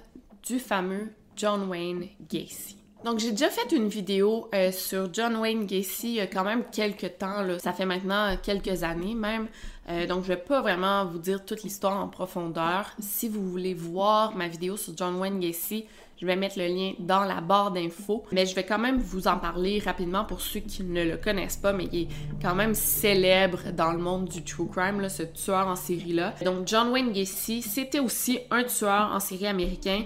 du 0.47 0.61
fameux 0.61 1.09
John 1.35 1.69
Wayne 1.69 2.05
Gacy. 2.31 2.77
Donc, 3.05 3.19
j'ai 3.19 3.33
déjà 3.33 3.51
fait 3.51 3.75
une 3.75 3.89
vidéo 3.89 4.49
euh, 4.55 4.71
sur 4.71 5.13
John 5.13 5.35
Wayne 5.35 5.67
Gacy 5.67 6.11
il 6.11 6.15
y 6.15 6.21
a 6.21 6.29
quand 6.29 6.45
même 6.45 6.63
quelques 6.71 7.19
temps, 7.19 7.43
là. 7.43 7.59
ça 7.59 7.73
fait 7.73 7.85
maintenant 7.85 8.37
quelques 8.41 8.85
années 8.85 9.17
même. 9.17 9.49
Euh, 9.89 10.07
donc, 10.07 10.23
je 10.25 10.29
vais 10.29 10.37
pas 10.37 10.61
vraiment 10.61 11.05
vous 11.05 11.19
dire 11.19 11.45
toute 11.45 11.63
l'histoire 11.63 12.03
en 12.03 12.09
profondeur. 12.09 12.91
Si 12.99 13.29
vous 13.29 13.49
voulez 13.49 13.75
voir 13.75 14.35
ma 14.35 14.49
vidéo 14.49 14.77
sur 14.77 14.97
John 14.97 15.17
Wayne 15.17 15.39
Gacy, 15.39 15.87
je 16.21 16.27
vais 16.27 16.35
mettre 16.35 16.59
le 16.59 16.67
lien 16.67 16.93
dans 16.99 17.25
la 17.25 17.41
barre 17.41 17.71
d'infos. 17.71 18.25
Mais 18.33 18.47
je 18.47 18.55
vais 18.55 18.65
quand 18.65 18.79
même 18.79 18.99
vous 18.99 19.29
en 19.29 19.39
parler 19.39 19.81
rapidement 19.85 20.25
pour 20.25 20.41
ceux 20.41 20.61
qui 20.61 20.83
ne 20.83 21.05
le 21.05 21.17
connaissent 21.19 21.59
pas, 21.59 21.73
mais 21.73 21.89
il 21.93 22.03
est 22.03 22.09
quand 22.43 22.55
même 22.55 22.75
célèbre 22.75 23.71
dans 23.73 23.93
le 23.93 23.99
monde 23.99 24.29
du 24.29 24.43
true 24.43 24.67
crime, 24.67 25.09
ce 25.09 25.23
tueur 25.23 25.69
en 25.69 25.77
série-là. 25.77 26.35
Donc, 26.45 26.67
John 26.67 26.89
Wayne 26.89 27.13
Gacy, 27.13 27.63
c'était 27.63 28.01
aussi 28.01 28.41
un 28.51 28.65
tueur 28.65 29.13
en 29.13 29.21
série 29.21 29.47
américain 29.47 30.05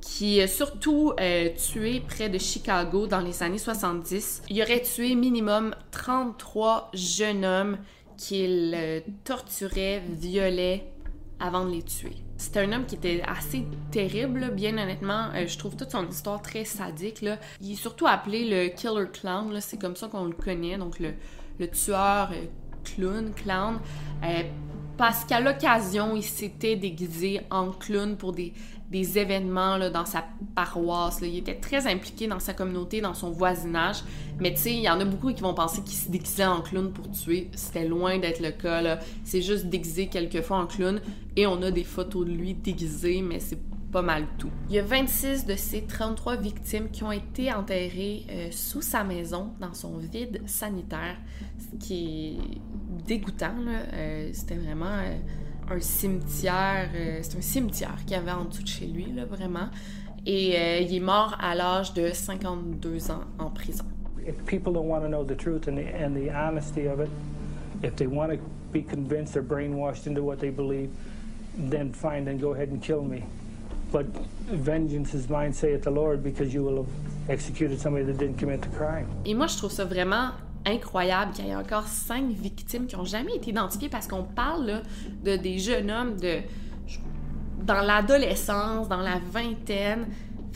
qui 0.00 0.40
a 0.40 0.46
surtout 0.46 1.12
euh, 1.20 1.48
tué 1.56 2.00
près 2.00 2.28
de 2.28 2.38
Chicago 2.38 3.06
dans 3.06 3.20
les 3.20 3.42
années 3.42 3.58
70. 3.58 4.42
Il 4.48 4.62
aurait 4.62 4.80
tué 4.80 5.14
minimum 5.14 5.74
33 5.90 6.90
jeunes 6.94 7.44
hommes 7.44 7.78
qu'il 8.18 9.02
torturait, 9.24 10.02
violait 10.10 10.84
avant 11.40 11.64
de 11.64 11.70
les 11.70 11.82
tuer. 11.82 12.16
C'était 12.36 12.60
un 12.60 12.72
homme 12.72 12.86
qui 12.86 12.94
était 12.94 13.20
assez 13.26 13.64
terrible, 13.90 14.52
bien 14.52 14.78
honnêtement. 14.78 15.30
Euh, 15.34 15.46
je 15.46 15.58
trouve 15.58 15.74
toute 15.76 15.90
son 15.90 16.08
histoire 16.08 16.40
très 16.40 16.64
sadique. 16.64 17.22
Là. 17.22 17.36
Il 17.60 17.72
est 17.72 17.74
surtout 17.74 18.06
appelé 18.06 18.48
le 18.48 18.68
Killer 18.68 19.06
Clown, 19.12 19.58
c'est 19.60 19.80
comme 19.80 19.96
ça 19.96 20.06
qu'on 20.06 20.24
le 20.26 20.32
connaît, 20.32 20.78
donc 20.78 21.00
le, 21.00 21.14
le 21.58 21.68
tueur 21.68 22.30
euh, 22.32 22.44
clown, 22.84 23.32
clown. 23.34 23.78
Euh, 24.22 24.42
parce 24.98 25.24
qu'à 25.24 25.40
l'occasion, 25.40 26.16
il 26.16 26.24
s'était 26.24 26.74
déguisé 26.74 27.40
en 27.50 27.70
clown 27.70 28.16
pour 28.16 28.32
des, 28.32 28.52
des 28.90 29.16
événements 29.16 29.76
là, 29.76 29.90
dans 29.90 30.04
sa 30.04 30.24
paroisse. 30.56 31.20
Il 31.22 31.36
était 31.36 31.54
très 31.54 31.86
impliqué 31.86 32.26
dans 32.26 32.40
sa 32.40 32.52
communauté, 32.52 33.00
dans 33.00 33.14
son 33.14 33.30
voisinage. 33.30 33.98
Mais 34.40 34.52
tu 34.52 34.60
sais, 34.60 34.72
il 34.72 34.80
y 34.80 34.90
en 34.90 34.98
a 34.98 35.04
beaucoup 35.04 35.32
qui 35.32 35.40
vont 35.40 35.54
penser 35.54 35.82
qu'il 35.82 35.96
se 35.96 36.10
déguisait 36.10 36.46
en 36.46 36.62
clown 36.62 36.92
pour 36.92 37.08
tuer. 37.12 37.48
C'était 37.54 37.86
loin 37.86 38.18
d'être 38.18 38.40
le 38.40 38.50
cas. 38.50 38.98
C'est 39.22 39.40
juste 39.40 39.66
déguisé 39.66 40.08
quelquefois 40.08 40.58
en 40.58 40.66
clown. 40.66 41.00
Et 41.36 41.46
on 41.46 41.62
a 41.62 41.70
des 41.70 41.84
photos 41.84 42.26
de 42.26 42.32
lui 42.32 42.54
déguisé, 42.54 43.22
mais 43.22 43.38
c'est 43.38 43.60
pas 43.92 44.02
mal 44.02 44.24
tout. 44.38 44.50
Il 44.68 44.74
y 44.74 44.78
a 44.78 44.82
26 44.82 45.46
de 45.46 45.54
ces 45.54 45.82
33 45.82 46.36
victimes 46.36 46.88
qui 46.90 47.02
ont 47.04 47.12
été 47.12 47.52
enterrées 47.52 48.24
euh, 48.30 48.48
sous 48.50 48.82
sa 48.82 49.04
maison, 49.04 49.52
dans 49.60 49.74
son 49.74 49.96
vide 49.98 50.42
sanitaire, 50.46 51.16
ce 51.58 51.86
qui 51.86 52.38
est 52.38 53.06
dégoûtant. 53.06 53.54
Euh, 53.66 54.30
C'était 54.32 54.56
vraiment... 54.56 54.86
Euh, 54.86 55.16
un 55.70 55.80
cimetière. 55.80 56.88
Euh, 56.94 57.18
c'est 57.22 57.38
un 57.38 57.42
cimetière 57.42 57.96
qu'il 58.06 58.12
y 58.12 58.14
avait 58.14 58.32
en 58.32 58.44
dessous 58.44 58.62
de 58.62 58.68
chez 58.68 58.86
lui, 58.86 59.12
là, 59.12 59.24
vraiment. 59.24 59.68
Et 60.26 60.54
euh, 60.56 60.78
il 60.80 60.94
est 60.94 61.00
mort 61.00 61.36
à 61.40 61.54
l'âge 61.54 61.94
de 61.94 62.10
52 62.12 63.10
ans 63.10 63.24
en 63.38 63.50
prison. 63.50 63.84
If 64.26 64.34
people 64.44 64.72
don't 64.72 64.88
want 64.88 65.00
to 65.02 65.08
know 65.08 65.24
the 65.24 65.36
truth 65.36 65.68
and 65.68 65.76
the, 65.76 65.86
and 65.94 66.14
the 66.14 66.30
honesty 66.30 66.86
of 66.86 67.00
it, 67.00 67.08
if 67.82 67.96
they 67.96 68.06
want 68.06 68.30
to 68.32 68.38
be 68.72 68.82
convinced 68.82 69.32
they're 69.32 69.42
brainwashed 69.42 70.06
into 70.06 70.22
what 70.22 70.36
they 70.36 70.50
believe, 70.50 70.90
then 71.56 71.92
fine, 71.92 72.24
then 72.24 72.38
go 72.38 72.52
ahead 72.52 72.68
and 72.68 72.82
kill 72.82 73.02
me. 73.02 73.24
But 73.92 74.06
vengeance 74.50 75.14
is 75.14 75.28
mine, 75.28 75.52
saith 75.52 75.82
the 75.82 75.90
Lord, 75.90 76.22
because 76.22 76.52
you 76.52 76.62
will 76.62 76.78
have 76.78 77.30
executed 77.30 77.78
somebody 77.78 78.04
that 78.04 78.18
didn't 78.18 78.38
commit 78.38 78.60
the 78.60 78.68
crime. 78.76 79.06
Et 79.24 79.34
moi, 79.34 79.46
je 79.46 79.56
trouve 79.56 79.70
ça 79.70 79.84
vraiment 79.84 80.30
incroyable 80.66 81.32
qu'il 81.32 81.46
y 81.46 81.50
ait 81.50 81.56
encore 81.56 81.86
cinq 81.86 82.30
victimes 82.30 82.86
qui 82.86 82.96
n'ont 82.96 83.04
jamais 83.04 83.36
été 83.36 83.50
identifiées 83.50 83.88
parce 83.88 84.06
qu'on 84.06 84.24
parle 84.24 84.66
là, 84.66 84.82
de 85.24 85.36
des 85.36 85.58
jeunes 85.58 85.90
hommes 85.90 86.16
de 86.16 86.40
dans 87.64 87.80
l'adolescence, 87.80 88.88
dans 88.88 89.00
la 89.00 89.18
vingtaine. 89.32 90.06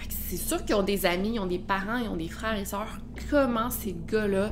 C'est 0.09 0.37
sûr 0.37 0.65
qu'ils 0.65 0.75
ont 0.75 0.83
des 0.83 1.05
amis, 1.05 1.33
ils 1.35 1.41
ont 1.41 1.47
des 1.47 1.59
parents, 1.59 1.99
ils 1.99 2.09
ont 2.09 2.17
des 2.17 2.29
frères 2.29 2.59
et 2.59 2.65
sœurs. 2.65 2.99
Comment 3.31 3.69
ces 3.71 3.95
gars-là 4.07 4.51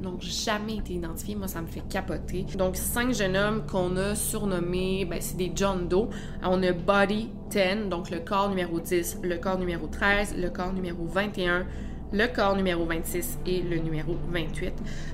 n'ont 0.00 0.18
jamais 0.20 0.76
été 0.76 0.94
identifiés? 0.94 1.34
Moi, 1.34 1.48
ça 1.48 1.60
me 1.60 1.66
fait 1.66 1.82
capoter. 1.88 2.44
Donc, 2.56 2.76
cinq 2.76 3.14
jeunes 3.14 3.36
hommes 3.36 3.66
qu'on 3.66 3.96
a 3.96 4.14
surnommés, 4.14 5.04
ben, 5.04 5.20
c'est 5.20 5.36
des 5.36 5.52
John 5.54 5.88
Doe. 5.88 6.08
On 6.42 6.62
a 6.62 6.72
Body 6.72 7.30
10, 7.50 7.88
donc 7.88 8.10
le 8.10 8.20
corps 8.20 8.48
numéro 8.48 8.80
10, 8.80 9.18
le 9.22 9.36
corps 9.38 9.58
numéro 9.58 9.86
13, 9.86 10.36
le 10.36 10.50
corps 10.50 10.72
numéro 10.72 11.06
21, 11.06 11.66
le 12.12 12.26
corps 12.26 12.56
numéro 12.56 12.84
26 12.84 13.38
et 13.46 13.62
le 13.62 13.76
numéro 13.78 14.16
28. 14.30 14.72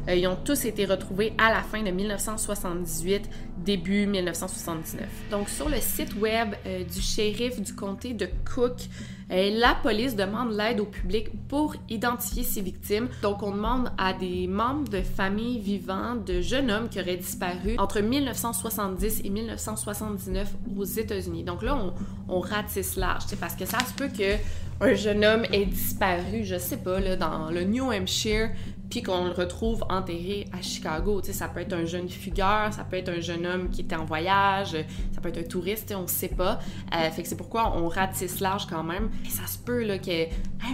Euh, 0.09 0.15
ils 0.15 0.27
ont 0.27 0.37
tous 0.37 0.65
été 0.65 0.85
retrouvés 0.85 1.33
à 1.39 1.51
la 1.51 1.63
fin 1.63 1.83
de 1.83 1.91
1978, 1.91 3.29
début 3.59 4.07
1979. 4.07 5.07
Donc 5.31 5.49
sur 5.49 5.69
le 5.69 5.79
site 5.79 6.15
web 6.17 6.55
euh, 6.67 6.85
du 6.85 7.01
shérif 7.01 7.61
du 7.61 7.75
comté 7.75 8.15
de 8.15 8.29
Cook, 8.55 8.77
la 9.31 9.75
police 9.83 10.17
demande 10.17 10.53
l'aide 10.53 10.81
au 10.81 10.85
public 10.85 11.29
pour 11.49 11.75
identifier 11.89 12.43
ces 12.43 12.61
victimes. 12.61 13.09
Donc 13.23 13.43
on 13.43 13.51
demande 13.51 13.91
à 13.99 14.13
des 14.13 14.47
membres 14.47 14.89
de 14.89 15.01
familles 15.01 15.61
vivantes 15.61 16.25
de 16.25 16.41
jeunes 16.41 16.71
hommes 16.71 16.89
qui 16.89 17.01
auraient 17.01 17.17
disparu 17.17 17.77
entre 17.79 18.01
1970 18.01 19.23
et 19.25 19.31
1979 19.31 20.53
aux 20.77 20.85
États-Unis. 20.85 21.45
Donc 21.45 21.63
là, 21.63 21.77
on, 21.77 21.95
on 22.29 22.41
ratisse 22.41 22.97
large, 22.97 23.25
parce 23.41 23.55
que 23.55 23.65
ça 23.65 23.79
se 23.81 23.95
peut 23.95 24.09
que 24.09 24.37
un 24.81 24.95
jeune 24.95 25.25
homme 25.25 25.45
est 25.53 25.67
disparu, 25.67 26.45
je 26.45 26.59
sais 26.59 26.77
pas, 26.77 27.01
dans 27.17 27.51
le 27.51 27.63
New 27.65 27.93
Hampshire, 27.93 28.51
qu'on 29.03 29.25
le 29.25 29.33
retrouve 29.33 29.85
enterré 29.89 30.47
à 30.53 30.63
Chicago. 30.63 31.21
Tu 31.21 31.29
sais, 31.29 31.33
ça 31.33 31.49
peut 31.49 31.61
être 31.61 31.73
un 31.73 31.85
jeune 31.85 32.09
fugueur, 32.09 32.73
ça 32.73 32.85
peut 32.85 32.97
être 32.97 33.09
un 33.09 33.21
jeune 33.21 33.47
homme 33.47 33.71
qui 33.71 33.83
était 33.83 33.97
en 33.97 34.05
voyage, 34.05 34.77
ça 35.13 35.21
peut 35.21 35.29
être 35.29 35.39
un 35.39 35.49
touriste, 35.49 35.95
on 35.97 36.03
ne 36.03 36.07
sait 36.07 36.29
pas. 36.29 36.59
Euh, 36.95 37.11
fait 37.11 37.23
que 37.23 37.29
c'est 37.29 37.37
pourquoi 37.37 37.77
on 37.77 37.89
ratisse 37.89 38.41
large 38.41 38.67
quand 38.67 38.83
même. 38.83 39.11
Et 39.25 39.31
ça 39.31 39.47
se 39.47 39.59
peut 39.59 39.85
là, 39.85 39.99
que... 39.99 40.27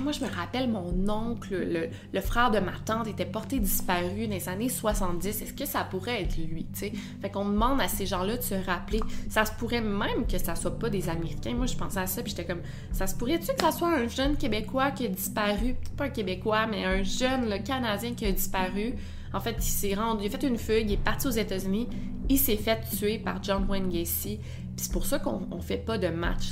moi, 0.03 0.13
je 0.13 0.21
me 0.21 0.31
rappelle, 0.31 0.69
mon 0.69 1.09
oncle, 1.09 1.91
le, 2.13 2.21
frère 2.21 2.51
de 2.51 2.59
ma 2.59 2.73
tante, 2.85 3.07
était 3.07 3.27
porté 3.27 3.59
disparu 3.59 4.27
dans 4.27 4.35
les 4.35 4.49
années 4.49 4.69
70. 4.69 5.43
Est-ce 5.43 5.53
que 5.53 5.67
ça 5.67 5.85
pourrait 5.85 6.23
être 6.23 6.37
lui? 6.37 6.67
Tu 6.73 6.81
sais? 6.81 6.93
Fait 7.21 7.31
qu'on 7.31 7.45
demande 7.45 7.81
à 7.81 7.89
ces 7.89 8.07
gens-là 8.07 8.37
de 8.37 8.43
se 8.43 8.55
rappeler. 8.55 9.01
Ça 9.29 9.45
se 9.45 9.53
pourrait 9.53 9.81
même 9.81 10.27
que 10.27 10.39
ça 10.39 10.55
soit 10.55 10.79
pas 10.79 10.91
des 10.91 11.09
Américains. 11.09 11.55
Moi, 11.55 11.67
je 11.67 11.77
pensais 11.77 12.01
à 12.01 12.07
ça, 12.07 12.23
puis 12.23 12.31
j'étais 12.31 12.47
comme, 12.47 12.63
ça 12.93 13.07
se 13.07 13.15
pourrait-tu 13.15 13.55
que 13.55 13.61
ça 13.61 13.73
soit 13.73 13.93
un 13.95 14.09
jeune 14.09 14.37
Québécois 14.37 14.91
qui 14.91 15.07
a 15.07 15.09
disparu? 15.09 15.75
Peut-être 15.75 15.97
pas 15.97 16.05
un 16.05 16.11
Québécois, 16.11 16.67
mais 16.67 16.85
un 16.85 17.03
jeune 17.03 17.63
Canadien 17.63 18.10
qui 18.15 18.27
a 18.27 18.33
disparu. 18.33 18.95
En 19.33 19.41
fait, 19.41 19.57
il 19.59 19.63
s'est 19.63 19.95
rendu, 19.95 20.25
il 20.25 20.35
a 20.35 20.39
fait 20.39 20.47
une 20.47 20.59
fugue, 20.59 20.91
il 20.91 20.95
est 20.95 20.97
parti 20.97 21.29
aux 21.29 21.31
États-Unis, 21.31 21.89
il 22.29 22.39
s'est 22.39 22.57
fait 22.57 22.81
tuer 22.97 23.19
par 23.19 23.43
John 23.43 23.65
Wayne 23.69 23.89
Gacy. 23.89 24.39
Puis 24.39 24.87
c'est 24.87 24.93
pour 24.93 25.05
ça 25.05 25.19
qu'on 25.19 25.47
ne 25.55 25.61
fait 25.61 25.77
pas 25.77 25.99
de 25.99 26.09
match. 26.09 26.51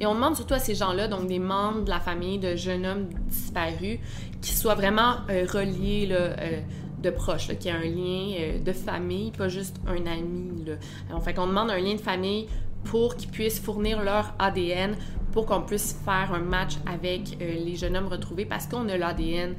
Et 0.00 0.06
on 0.06 0.14
demande 0.14 0.36
surtout 0.36 0.54
à 0.54 0.58
ces 0.58 0.74
gens-là, 0.74 1.08
donc 1.08 1.26
des 1.26 1.38
membres 1.38 1.84
de 1.84 1.90
la 1.90 2.00
famille 2.00 2.38
de 2.38 2.54
jeunes 2.54 2.86
hommes 2.86 3.08
disparus, 3.26 3.98
qui 4.40 4.52
soient 4.52 4.74
vraiment 4.74 5.16
euh, 5.30 5.46
reliés 5.50 6.08
euh, 6.10 6.60
de 7.02 7.10
proches, 7.10 7.48
qui 7.58 7.68
ait 7.68 7.72
un 7.72 7.80
lien 7.80 8.34
euh, 8.38 8.58
de 8.58 8.72
famille, 8.72 9.32
pas 9.32 9.48
juste 9.48 9.80
un 9.86 10.06
ami. 10.06 10.64
Là. 10.64 10.74
Alors, 11.08 11.22
fait 11.22 11.34
qu'on 11.34 11.46
demande 11.46 11.70
un 11.70 11.78
lien 11.78 11.94
de 11.94 12.00
famille 12.00 12.46
pour 12.84 13.16
qu'ils 13.16 13.30
puissent 13.30 13.60
fournir 13.60 14.02
leur 14.02 14.34
ADN 14.38 14.96
pour 15.32 15.46
qu'on 15.46 15.62
puisse 15.62 15.98
faire 16.04 16.34
un 16.34 16.40
match 16.40 16.74
avec 16.84 17.38
les 17.40 17.74
jeunes 17.74 17.96
hommes 17.96 18.08
retrouvés 18.08 18.44
parce 18.44 18.66
qu'on 18.66 18.86
a 18.88 18.98
l'ADN 18.98 19.54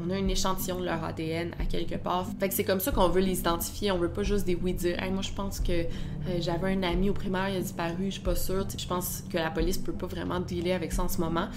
on 0.00 0.10
a 0.10 0.16
un 0.16 0.28
échantillon 0.28 0.80
de 0.80 0.84
leur 0.84 1.02
ADN 1.04 1.50
à 1.58 1.64
quelque 1.64 1.96
part. 1.96 2.26
Fait 2.38 2.48
que 2.48 2.54
c'est 2.54 2.64
comme 2.64 2.80
ça 2.80 2.92
qu'on 2.92 3.08
veut 3.08 3.20
les 3.20 3.40
identifier. 3.40 3.90
On 3.92 3.98
veut 3.98 4.10
pas 4.10 4.22
juste 4.22 4.46
des 4.46 4.54
oui 4.54 4.74
dire 4.74 4.96
moi 5.12 5.22
je 5.22 5.32
pense 5.32 5.60
que 5.60 5.72
euh, 5.72 5.86
j'avais 6.40 6.72
un 6.72 6.82
ami 6.82 7.10
au 7.10 7.12
primaire, 7.12 7.48
il 7.48 7.56
a 7.56 7.60
disparu, 7.60 8.06
je 8.06 8.10
suis 8.12 8.22
pas 8.22 8.36
sûre. 8.36 8.66
je 8.76 8.86
pense 8.86 9.24
que 9.30 9.36
la 9.38 9.50
police 9.50 9.78
peut 9.78 9.92
pas 9.92 10.06
vraiment 10.06 10.40
dealer 10.40 10.72
avec 10.72 10.92
ça 10.92 11.04
en 11.04 11.08
ce 11.08 11.20
moment. 11.20 11.48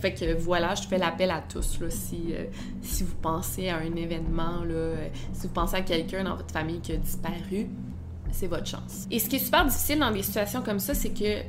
Fait 0.00 0.14
que 0.14 0.34
voilà, 0.34 0.74
je 0.74 0.86
fais 0.86 0.98
l'appel 0.98 1.30
à 1.30 1.40
tous 1.40 1.80
là, 1.80 1.90
si, 1.90 2.26
euh, 2.30 2.44
si 2.82 3.02
vous 3.02 3.16
pensez 3.16 3.68
à 3.68 3.78
un 3.78 3.96
événement, 3.96 4.62
là, 4.64 4.74
euh, 4.74 5.08
si 5.32 5.48
vous 5.48 5.52
pensez 5.52 5.76
à 5.76 5.82
quelqu'un 5.82 6.22
dans 6.22 6.36
votre 6.36 6.52
famille 6.52 6.80
qui 6.80 6.92
a 6.92 6.96
disparu, 6.96 7.66
c'est 8.30 8.46
votre 8.46 8.66
chance. 8.66 9.06
Et 9.10 9.18
ce 9.18 9.28
qui 9.28 9.36
est 9.36 9.40
super 9.40 9.64
difficile 9.64 9.98
dans 9.98 10.12
des 10.12 10.22
situations 10.22 10.62
comme 10.62 10.78
ça, 10.78 10.94
c'est 10.94 11.10
que 11.10 11.42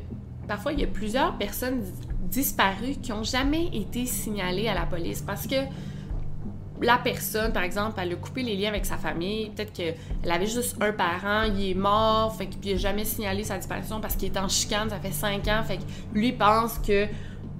parfois 0.47 0.73
il 0.73 0.79
y 0.79 0.83
a 0.83 0.87
plusieurs 0.87 1.37
personnes 1.37 1.83
disparues 2.29 2.95
qui 3.01 3.11
ont 3.11 3.23
jamais 3.23 3.67
été 3.73 4.05
signalées 4.05 4.67
à 4.67 4.73
la 4.73 4.85
police 4.85 5.21
parce 5.21 5.47
que 5.47 5.55
la 6.81 6.97
personne, 6.97 7.51
par 7.51 7.63
exemple, 7.63 7.99
elle 8.01 8.13
a 8.13 8.15
coupé 8.15 8.43
les 8.43 8.55
liens 8.55 8.69
avec 8.69 8.85
sa 8.85 8.97
famille. 8.97 9.49
Peut-être 9.49 9.73
qu'elle 9.73 9.95
avait 10.31 10.47
juste 10.47 10.77
un 10.81 10.91
parent, 10.91 11.43
il 11.43 11.71
est 11.71 11.73
mort, 11.73 12.35
fait 12.35 12.47
qu'il 12.47 12.73
n'a 12.73 12.77
jamais 12.77 13.05
signalé 13.05 13.43
sa 13.43 13.57
disparition 13.57 13.99
parce 13.99 14.15
qu'il 14.15 14.31
est 14.33 14.37
en 14.37 14.47
chicane, 14.47 14.89
ça 14.89 14.99
fait 14.99 15.11
cinq 15.11 15.47
ans. 15.47 15.63
Fait 15.63 15.77
que 15.77 15.83
lui 16.13 16.31
pense 16.31 16.77
que. 16.79 17.07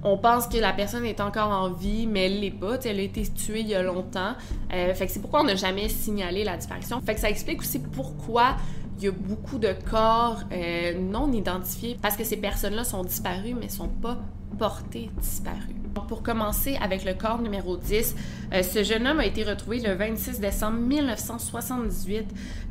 On 0.02 0.16
pense 0.16 0.46
que 0.46 0.56
la 0.56 0.72
personne 0.72 1.04
est 1.04 1.20
encore 1.20 1.50
en 1.50 1.68
vie, 1.68 2.06
mais 2.06 2.24
elle 2.24 2.40
l'est 2.40 2.50
pas. 2.50 2.78
elle 2.86 3.00
a 3.00 3.02
été 3.02 3.22
tuée 3.22 3.60
il 3.60 3.68
y 3.68 3.74
a 3.74 3.82
longtemps. 3.82 4.32
Euh, 4.72 4.94
fait 4.94 5.06
que 5.06 5.12
c'est 5.12 5.20
pourquoi 5.20 5.42
on 5.42 5.44
n'a 5.44 5.56
jamais 5.56 5.90
signalé 5.90 6.42
la 6.42 6.56
disparition. 6.56 7.02
Fait 7.02 7.14
que 7.14 7.20
ça 7.20 7.28
explique 7.28 7.60
aussi 7.60 7.80
pourquoi 7.80 8.56
il 8.96 9.04
y 9.04 9.08
a 9.08 9.12
beaucoup 9.12 9.58
de 9.58 9.74
corps 9.90 10.40
euh, 10.52 10.98
non 10.98 11.30
identifiés 11.32 11.98
parce 12.00 12.16
que 12.16 12.24
ces 12.24 12.38
personnes-là 12.38 12.84
sont 12.84 13.02
disparues 13.02 13.54
mais 13.58 13.68
sont 13.68 13.88
pas 13.88 14.18
portées 14.58 15.10
disparues. 15.18 15.79
Pour 15.94 16.22
commencer 16.22 16.76
avec 16.80 17.04
le 17.04 17.14
corps 17.14 17.40
numéro 17.40 17.76
10, 17.76 18.14
euh, 18.52 18.62
ce 18.62 18.82
jeune 18.84 19.06
homme 19.06 19.20
a 19.20 19.26
été 19.26 19.44
retrouvé 19.44 19.80
le 19.80 19.94
26 19.94 20.40
décembre 20.40 20.78
1978. 20.78 22.26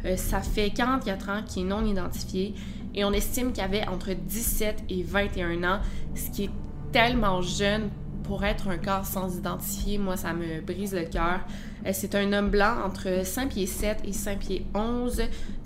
Euh, 0.06 0.16
ça 0.16 0.42
fait 0.42 0.70
44 0.70 1.30
ans 1.30 1.44
qu'il 1.46 1.64
est 1.64 1.70
non 1.70 1.86
identifié 1.86 2.54
et 2.94 3.04
on 3.04 3.12
estime 3.12 3.52
qu'il 3.52 3.64
avait 3.64 3.88
entre 3.88 4.14
17 4.14 4.84
et 4.90 5.04
21 5.04 5.64
ans, 5.64 5.80
ce 6.16 6.30
qui 6.32 6.46
est 6.46 6.50
tellement 6.92 7.42
jeune 7.42 7.90
pour 8.24 8.44
être 8.44 8.68
un 8.68 8.78
corps 8.78 9.06
sans 9.06 9.38
identifier. 9.38 9.98
Moi, 9.98 10.16
ça 10.16 10.34
me 10.34 10.62
brise 10.62 10.94
le 10.94 11.04
cœur. 11.04 11.40
Euh, 11.86 11.90
c'est 11.94 12.16
un 12.16 12.32
homme 12.32 12.50
blanc 12.50 12.76
entre 12.86 13.26
5 13.26 13.50
pieds 13.50 13.66
7 13.66 14.02
et 14.06 14.14
5 14.14 14.40
pieds 14.40 14.66
11. 14.76 15.24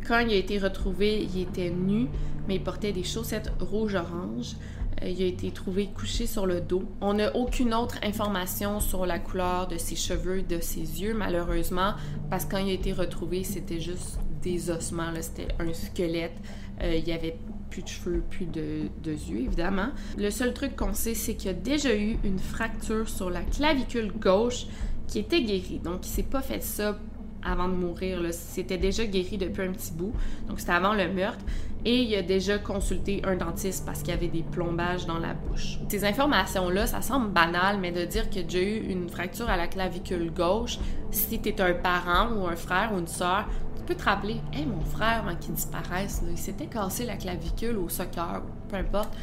Quand 0.08 0.20
il 0.20 0.32
a 0.32 0.38
été 0.38 0.58
retrouvé, 0.58 1.22
il 1.22 1.42
était 1.42 1.70
nu, 1.70 2.08
mais 2.48 2.56
il 2.56 2.63
portait 2.63 2.94
des 2.94 3.04
chaussettes 3.04 3.52
rouge-orange. 3.60 4.56
Euh, 5.04 5.10
il 5.10 5.22
a 5.22 5.26
été 5.26 5.52
trouvé 5.52 5.88
couché 5.88 6.26
sur 6.26 6.46
le 6.46 6.62
dos. 6.62 6.84
On 7.02 7.16
n'a 7.16 7.36
aucune 7.36 7.74
autre 7.74 7.98
information 8.04 8.80
sur 8.80 9.06
la 9.06 9.20
couleur 9.20 9.68
de 9.68 9.78
ses 9.78 9.96
cheveux, 9.96 10.42
de 10.42 10.60
ses 10.60 11.02
yeux, 11.02 11.13
malheureusement, 11.13 11.94
parce 12.30 12.46
que 12.46 12.52
quand 12.52 12.58
il 12.58 12.70
a 12.70 12.74
été 12.74 12.94
retrouvé, 12.94 13.44
c'était 13.44 13.80
juste 13.80 14.20
des 14.42 14.70
ossements, 14.70 15.12
c'était 15.22 15.48
un 15.60 15.74
squelette. 15.74 16.36
Euh, 16.82 16.96
il 16.96 17.08
y 17.08 17.12
avait 17.12 17.38
plus 17.70 17.84
de 17.84 17.88
cheveux, 17.88 18.24
plus 18.30 18.46
de, 18.46 18.89
de 19.04 19.12
yeux, 19.12 19.42
évidemment. 19.42 19.89
Le 20.18 20.30
seul 20.30 20.54
truc 20.54 20.76
qu'on 20.76 20.94
sait, 20.94 21.16
c'est 21.16 21.36
qu'il 21.36 21.48
y 21.48 21.54
a 21.54 21.58
déjà 21.58 21.96
eu 21.96 22.18
une 22.24 22.39
fracture 22.39 23.08
sur 23.10 23.30
la 23.30 23.42
clavicule 23.42 24.12
gauche 24.12 24.68
qui 25.08 25.20
était 25.20 25.42
guérie. 25.42 25.80
Donc, 25.84 26.06
il 26.06 26.10
s'est 26.10 26.24
pas 26.24 26.42
fait 26.42 26.63
ça 26.63 26.98
avant 27.46 27.68
de 27.68 27.74
mourir. 27.74 28.20
C'était 28.32 28.78
déjà 28.78 29.06
guéri 29.06 29.38
depuis 29.38 29.64
un 29.64 29.72
petit 29.72 29.92
bout, 29.92 30.14
donc 30.48 30.60
c'était 30.60 30.74
avant 30.74 30.94
le 30.94 31.12
meurtre. 31.12 31.44
Et 31.86 32.04
il 32.04 32.16
a 32.16 32.22
déjà 32.22 32.58
consulté 32.60 33.22
un 33.26 33.36
dentiste 33.36 33.86
parce 33.86 34.00
qu'il 34.00 34.10
y 34.10 34.18
avait 34.18 34.30
des 34.30 34.44
plombages 34.44 35.06
dans 35.06 35.20
la 35.20 35.34
bouche. 35.34 35.80
Ces 35.90 36.06
informations-là, 36.06 36.88
ça 36.88 37.02
semble 37.02 37.30
banal, 37.30 37.78
mais 37.80 37.92
de 37.92 38.06
dire 38.06 38.24
a 38.24 38.42
déjà 38.42 38.60
eu 38.60 38.78
une 38.90 39.10
fracture 39.10 39.50
à 39.50 39.58
la 39.58 39.68
clavicule 39.68 40.32
gauche, 40.32 40.80
si 41.12 41.42
tu 41.42 41.50
es 41.50 41.62
un 41.62 41.74
parent 41.74 42.32
ou 42.36 42.48
un 42.48 42.56
frère 42.56 42.92
ou 42.94 43.00
une 43.00 43.08
soeur, 43.08 43.48
tu 43.76 43.84
peux 43.84 43.96
te 43.96 44.04
rappeler, 44.04 44.38
hey, 44.54 44.66
mon 44.66 44.80
frère, 44.80 45.26
avant 45.26 45.36
qu'il 45.36 45.54
disparaisse, 45.54 46.24
il 46.30 46.38
s'était 46.38 46.68
cassé 46.68 47.06
la 47.06 47.18
clavicule 47.18 47.78
au 47.78 47.90
soccer, 47.90 48.42
peu 48.70 48.78
importe. 48.78 49.14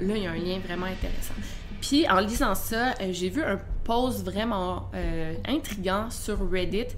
Là, 0.00 0.16
il 0.16 0.22
y 0.24 0.26
a 0.26 0.32
un 0.32 0.36
lien 0.36 0.58
vraiment 0.58 0.86
intéressant. 0.86 1.34
Puis 1.80 2.08
en 2.08 2.18
lisant 2.18 2.54
ça, 2.54 2.94
euh, 3.00 3.12
j'ai 3.12 3.28
vu 3.28 3.42
un 3.42 3.60
post 3.88 4.22
vraiment 4.22 4.90
euh, 4.94 5.34
intriguant 5.48 6.10
sur 6.10 6.38
Reddit 6.50 6.88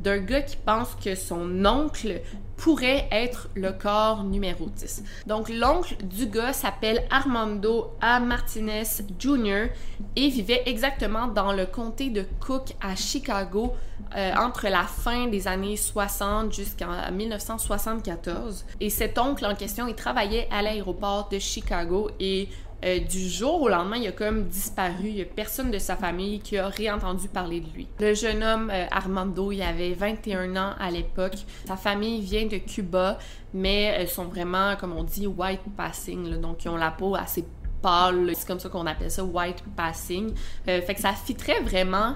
d'un 0.00 0.18
gars 0.18 0.42
qui 0.42 0.56
pense 0.56 0.96
que 1.02 1.14
son 1.14 1.64
oncle 1.64 2.22
pourrait 2.56 3.06
être 3.12 3.48
le 3.54 3.70
corps 3.72 4.24
numéro 4.24 4.66
10. 4.66 5.04
Donc 5.26 5.48
l'oncle 5.48 5.96
du 6.02 6.26
gars 6.26 6.52
s'appelle 6.52 7.04
Armando 7.10 7.92
A. 8.00 8.18
Martinez 8.18 8.82
Jr. 9.18 9.66
et 10.16 10.28
vivait 10.28 10.62
exactement 10.66 11.28
dans 11.28 11.52
le 11.52 11.66
comté 11.66 12.10
de 12.10 12.24
Cook 12.40 12.74
à 12.80 12.96
Chicago 12.96 13.74
euh, 14.16 14.32
entre 14.36 14.68
la 14.68 14.84
fin 14.84 15.28
des 15.28 15.46
années 15.46 15.76
60 15.76 16.52
jusqu'en 16.52 17.12
1974. 17.12 18.64
Et 18.80 18.90
cet 18.90 19.18
oncle 19.18 19.46
en 19.46 19.54
question, 19.54 19.86
il 19.86 19.94
travaillait 19.94 20.48
à 20.50 20.62
l'aéroport 20.62 21.28
de 21.30 21.38
Chicago 21.38 22.10
et 22.18 22.48
euh, 22.84 22.98
du 22.98 23.28
jour 23.28 23.62
au 23.62 23.68
lendemain, 23.68 23.96
il 23.96 24.06
a 24.08 24.12
comme 24.12 24.44
disparu. 24.44 25.08
Il 25.08 25.14
n'y 25.14 25.22
a 25.22 25.26
personne 25.26 25.70
de 25.70 25.78
sa 25.78 25.96
famille 25.96 26.40
qui 26.40 26.56
a 26.56 26.68
réentendu 26.68 27.28
parler 27.28 27.60
de 27.60 27.70
lui. 27.74 27.86
Le 27.98 28.14
jeune 28.14 28.42
homme 28.42 28.70
euh, 28.72 28.86
Armando, 28.90 29.52
il 29.52 29.60
avait 29.62 29.92
21 29.92 30.56
ans 30.56 30.72
à 30.78 30.90
l'époque. 30.90 31.36
Sa 31.66 31.76
famille 31.76 32.22
vient 32.22 32.46
de 32.46 32.56
Cuba, 32.56 33.18
mais 33.52 33.82
elles 33.82 34.08
sont 34.08 34.24
vraiment, 34.24 34.76
comme 34.76 34.92
on 34.92 35.04
dit, 35.04 35.26
white 35.26 35.60
passing. 35.76 36.40
donc, 36.40 36.64
ils 36.64 36.68
ont 36.68 36.76
la 36.76 36.90
peau 36.90 37.14
assez 37.14 37.44
pâle. 37.82 38.30
C'est 38.34 38.46
comme 38.46 38.60
ça 38.60 38.70
qu'on 38.70 38.86
appelle 38.86 39.10
ça, 39.10 39.24
white 39.24 39.62
passing. 39.76 40.32
Euh, 40.68 40.80
fait 40.80 40.94
que 40.94 41.00
ça 41.00 41.12
fitrait 41.12 41.60
vraiment 41.60 42.14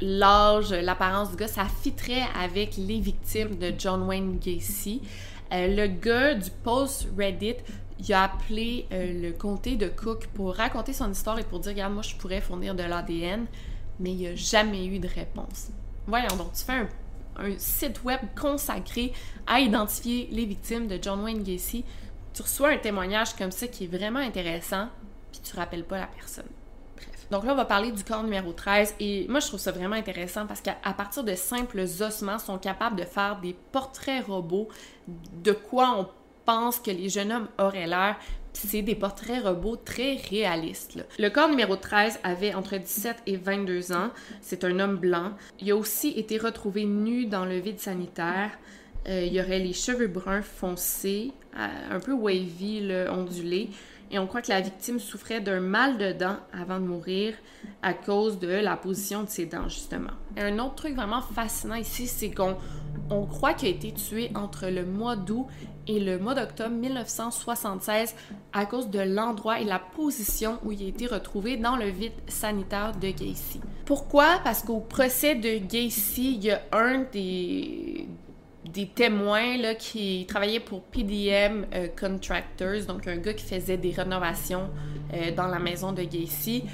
l'âge, 0.00 0.72
l'apparence 0.72 1.30
du 1.30 1.36
gars, 1.36 1.48
ça 1.48 1.66
fitrait 1.82 2.24
avec 2.42 2.76
les 2.78 3.00
victimes 3.00 3.56
de 3.56 3.72
John 3.76 4.02
Wayne 4.02 4.38
Gacy. 4.38 5.02
le 5.50 5.86
gars 5.86 6.34
du 6.34 6.50
post 6.62 7.08
Reddit 7.16 7.56
il 7.98 8.12
a 8.12 8.24
appelé 8.24 8.86
euh, 8.92 9.22
le 9.22 9.32
comté 9.32 9.76
de 9.76 9.88
Cook 9.88 10.28
pour 10.34 10.54
raconter 10.54 10.92
son 10.92 11.10
histoire 11.10 11.38
et 11.38 11.44
pour 11.44 11.60
dire 11.60 11.72
Regarde, 11.72 11.94
moi, 11.94 12.02
je 12.02 12.14
pourrais 12.16 12.40
fournir 12.40 12.74
de 12.74 12.82
l'ADN, 12.82 13.46
mais 14.00 14.10
il 14.10 14.16
n'y 14.16 14.26
a 14.26 14.34
jamais 14.34 14.86
eu 14.86 14.98
de 14.98 15.08
réponse. 15.08 15.68
Voyons 16.06 16.36
donc, 16.36 16.52
tu 16.52 16.64
fais 16.64 16.86
un, 17.38 17.58
site 17.58 18.02
web 18.04 18.20
consacré 18.38 19.12
à 19.46 19.60
identifier 19.60 20.28
les 20.30 20.46
victimes 20.46 20.86
de 20.86 20.98
John 21.00 21.22
Wayne 21.22 21.42
Gacy. 21.42 21.84
Tu 22.32 22.42
reçois 22.42 22.70
un 22.70 22.78
témoignage 22.78 23.34
comme 23.34 23.50
ça 23.50 23.66
qui 23.66 23.84
est 23.84 23.86
vraiment 23.86 24.20
intéressant, 24.20 24.88
puis 25.32 25.40
tu 25.42 25.56
rappelles 25.56 25.84
pas 25.84 25.98
la 25.98 26.06
personne. 26.06 26.46
Bref. 26.96 27.26
Donc 27.30 27.44
là, 27.44 27.52
on 27.52 27.56
va 27.56 27.64
parler 27.64 27.92
du 27.92 28.04
corps 28.04 28.22
numéro 28.22 28.52
13 28.52 28.94
et 29.00 29.26
moi, 29.28 29.40
je 29.40 29.48
trouve 29.48 29.60
ça 29.60 29.72
vraiment 29.72 29.96
intéressant 29.96 30.46
parce 30.46 30.60
qu'à 30.60 30.74
partir 30.96 31.24
de 31.24 31.34
simples 31.34 31.80
ossements, 32.00 32.38
sont 32.38 32.58
capables 32.58 32.96
de 32.96 33.04
faire 33.04 33.38
des 33.40 33.54
portraits 33.72 34.26
robots 34.26 34.68
de 35.06 35.52
quoi 35.52 35.94
on 35.98 36.08
pense 36.46 36.78
que 36.78 36.90
les 36.90 37.08
jeunes 37.08 37.32
hommes 37.32 37.48
auraient 37.58 37.86
l'air. 37.86 38.16
C'est 38.52 38.80
des 38.80 38.94
portraits 38.94 39.42
robots 39.42 39.76
très 39.76 40.16
réalistes. 40.16 41.04
Le 41.18 41.28
corps 41.28 41.50
numéro 41.50 41.76
13 41.76 42.20
avait 42.22 42.54
entre 42.54 42.78
17 42.78 43.16
et 43.26 43.36
22 43.36 43.92
ans. 43.92 44.10
C'est 44.40 44.64
un 44.64 44.80
homme 44.80 44.96
blanc. 44.96 45.32
Il 45.60 45.70
a 45.70 45.76
aussi 45.76 46.08
été 46.16 46.38
retrouvé 46.38 46.84
nu 46.84 47.26
dans 47.26 47.44
le 47.44 47.58
vide 47.58 47.80
sanitaire. 47.80 48.50
Euh, 49.08 49.28
il 49.30 49.38
aurait 49.38 49.58
les 49.58 49.74
cheveux 49.74 50.08
bruns 50.08 50.42
foncés, 50.42 51.32
euh, 51.56 51.66
un 51.90 52.00
peu 52.00 52.12
wavy, 52.12 52.80
le 52.80 53.10
ondulé 53.10 53.68
et 54.10 54.18
on 54.18 54.26
croit 54.26 54.42
que 54.42 54.50
la 54.50 54.60
victime 54.60 54.98
souffrait 54.98 55.40
d'un 55.40 55.60
mal 55.60 55.98
de 55.98 56.12
dents 56.12 56.36
avant 56.52 56.78
de 56.78 56.84
mourir 56.84 57.34
à 57.82 57.92
cause 57.92 58.38
de 58.38 58.48
la 58.48 58.76
position 58.76 59.24
de 59.24 59.28
ses 59.28 59.46
dents, 59.46 59.68
justement. 59.68 60.12
Un 60.36 60.58
autre 60.58 60.76
truc 60.76 60.94
vraiment 60.94 61.22
fascinant 61.22 61.74
ici, 61.74 62.06
c'est 62.06 62.30
qu'on 62.30 62.56
on 63.10 63.26
croit 63.26 63.54
qu'il 63.54 63.68
a 63.68 63.70
été 63.72 63.92
tué 63.92 64.30
entre 64.34 64.68
le 64.68 64.84
mois 64.84 65.16
d'août 65.16 65.46
et 65.88 66.00
le 66.00 66.18
mois 66.18 66.34
d'octobre 66.34 66.74
1976 66.74 68.14
à 68.52 68.66
cause 68.66 68.90
de 68.90 69.00
l'endroit 69.00 69.60
et 69.60 69.64
la 69.64 69.78
position 69.78 70.58
où 70.64 70.72
il 70.72 70.82
a 70.82 70.88
été 70.88 71.06
retrouvé 71.06 71.56
dans 71.56 71.76
le 71.76 71.88
vide 71.88 72.12
sanitaire 72.26 72.92
de 72.92 73.10
Gacy. 73.10 73.60
Pourquoi? 73.84 74.40
Parce 74.42 74.62
qu'au 74.62 74.80
procès 74.80 75.36
de 75.36 75.58
Gacy, 75.58 76.34
il 76.34 76.44
y 76.44 76.50
a 76.50 76.62
un 76.72 77.04
des, 77.12 78.08
des 78.76 78.86
témoins 78.86 79.56
là, 79.56 79.74
qui 79.74 80.26
travaillaient 80.28 80.60
pour 80.60 80.82
PDM 80.82 81.64
euh, 81.74 81.86
Contractors, 81.98 82.84
donc 82.86 83.08
un 83.08 83.16
gars 83.16 83.32
qui 83.32 83.46
faisait 83.46 83.78
des 83.78 83.90
rénovations 83.90 84.68
euh, 85.14 85.34
dans 85.34 85.46
la 85.46 85.58
maison 85.58 85.92
de 85.92 86.02
Gacy, 86.02 86.64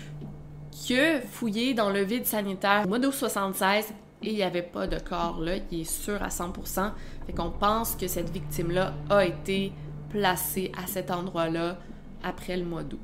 qui 0.73 0.99
a 0.99 1.21
fouillé 1.21 1.75
dans 1.75 1.91
le 1.91 2.01
vide 2.01 2.27
sanitaire 2.27 2.83
au 2.85 2.89
mois 2.89 2.99
d'août 2.99 3.13
76 3.13 3.95
et 4.25 4.31
il 4.31 4.35
n'y 4.35 4.43
avait 4.43 4.63
pas 4.63 4.89
de 4.89 4.99
corps 4.99 5.39
là, 5.41 5.53
il 5.71 5.83
est 5.83 5.85
sûr 5.85 6.21
à 6.21 6.29
100%. 6.29 6.91
Fait 7.27 7.33
qu'on 7.33 7.51
pense 7.51 7.95
que 7.95 8.09
cette 8.09 8.31
victime-là 8.31 8.95
a 9.09 9.25
été 9.25 9.73
placée 10.11 10.73
à 10.77 10.89
cet 10.89 11.13
endroit-là 11.13 11.77
après 12.25 12.57
le 12.57 12.65
mois 12.65 12.83
d'août. 12.83 13.01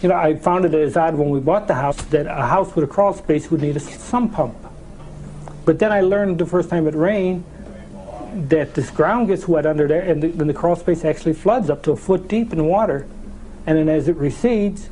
You 0.00 0.08
know, 0.08 0.14
I 0.14 0.36
found 0.36 0.64
it 0.64 0.74
as 0.74 0.96
odd 0.96 1.16
when 1.18 1.30
we 1.30 1.40
bought 1.40 1.66
the 1.66 1.74
house 1.74 1.96
that 2.10 2.26
a 2.28 2.46
house 2.46 2.68
with 2.76 2.84
a 2.84 2.86
crawl 2.86 3.14
space 3.14 3.50
would 3.50 3.62
need 3.62 3.76
a 3.76 3.80
sump 3.80 4.32
pump. 4.32 4.54
But 5.64 5.78
then 5.80 5.90
I 5.90 6.02
learned 6.02 6.38
the 6.38 6.46
first 6.46 6.70
time 6.70 6.86
it 6.86 6.94
rained 6.94 7.42
that 8.34 8.74
this 8.74 8.90
ground 8.90 9.28
gets 9.28 9.48
wet 9.48 9.66
under 9.66 9.88
there 9.88 10.02
and 10.02 10.22
the, 10.22 10.28
then 10.28 10.46
the 10.46 10.54
crawl 10.54 10.76
space 10.76 11.04
actually 11.04 11.34
floods 11.34 11.70
up 11.70 11.82
to 11.82 11.92
a 11.92 11.96
foot 11.96 12.28
deep 12.28 12.52
in 12.52 12.64
water. 12.66 13.06
And 13.66 13.76
then 13.78 13.88
as 13.88 14.08
it 14.08 14.16
recedes, 14.16 14.88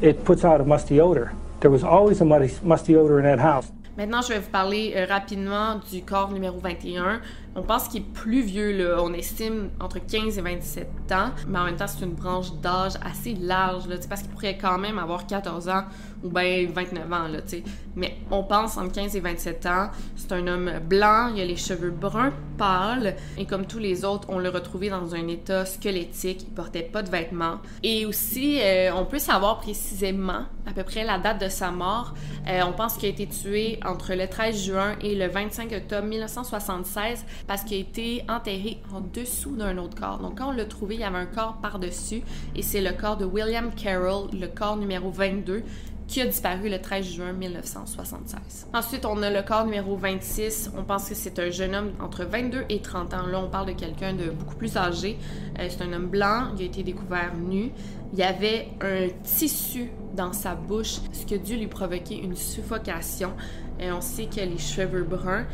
it 0.00 0.24
puts 0.24 0.44
out 0.44 0.60
a 0.60 0.64
musty 0.64 1.00
odor. 1.00 1.32
There 1.60 1.70
was 1.70 1.82
always 1.82 2.20
a 2.20 2.24
musty, 2.24 2.64
musty 2.64 2.96
odor 2.96 3.18
in 3.18 3.24
that 3.24 3.40
house. 3.40 3.70
Maintenant, 3.96 4.22
je 4.22 4.28
vais 4.28 4.38
vous 4.38 4.50
parler 4.50 4.94
euh, 4.94 5.06
rapidement 5.06 5.80
du 5.90 6.02
corps 6.02 6.30
numéro 6.30 6.60
21. 6.60 7.20
On 7.54 7.62
pense 7.62 7.88
qu'il 7.88 8.02
est 8.02 8.12
plus 8.12 8.42
vieux, 8.42 8.76
là. 8.76 9.02
on 9.02 9.12
estime 9.12 9.70
entre 9.80 9.98
15 9.98 10.38
et 10.38 10.40
27 10.40 10.88
ans, 11.12 11.30
mais 11.48 11.58
en 11.58 11.64
même 11.64 11.76
temps, 11.76 11.86
c'est 11.86 12.04
une 12.04 12.14
branche 12.14 12.52
d'âge 12.62 12.92
assez 13.04 13.34
large, 13.34 13.88
là, 13.88 13.96
parce 14.08 14.22
qu'il 14.22 14.30
pourrait 14.30 14.58
quand 14.58 14.78
même 14.78 14.98
avoir 14.98 15.26
14 15.26 15.68
ans 15.68 15.84
ou 16.22 16.30
bien 16.30 16.66
29 16.72 17.12
ans, 17.12 17.28
là, 17.28 17.38
sais. 17.46 17.62
Mais 17.96 18.16
on 18.30 18.42
pense 18.42 18.76
entre 18.76 18.92
15 18.92 19.16
et 19.16 19.20
27 19.20 19.66
ans. 19.66 19.90
C'est 20.16 20.32
un 20.32 20.46
homme 20.46 20.70
blanc, 20.88 21.32
il 21.34 21.40
a 21.40 21.44
les 21.44 21.56
cheveux 21.56 21.90
bruns 21.90 22.32
pâles, 22.56 23.16
et 23.36 23.44
comme 23.44 23.66
tous 23.66 23.78
les 23.78 24.04
autres, 24.04 24.28
on 24.30 24.38
l'a 24.38 24.50
retrouvé 24.50 24.90
dans 24.90 25.14
un 25.14 25.28
état 25.28 25.64
squelettique, 25.64 26.42
il 26.42 26.54
portait 26.54 26.82
pas 26.82 27.02
de 27.02 27.10
vêtements. 27.10 27.58
Et 27.82 28.06
aussi, 28.06 28.60
euh, 28.60 28.90
on 28.94 29.04
peut 29.04 29.18
savoir 29.18 29.58
précisément 29.58 30.44
à 30.66 30.72
peu 30.72 30.82
près 30.82 31.04
la 31.04 31.18
date 31.18 31.40
de 31.40 31.48
sa 31.48 31.70
mort. 31.70 32.14
Euh, 32.48 32.60
on 32.66 32.72
pense 32.72 32.96
qu'il 32.96 33.06
a 33.06 33.12
été 33.12 33.26
tué 33.26 33.80
entre 33.84 34.14
le 34.14 34.28
13 34.28 34.64
juin 34.64 34.96
et 35.00 35.14
le 35.14 35.28
25 35.28 35.72
octobre 35.72 36.06
1976 36.06 37.24
parce 37.46 37.62
qu'il 37.62 37.76
a 37.76 37.80
été 37.80 38.24
enterré 38.28 38.78
en 38.92 39.00
dessous 39.00 39.56
d'un 39.56 39.78
autre 39.78 39.98
corps. 39.98 40.18
Donc 40.18 40.38
quand 40.38 40.48
on 40.48 40.52
l'a 40.52 40.64
trouvé, 40.64 40.96
il 40.96 41.00
y 41.00 41.04
avait 41.04 41.18
un 41.18 41.26
corps 41.26 41.58
par-dessus 41.60 42.22
et 42.54 42.62
c'est 42.62 42.80
le 42.80 42.92
corps 42.92 43.16
de 43.16 43.24
William 43.24 43.70
Carroll, 43.74 44.28
le 44.32 44.48
corps 44.48 44.76
numéro 44.76 45.10
22 45.10 45.62
qui 46.08 46.22
a 46.22 46.26
disparu 46.26 46.70
le 46.70 46.80
13 46.80 47.04
juin 47.04 47.32
1976. 47.32 48.68
Ensuite, 48.72 49.04
on 49.04 49.22
a 49.22 49.30
le 49.30 49.42
corps 49.42 49.66
numéro 49.66 49.94
26. 49.94 50.72
On 50.76 50.82
pense 50.82 51.08
que 51.10 51.14
c'est 51.14 51.38
un 51.38 51.50
jeune 51.50 51.74
homme 51.74 51.92
entre 52.00 52.24
22 52.24 52.64
et 52.70 52.80
30 52.80 53.12
ans. 53.12 53.26
Là, 53.26 53.38
on 53.40 53.50
parle 53.50 53.66
de 53.66 53.72
quelqu'un 53.72 54.14
de 54.14 54.30
beaucoup 54.30 54.56
plus 54.56 54.76
âgé. 54.78 55.18
Euh, 55.58 55.66
c'est 55.68 55.82
un 55.82 55.92
homme 55.92 56.06
blanc. 56.06 56.48
Il 56.56 56.62
a 56.62 56.64
été 56.64 56.82
découvert 56.82 57.34
nu. 57.36 57.70
Il 58.14 58.18
y 58.18 58.22
avait 58.22 58.68
un 58.80 59.08
tissu 59.22 59.90
dans 60.16 60.32
sa 60.32 60.54
bouche, 60.54 60.96
ce 61.12 61.26
qui 61.26 61.34
a 61.34 61.38
dû 61.38 61.56
lui 61.56 61.66
provoquer 61.66 62.16
une 62.16 62.36
suffocation. 62.36 63.32
Et 63.78 63.92
on 63.92 64.00
sait 64.00 64.28
a 64.38 64.44
les 64.46 64.58
cheveux 64.58 65.04
bruns 65.04 65.44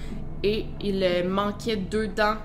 et 0.44 0.66
il 0.82 1.26
manquait 1.26 1.76
deux 1.76 2.06
dents 2.06 2.36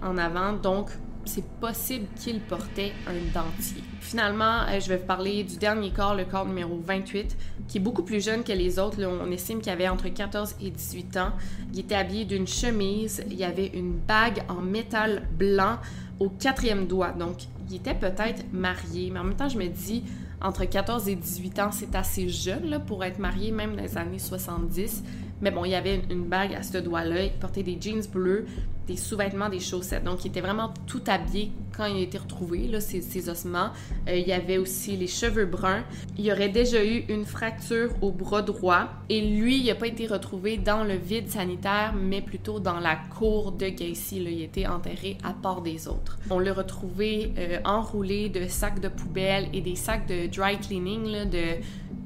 en 0.00 0.16
avant, 0.16 0.52
donc 0.52 0.90
c'est 1.24 1.44
possible 1.60 2.06
qu'il 2.16 2.40
portait 2.40 2.92
un 3.08 3.14
dentier. 3.34 3.82
Finalement, 4.00 4.62
euh, 4.68 4.78
je 4.80 4.88
vais 4.88 4.96
vous 4.96 5.06
parler 5.06 5.42
du 5.42 5.56
dernier 5.56 5.90
corps, 5.90 6.14
le 6.14 6.24
corps 6.24 6.46
numéro 6.46 6.80
28, 6.82 7.36
qui 7.66 7.78
est 7.78 7.80
beaucoup 7.80 8.04
plus 8.04 8.24
jeune 8.24 8.44
que 8.44 8.52
les 8.52 8.78
autres. 8.78 8.98
on 9.04 9.30
estime 9.32 9.60
qu'il 9.60 9.72
avait 9.72 9.88
entre 9.88 10.08
14 10.08 10.54
et 10.62 10.70
18 10.70 11.16
ans. 11.16 11.32
Il 11.74 11.80
était 11.80 11.96
habillé 11.96 12.24
d'une 12.24 12.46
chemise, 12.46 13.24
il 13.28 13.42
avait 13.42 13.72
une 13.74 13.98
bague 13.98 14.44
en 14.48 14.62
métal 14.62 15.24
blanc 15.36 15.78
au 16.20 16.28
quatrième 16.30 16.86
doigt. 16.86 17.10
Donc, 17.10 17.38
il 17.68 17.76
était 17.76 17.94
peut-être 17.94 18.44
marié, 18.52 19.10
mais 19.12 19.18
en 19.18 19.24
même 19.24 19.36
temps, 19.36 19.48
je 19.48 19.58
me 19.58 19.66
dis, 19.66 20.04
entre 20.40 20.64
14 20.64 21.08
et 21.08 21.16
18 21.16 21.58
ans, 21.58 21.72
c'est 21.72 21.94
assez 21.96 22.28
jeune 22.28 22.80
pour 22.86 23.04
être 23.04 23.18
marié, 23.18 23.50
même 23.50 23.74
dans 23.74 23.82
les 23.82 23.98
années 23.98 24.20
70. 24.20 25.02
Mais 25.40 25.50
bon, 25.50 25.64
il 25.64 25.70
y 25.70 25.74
avait 25.74 26.02
une 26.10 26.24
bague 26.24 26.54
à 26.54 26.62
ce 26.62 26.78
doigt-là. 26.78 27.24
Il 27.24 27.32
portait 27.32 27.62
des 27.62 27.78
jeans 27.80 28.06
bleus, 28.12 28.46
des 28.86 28.96
sous-vêtements, 28.96 29.48
des 29.48 29.60
chaussettes. 29.60 30.04
Donc, 30.04 30.24
il 30.24 30.28
était 30.28 30.40
vraiment 30.40 30.74
tout 30.86 31.02
habillé 31.06 31.52
quand 31.78 31.86
il 31.86 31.96
a 31.96 32.00
été 32.00 32.18
retrouvé, 32.18 32.66
là, 32.66 32.80
ses, 32.80 33.00
ses 33.00 33.28
ossements. 33.28 33.70
Euh, 34.08 34.16
il 34.16 34.26
y 34.26 34.32
avait 34.32 34.58
aussi 34.58 34.96
les 34.96 35.06
cheveux 35.06 35.46
bruns. 35.46 35.84
Il 36.18 36.30
aurait 36.30 36.48
déjà 36.48 36.84
eu 36.84 37.04
une 37.08 37.24
fracture 37.24 37.90
au 38.02 38.10
bras 38.10 38.42
droit. 38.42 38.88
Et 39.08 39.20
lui, 39.20 39.60
il 39.60 39.66
n'a 39.66 39.76
pas 39.76 39.86
été 39.86 40.08
retrouvé 40.08 40.58
dans 40.58 40.82
le 40.82 40.94
vide 40.94 41.30
sanitaire, 41.30 41.94
mais 41.94 42.20
plutôt 42.20 42.58
dans 42.58 42.80
la 42.80 42.96
cour 42.96 43.52
de 43.52 43.68
Gacy. 43.68 44.18
Là. 44.18 44.30
Il 44.30 44.42
était 44.42 44.66
enterré 44.66 45.16
à 45.22 45.32
part 45.32 45.62
des 45.62 45.86
autres. 45.86 46.18
On 46.30 46.40
l'a 46.40 46.52
retrouvé 46.52 47.32
euh, 47.38 47.60
enroulé 47.64 48.28
de 48.28 48.48
sacs 48.48 48.80
de 48.80 48.88
poubelle 48.88 49.48
et 49.52 49.60
des 49.60 49.76
sacs 49.76 50.08
de 50.08 50.26
dry 50.26 50.58
cleaning, 50.58 51.06
là, 51.06 51.24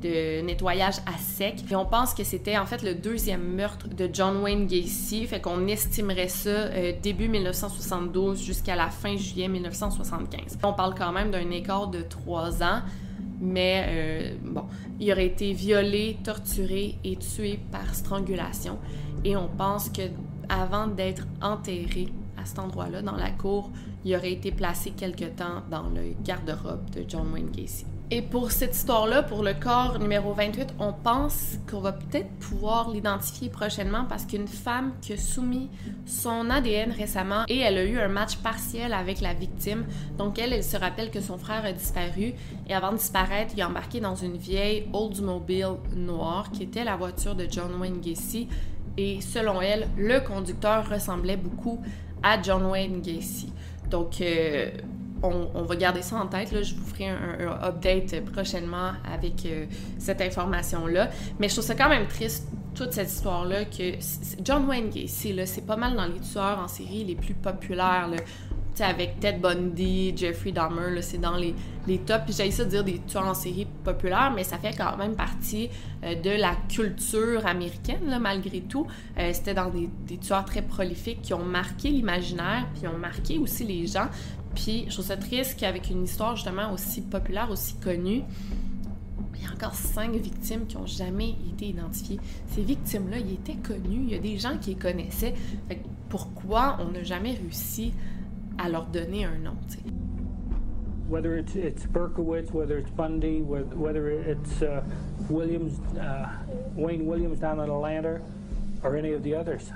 de 0.03 0.43
nettoyage 0.43 0.97
à 1.07 1.17
sec. 1.19 1.55
Et 1.71 1.77
on 1.77 1.87
pense 1.87 2.15
que 2.15 2.25
c'était 2.25 2.59
en 2.59 2.67
fait 2.67 2.83
le 2.83 2.95
deuxième 2.95 3.43
meurtre 3.55 3.89
de 3.89 4.09
John 4.13 4.39
Wayne 4.43 4.67
Gacy, 4.67 5.27
fait 5.27 5.41
qu'on 5.41 5.67
estimerait 5.67 6.29
ça 6.29 6.51
euh, 6.51 6.93
début 7.01 7.29
1972 7.29 8.43
jusqu'à 8.43 8.77
la 8.77 8.91
fin 8.91 9.17
juillet 9.17 9.49
1975. 9.69 10.59
On 10.63 10.73
parle 10.73 10.95
quand 10.95 11.13
même 11.13 11.31
d'un 11.31 11.51
écart 11.51 11.89
de 11.89 12.03
trois 12.03 12.63
ans, 12.63 12.81
mais 13.41 13.85
euh, 13.89 14.37
bon, 14.45 14.65
il 15.01 15.11
aurait 15.13 15.27
été 15.27 15.53
violé, 15.53 16.19
torturé 16.23 16.97
et 17.05 17.17
tué 17.17 17.59
par 17.71 17.95
strangulation. 17.95 18.79
Et 19.25 19.37
on 19.37 19.49
pense 19.49 19.89
que 19.89 20.03
avant 20.49 20.87
d'être 20.87 21.27
enterré 21.41 22.09
à 22.37 22.45
cet 22.45 22.59
endroit-là, 22.59 23.03
dans 23.03 23.17
la 23.17 23.31
cour, 23.31 23.71
il 24.05 24.15
aurait 24.17 24.33
été 24.33 24.53
placé 24.53 24.91
quelque 24.91 25.25
temps 25.25 25.63
dans 25.71 25.89
le 25.89 26.15
garde-robe 26.25 26.91
de 26.91 27.05
John 27.07 27.33
Wayne 27.33 27.51
Gacy. 27.51 27.87
Et 28.15 28.21
pour 28.21 28.53
cette 28.53 28.77
histoire-là, 28.77 29.23
pour 29.23 29.43
le 29.43 29.55
corps 29.55 29.99
numéro 29.99 30.35
28, 30.35 30.75
on 30.79 30.93
pense 30.93 31.57
qu'on 31.67 31.81
va 31.81 31.93
peut-être 31.93 32.29
pouvoir 32.41 32.91
l'identifier 32.91 33.49
prochainement 33.49 34.05
parce 34.07 34.27
qu'une 34.27 34.47
femme 34.47 34.93
qui 35.01 35.15
a 35.15 35.17
soumis 35.17 35.71
son 36.05 36.51
ADN 36.51 36.93
récemment 36.93 37.45
et 37.49 37.61
elle 37.61 37.79
a 37.79 37.85
eu 37.85 37.99
un 37.99 38.09
match 38.09 38.37
partiel 38.37 38.93
avec 38.93 39.23
la 39.23 39.33
victime. 39.33 39.87
Donc 40.19 40.39
elle, 40.39 40.53
elle 40.53 40.63
se 40.63 40.77
rappelle 40.77 41.11
que 41.11 41.23
son 41.23 41.39
frère 41.39 41.65
a 41.65 41.73
disparu 41.73 42.35
et 42.69 42.75
avant 42.75 42.93
de 42.93 42.99
disparaître, 42.99 43.55
il 43.57 43.63
a 43.63 43.69
embarqué 43.71 43.99
dans 43.99 44.15
une 44.15 44.37
vieille 44.37 44.87
Oldsmobile 44.93 45.79
noire 45.97 46.51
qui 46.51 46.65
était 46.65 46.85
la 46.85 46.97
voiture 46.97 47.35
de 47.35 47.47
John 47.51 47.81
Wayne 47.81 48.03
Gacy. 48.03 48.47
Et 48.99 49.23
selon 49.23 49.63
elle, 49.63 49.89
le 49.97 50.21
conducteur 50.21 50.87
ressemblait 50.87 51.39
beaucoup 51.39 51.81
à 52.23 52.43
John 52.43 52.67
Wayne 52.67 53.01
Gacy. 53.01 53.51
Donc, 53.93 54.21
euh, 54.21 54.71
on, 55.23 55.63
va 55.63 55.77
garder 55.77 56.03
ça 56.03 56.17
en 56.17 56.27
tête. 56.27 56.53
Là. 56.53 56.63
Je 56.63 56.75
vous 56.75 56.85
ferai 56.85 57.09
un, 57.09 57.69
update 57.69 58.25
prochainement 58.33 58.93
avec 59.11 59.47
euh, 59.47 59.67
cette 59.99 60.21
information-là. 60.21 61.11
Mais 61.39 61.49
je 61.49 61.55
trouve 61.55 61.65
ça 61.65 61.75
quand 61.75 61.89
même 61.89 62.07
triste, 62.07 62.49
toute 62.75 62.93
cette 62.93 63.11
histoire-là, 63.11 63.65
que 63.65 63.95
John 64.43 64.67
Wayne 64.67 64.91
Gacy, 64.91 65.39
c'est 65.45 65.67
pas 65.67 65.77
mal 65.77 65.95
dans 65.95 66.07
les 66.07 66.21
tueurs 66.21 66.59
en 66.59 66.69
série 66.69 67.05
les 67.05 67.15
plus 67.15 67.35
populaires. 67.35 68.09
Là 68.09 68.17
avec 68.81 69.21
Ted 69.21 69.39
Bundy, 69.39 70.15
Jeffrey 70.17 70.53
Dahmer, 70.53 71.03
c'est 71.03 71.19
dans 71.19 71.37
les, 71.37 71.55
les 71.87 71.99
tops. 71.99 72.37
J'ai 72.37 72.51
ça 72.51 72.65
dire 72.65 72.83
des 72.83 73.01
tueurs 73.07 73.27
en 73.27 73.35
série 73.35 73.67
populaires, 73.85 74.33
mais 74.35 74.45
ça 74.45 74.59
fait 74.59 74.75
quand 74.77 74.97
même 74.97 75.15
partie 75.15 75.69
euh, 76.05 76.15
de 76.15 76.31
la 76.31 76.57
culture 76.69 77.47
américaine, 77.47 78.19
malgré 78.21 78.61
tout. 78.61 78.87
Euh, 79.19 79.31
c'était 79.33 79.55
dans 79.55 79.69
des, 79.69 79.89
des, 80.07 80.17
tueurs 80.17 80.45
très 80.45 80.63
prolifiques 80.63 81.23
qui 81.23 81.35
ont 81.35 81.45
marqué 81.45 81.91
l'imaginaire, 81.91 82.67
puis 82.75 82.89
ont 82.89 82.99
marqué 82.99 83.39
aussi 83.39 83.65
les 83.65 83.87
gens. 83.87 84.09
Puis 84.55 84.85
je 84.89 84.95
trouve 84.95 85.07
ça 85.07 85.17
triste 85.17 85.59
qu'avec 85.59 85.91
une 85.91 86.05
histoire 86.05 86.37
justement 86.37 86.73
aussi 86.73 87.01
populaire, 87.01 87.51
aussi 87.51 87.75
connue, 87.77 88.23
il 89.35 89.43
y 89.43 89.47
a 89.47 89.53
encore 89.53 89.75
cinq 89.75 90.13
victimes 90.13 90.67
qui 90.67 90.77
n'ont 90.77 90.87
jamais 90.87 91.31
été 91.53 91.67
identifiées. 91.67 92.21
Ces 92.49 92.63
victimes-là, 92.63 93.19
ils 93.19 93.35
étaient 93.35 93.57
connues, 93.57 94.05
il 94.05 94.11
y 94.11 94.15
a 94.15 94.19
des 94.19 94.39
gens 94.39 94.57
qui 94.59 94.71
les 94.71 94.77
connaissaient. 94.77 95.35
pourquoi 96.09 96.77
on 96.81 96.91
n'a 96.91 97.03
jamais 97.03 97.33
réussi 97.33 97.95
à 98.59 98.69
leur 98.69 98.85
donner 98.87 99.25
un 99.25 99.39
nom, 99.39 99.57
tu 99.69 99.77
sais? 99.77 99.83
Whether 101.09 101.37
it's, 101.37 101.87
Berkowitz, 101.87 102.53
whether 102.53 102.79
it's 102.79 102.91
Bundy, 102.91 103.41
whether 103.41 104.09
it's 104.11 104.63
uh, 104.63 104.83
Williams, 105.29 105.79
uh, 105.99 106.27
Wayne 106.75 107.07
Williams 107.07 107.39
down 107.39 107.61
in 107.61 107.69
Atlanta, 107.69 108.21
or 108.83 108.97
any 108.97 109.13
of 109.13 109.23
the 109.23 109.35
others, 109.35 109.71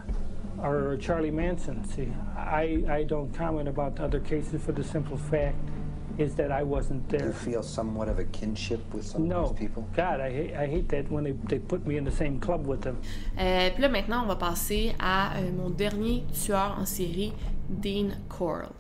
or 0.63 0.97
Charlie 0.99 1.31
Manson. 1.31 1.85
See, 1.85 2.09
I, 2.37 2.85
I 2.89 3.05
don't 3.05 3.33
comment 3.33 3.69
about 3.69 4.01
other 4.01 4.21
cases 4.21 4.63
for 4.63 4.73
the 4.73 4.85
simple 4.85 5.17
fact 5.17 5.57
is 6.19 6.35
that 6.37 6.51
I 6.51 6.63
wasn't 6.63 7.09
there. 7.09 7.21
Do 7.21 7.27
you 7.27 7.33
feel 7.33 7.63
somewhat 7.63 8.09
of 8.09 8.19
a 8.19 8.25
kinship 8.25 8.81
with 8.95 9.05
some 9.05 9.29
no. 9.29 9.37
of 9.37 9.49
those 9.51 9.59
people? 9.59 9.87
God, 9.95 10.21
I 10.21 10.31
hate, 10.31 10.55
I 10.55 10.67
hate 10.67 10.89
that 10.89 11.11
when 11.11 11.25
they, 11.25 11.33
they 11.49 11.59
put 11.59 11.87
me 11.87 11.97
in 11.99 12.05
the 12.05 12.11
same 12.11 12.41
club 12.41 12.67
with 12.67 12.83
them. 12.83 12.97
Euh, 13.39 13.71
Puis 13.71 13.83
là, 13.83 13.89
maintenant, 13.89 14.23
on 14.23 14.27
va 14.27 14.37
passer 14.37 14.95
à 14.99 15.37
euh, 15.37 15.53
mon 15.53 15.71
dernier 15.71 16.25
tueur 16.33 16.77
en 16.79 16.87
série, 16.87 17.33
Dean 17.69 18.11
Coral. 18.29 18.73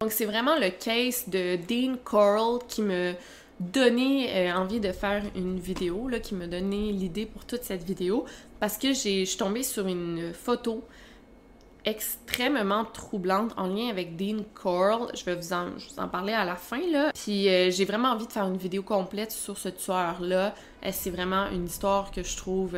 Donc, 0.00 0.12
c'est 0.12 0.26
vraiment 0.26 0.58
le 0.58 0.70
case 0.70 1.28
de 1.28 1.56
Dean 1.56 1.96
Coral 2.02 2.58
qui 2.68 2.82
me 2.82 3.14
donnait 3.60 4.50
euh, 4.50 4.56
envie 4.56 4.80
de 4.80 4.92
faire 4.92 5.22
une 5.34 5.58
vidéo, 5.58 6.08
là, 6.08 6.18
qui 6.18 6.34
me 6.34 6.46
donnait 6.46 6.92
l'idée 6.92 7.26
pour 7.26 7.44
toute 7.44 7.62
cette 7.62 7.84
vidéo, 7.84 8.24
parce 8.60 8.76
que 8.76 8.88
je 8.88 9.24
suis 9.24 9.36
tombée 9.36 9.62
sur 9.62 9.86
une 9.86 10.32
photo 10.32 10.84
extrêmement 11.84 12.84
troublante 12.86 13.52
en 13.58 13.66
lien 13.66 13.88
avec 13.90 14.16
Dean 14.16 14.42
Coral. 14.54 15.08
Je 15.14 15.24
vais 15.24 15.34
vous 15.34 15.52
en, 15.52 15.70
vous 15.70 15.98
en 15.98 16.08
parler 16.08 16.32
à 16.32 16.44
la 16.44 16.56
fin, 16.56 16.80
là. 16.90 17.12
Puis 17.12 17.48
euh, 17.48 17.70
j'ai 17.70 17.84
vraiment 17.84 18.08
envie 18.08 18.26
de 18.26 18.32
faire 18.32 18.46
une 18.46 18.56
vidéo 18.56 18.82
complète 18.82 19.32
sur 19.32 19.58
ce 19.58 19.68
tueur-là. 19.68 20.54
Euh, 20.84 20.90
c'est 20.92 21.10
vraiment 21.10 21.48
une 21.50 21.66
histoire 21.66 22.10
que 22.10 22.22
je 22.22 22.36
trouve 22.36 22.76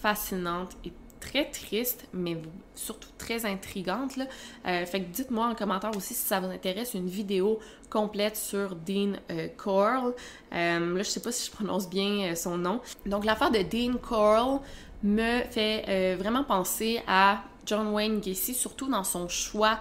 fascinante 0.00 0.76
et 0.84 0.92
très 1.24 1.46
triste, 1.46 2.06
mais 2.12 2.36
surtout 2.74 3.08
très 3.16 3.46
intrigante. 3.46 4.16
Là. 4.16 4.26
Euh, 4.66 4.86
fait 4.86 5.00
dites-moi 5.00 5.46
en 5.46 5.54
commentaire 5.54 5.96
aussi 5.96 6.14
si 6.14 6.26
ça 6.26 6.38
vous 6.40 6.50
intéresse 6.50 6.94
une 6.94 7.08
vidéo 7.08 7.58
complète 7.90 8.36
sur 8.36 8.76
Dean 8.76 9.14
euh, 9.30 9.48
Coral. 9.56 10.12
Euh, 10.52 10.96
là, 10.96 11.02
je 11.02 11.08
sais 11.08 11.20
pas 11.20 11.32
si 11.32 11.46
je 11.46 11.50
prononce 11.50 11.88
bien 11.88 12.34
son 12.34 12.58
nom. 12.58 12.80
Donc, 13.06 13.24
l'affaire 13.24 13.50
de 13.50 13.62
Dean 13.62 13.96
Coral 13.98 14.60
me 15.02 15.42
fait 15.50 16.16
vraiment 16.16 16.44
penser 16.44 17.02
à 17.06 17.42
John 17.66 17.88
Wayne 17.88 18.20
Gacy, 18.20 18.54
surtout 18.54 18.88
dans 18.88 19.04
son 19.04 19.28
choix 19.28 19.80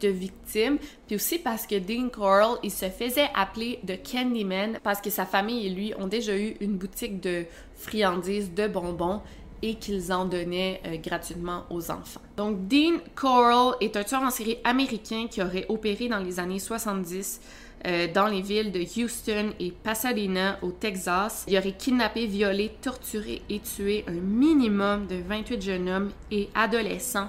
de 0.00 0.08
victime, 0.08 0.78
puis 1.06 1.16
aussi 1.16 1.38
parce 1.38 1.66
que 1.66 1.78
Dean 1.78 2.08
Coral, 2.08 2.56
il 2.62 2.72
se 2.72 2.88
faisait 2.88 3.28
appeler 3.34 3.78
The 3.86 4.02
Candyman 4.02 4.78
parce 4.82 5.00
que 5.00 5.10
sa 5.10 5.24
famille 5.24 5.66
et 5.66 5.70
lui 5.70 5.94
ont 5.96 6.08
déjà 6.08 6.36
eu 6.36 6.56
une 6.60 6.76
boutique 6.76 7.20
de 7.20 7.44
friandises, 7.76 8.52
de 8.52 8.66
bonbons, 8.66 9.20
et 9.62 9.76
qu'ils 9.76 10.12
en 10.12 10.24
donnaient 10.24 10.80
euh, 10.86 10.96
gratuitement 10.96 11.64
aux 11.70 11.90
enfants. 11.90 12.20
Donc 12.36 12.66
Dean 12.68 12.98
Coral 13.14 13.74
est 13.80 13.96
un 13.96 14.04
tueur 14.04 14.22
en 14.22 14.30
série 14.30 14.58
américain 14.64 15.26
qui 15.30 15.42
aurait 15.42 15.66
opéré 15.68 16.08
dans 16.08 16.18
les 16.18 16.40
années 16.40 16.58
70 16.58 17.40
euh, 17.86 18.06
dans 18.12 18.26
les 18.26 18.42
villes 18.42 18.70
de 18.70 18.80
Houston 18.80 19.52
et 19.58 19.72
Pasadena 19.72 20.58
au 20.62 20.70
Texas. 20.70 21.44
Il 21.48 21.56
aurait 21.56 21.72
kidnappé, 21.72 22.26
violé, 22.26 22.72
torturé 22.80 23.42
et 23.48 23.60
tué 23.60 24.04
un 24.06 24.12
minimum 24.12 25.06
de 25.06 25.16
28 25.16 25.62
jeunes 25.62 25.88
hommes 25.88 26.10
et 26.30 26.48
adolescents 26.54 27.28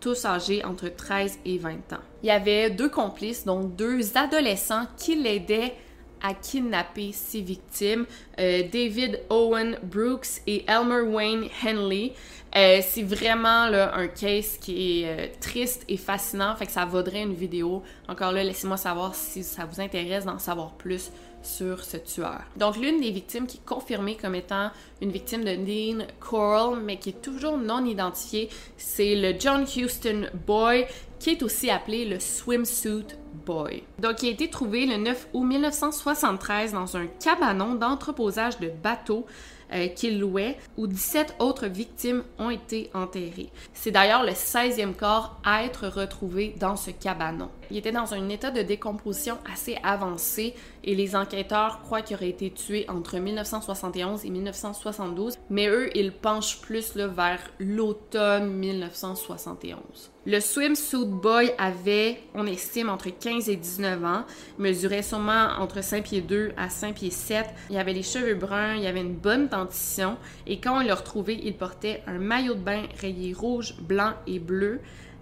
tous 0.00 0.24
âgés 0.24 0.64
entre 0.64 0.88
13 0.88 1.40
et 1.44 1.58
20 1.58 1.92
ans. 1.92 2.00
Il 2.22 2.28
y 2.28 2.30
avait 2.30 2.70
deux 2.70 2.88
complices, 2.88 3.44
donc 3.44 3.76
deux 3.76 4.16
adolescents 4.16 4.86
qui 4.96 5.14
l'aidaient 5.14 5.74
à 6.22 6.34
kidnapper 6.34 7.12
ses 7.12 7.40
victimes, 7.40 8.06
euh, 8.38 8.62
David 8.70 9.20
Owen 9.30 9.78
Brooks 9.82 10.42
et 10.46 10.64
Elmer 10.68 11.02
Wayne 11.02 11.48
Henley. 11.64 12.12
Euh, 12.56 12.80
c'est 12.82 13.04
vraiment 13.04 13.68
un 13.72 14.08
case 14.08 14.56
qui 14.58 15.02
est 15.02 15.06
euh, 15.06 15.26
triste 15.40 15.84
et 15.88 15.96
fascinant, 15.96 16.56
fait 16.56 16.66
que 16.66 16.72
ça 16.72 16.84
vaudrait 16.84 17.22
une 17.22 17.34
vidéo. 17.34 17.82
Encore 18.08 18.32
là, 18.32 18.42
laissez-moi 18.42 18.76
savoir 18.76 19.14
si 19.14 19.44
ça 19.44 19.64
vous 19.64 19.80
intéresse 19.80 20.24
d'en 20.24 20.38
savoir 20.38 20.72
plus 20.72 21.12
sur 21.42 21.84
ce 21.84 21.96
tueur. 21.96 22.42
Donc 22.56 22.76
l'une 22.76 23.00
des 23.00 23.10
victimes 23.10 23.46
qui 23.46 23.58
est 23.58 23.66
confirmée 23.66 24.16
comme 24.16 24.34
étant 24.34 24.70
une 25.00 25.10
victime 25.10 25.44
de 25.44 25.54
Dean 25.54 26.04
Coral, 26.18 26.80
mais 26.82 26.98
qui 26.98 27.10
est 27.10 27.22
toujours 27.22 27.56
non 27.56 27.84
identifiée, 27.84 28.50
c'est 28.76 29.14
le 29.14 29.38
John 29.38 29.62
Houston 29.62 30.26
Boy, 30.46 30.86
qui 31.20 31.30
est 31.30 31.42
aussi 31.44 31.70
appelé 31.70 32.06
le 32.06 32.18
Swimsuit 32.18 33.14
Boy. 33.46 33.84
Donc, 34.00 34.22
il 34.22 34.30
a 34.30 34.32
été 34.32 34.50
trouvé 34.50 34.86
le 34.86 34.96
9 34.96 35.28
août 35.34 35.44
1973 35.44 36.72
dans 36.72 36.96
un 36.96 37.06
cabanon 37.06 37.74
d'entreposage 37.74 38.58
de 38.58 38.70
bateaux 38.70 39.26
euh, 39.72 39.86
qu'il 39.86 40.18
louait, 40.18 40.56
où 40.76 40.88
17 40.88 41.36
autres 41.38 41.66
victimes 41.66 42.24
ont 42.40 42.50
été 42.50 42.90
enterrées. 42.92 43.50
C'est 43.72 43.92
d'ailleurs 43.92 44.24
le 44.24 44.32
16e 44.32 44.94
corps 44.94 45.38
à 45.44 45.62
être 45.62 45.86
retrouvé 45.86 46.56
dans 46.58 46.74
ce 46.74 46.90
cabanon. 46.90 47.50
Il 47.70 47.76
était 47.76 47.92
dans 47.92 48.12
un 48.12 48.28
état 48.30 48.50
de 48.50 48.62
décomposition 48.62 49.38
assez 49.52 49.76
avancé 49.84 50.54
et 50.82 50.96
les 50.96 51.14
enquêteurs 51.14 51.82
croient 51.82 52.02
qu'il 52.02 52.16
aurait 52.16 52.30
été 52.30 52.50
tué 52.50 52.84
entre 52.88 53.18
1971 53.18 54.24
et 54.24 54.30
1972, 54.30 55.38
mais 55.50 55.68
eux, 55.68 55.96
ils 55.96 56.10
penchent 56.10 56.60
plus 56.60 56.96
vers 56.96 57.38
l'automne 57.60 58.52
1971. 58.52 60.10
Le 60.26 60.38
swimsuit 60.38 61.06
boy 61.06 61.50
avait, 61.56 62.20
on 62.34 62.46
estime, 62.46 62.90
entre 62.90 63.08
15 63.08 63.48
et 63.48 63.56
19 63.56 64.04
ans, 64.04 64.24
mesurait 64.58 65.02
sûrement 65.02 65.48
entre 65.58 65.82
5 65.82 66.04
pieds 66.04 66.20
2 66.20 66.52
à 66.58 66.68
5 66.68 66.94
pieds 66.94 67.10
7. 67.10 67.46
Il 67.70 67.78
avait 67.78 67.94
les 67.94 68.02
cheveux 68.02 68.34
bruns, 68.34 68.74
il 68.74 68.86
avait 68.86 69.00
une 69.00 69.14
bonne 69.14 69.48
dentition. 69.48 70.18
Et 70.46 70.60
quand 70.60 70.76
on 70.76 70.80
l'a 70.80 70.94
retrouvé, 70.94 71.40
il 71.42 71.54
portait 71.54 72.02
un 72.06 72.18
maillot 72.18 72.52
de 72.52 72.60
bain 72.60 72.82
rayé 73.00 73.32
rouge, 73.32 73.74
blanc 73.80 74.12
et 74.26 74.38
bleu, 74.38 74.80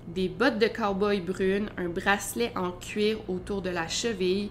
des 0.08 0.28
bottes 0.28 0.58
de 0.58 0.66
cowboy 0.66 1.20
brunes, 1.20 1.70
un 1.76 1.88
bracelet 1.88 2.50
en 2.56 2.72
cuir 2.72 3.18
autour 3.28 3.62
de 3.62 3.70
la 3.70 3.86
cheville 3.86 4.50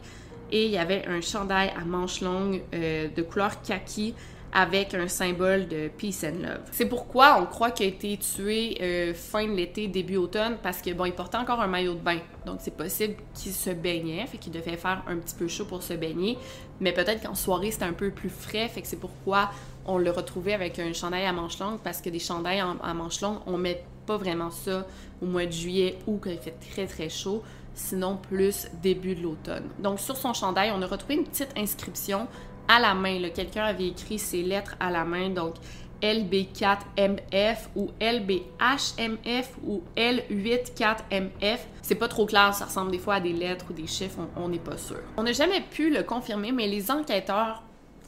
et 0.52 0.66
il 0.66 0.72
y 0.72 0.78
avait 0.78 1.06
un 1.08 1.22
chandail 1.22 1.74
à 1.76 1.84
manches 1.84 2.22
longues 2.22 2.62
euh, 2.74 3.08
de 3.14 3.22
couleur 3.22 3.62
kaki 3.62 4.14
avec 4.54 4.94
un 4.94 5.08
symbole 5.08 5.68
de 5.68 5.90
peace 5.90 6.24
and 6.24 6.42
love. 6.42 6.62
C'est 6.72 6.88
pourquoi 6.88 7.40
on 7.42 7.46
croit 7.46 7.72
qu'il 7.72 7.86
a 7.86 7.90
été 7.90 8.18
tué 8.18 8.78
euh, 8.82 9.14
fin 9.14 9.46
de 9.46 9.54
l'été, 9.54 9.88
début 9.88 10.18
automne, 10.18 10.58
parce 10.64 10.82
que 10.82 10.92
bon, 10.94 11.06
il 11.06 11.14
portait 11.14 11.38
encore 11.38 11.62
un 11.62 11.68
maillot 11.68 11.94
de 11.94 12.00
bain. 12.00 12.20
Donc 12.46 12.58
c'est 12.60 12.76
possible 12.76 13.16
qu'il 13.34 13.52
se 13.52 13.70
baignait, 13.70 14.26
fait 14.28 14.38
qu'il 14.38 14.54
devait 14.54 14.78
faire 14.78 15.04
un 15.08 15.18
petit 15.18 15.36
peu 15.36 15.48
chaud 15.48 15.66
pour 15.66 15.84
se 15.84 15.94
baigner. 15.94 16.38
Mais 16.80 16.94
peut-être 16.94 17.24
qu'en 17.24 17.36
soirée 17.36 17.72
c'était 17.72 17.86
un 17.86 17.94
peu 17.94 18.12
plus 18.12 18.30
frais, 18.30 18.68
fait 18.68 18.82
que 18.82 18.88
c'est 18.88 19.00
pourquoi 19.00 19.52
on 19.86 19.98
le 19.98 20.12
retrouvait 20.12 20.54
avec 20.54 20.80
un 20.80 20.94
chandail 20.94 21.26
à 21.26 21.34
manches 21.34 21.60
longues, 21.60 21.80
parce 21.84 22.02
que 22.02 22.10
des 22.10 22.20
chandails 22.20 22.60
à 22.60 22.94
manches 22.94 23.22
longues, 23.22 23.40
on 23.46 23.58
met 23.58 23.84
pas 24.06 24.18
vraiment 24.18 24.52
ça 24.52 24.86
au 25.22 25.26
mois 25.26 25.46
de 25.46 25.52
juillet 25.52 25.98
ou 26.08 26.18
quand 26.18 26.30
il 26.30 26.38
fait 26.38 26.56
très 26.72 26.88
très 26.88 27.10
chaud 27.10 27.44
sinon 27.78 28.18
plus 28.18 28.68
début 28.82 29.16
de 29.16 29.22
l'automne. 29.22 29.66
Donc 29.80 30.00
sur 30.00 30.18
son 30.18 30.34
chandail, 30.34 30.72
on 30.76 30.82
a 30.82 30.88
retrouvé 30.88 31.16
une 31.16 31.24
petite 31.24 31.52
inscription 31.56 32.28
à 32.68 32.80
la 32.80 32.94
main. 32.94 33.20
Quelqu'un 33.34 33.66
avait 33.66 33.88
écrit 33.88 34.20
ses 34.20 34.44
lettres 34.44 34.76
à 34.80 34.92
la 34.92 35.06
main, 35.06 35.30
donc 35.30 35.56
LB4MF 36.02 37.58
ou 37.76 37.90
LBHMF 38.00 39.50
ou 39.66 39.84
L84MF. 39.96 41.60
C'est 41.82 41.96
pas 41.96 42.08
trop 42.08 42.26
clair, 42.26 42.54
ça 42.54 42.66
ressemble 42.66 42.92
des 42.92 43.00
fois 43.00 43.16
à 43.16 43.20
des 43.20 43.34
lettres 43.34 43.66
ou 43.70 43.74
des 43.74 43.88
chiffres, 43.88 44.20
on 44.36 44.50
n'est 44.50 44.60
pas 44.60 44.78
sûr. 44.78 45.00
On 45.18 45.24
n'a 45.24 45.32
jamais 45.32 45.62
pu 45.62 45.90
le 45.90 46.04
confirmer, 46.04 46.52
mais 46.52 46.68
les 46.68 46.92
enquêteurs 46.92 47.64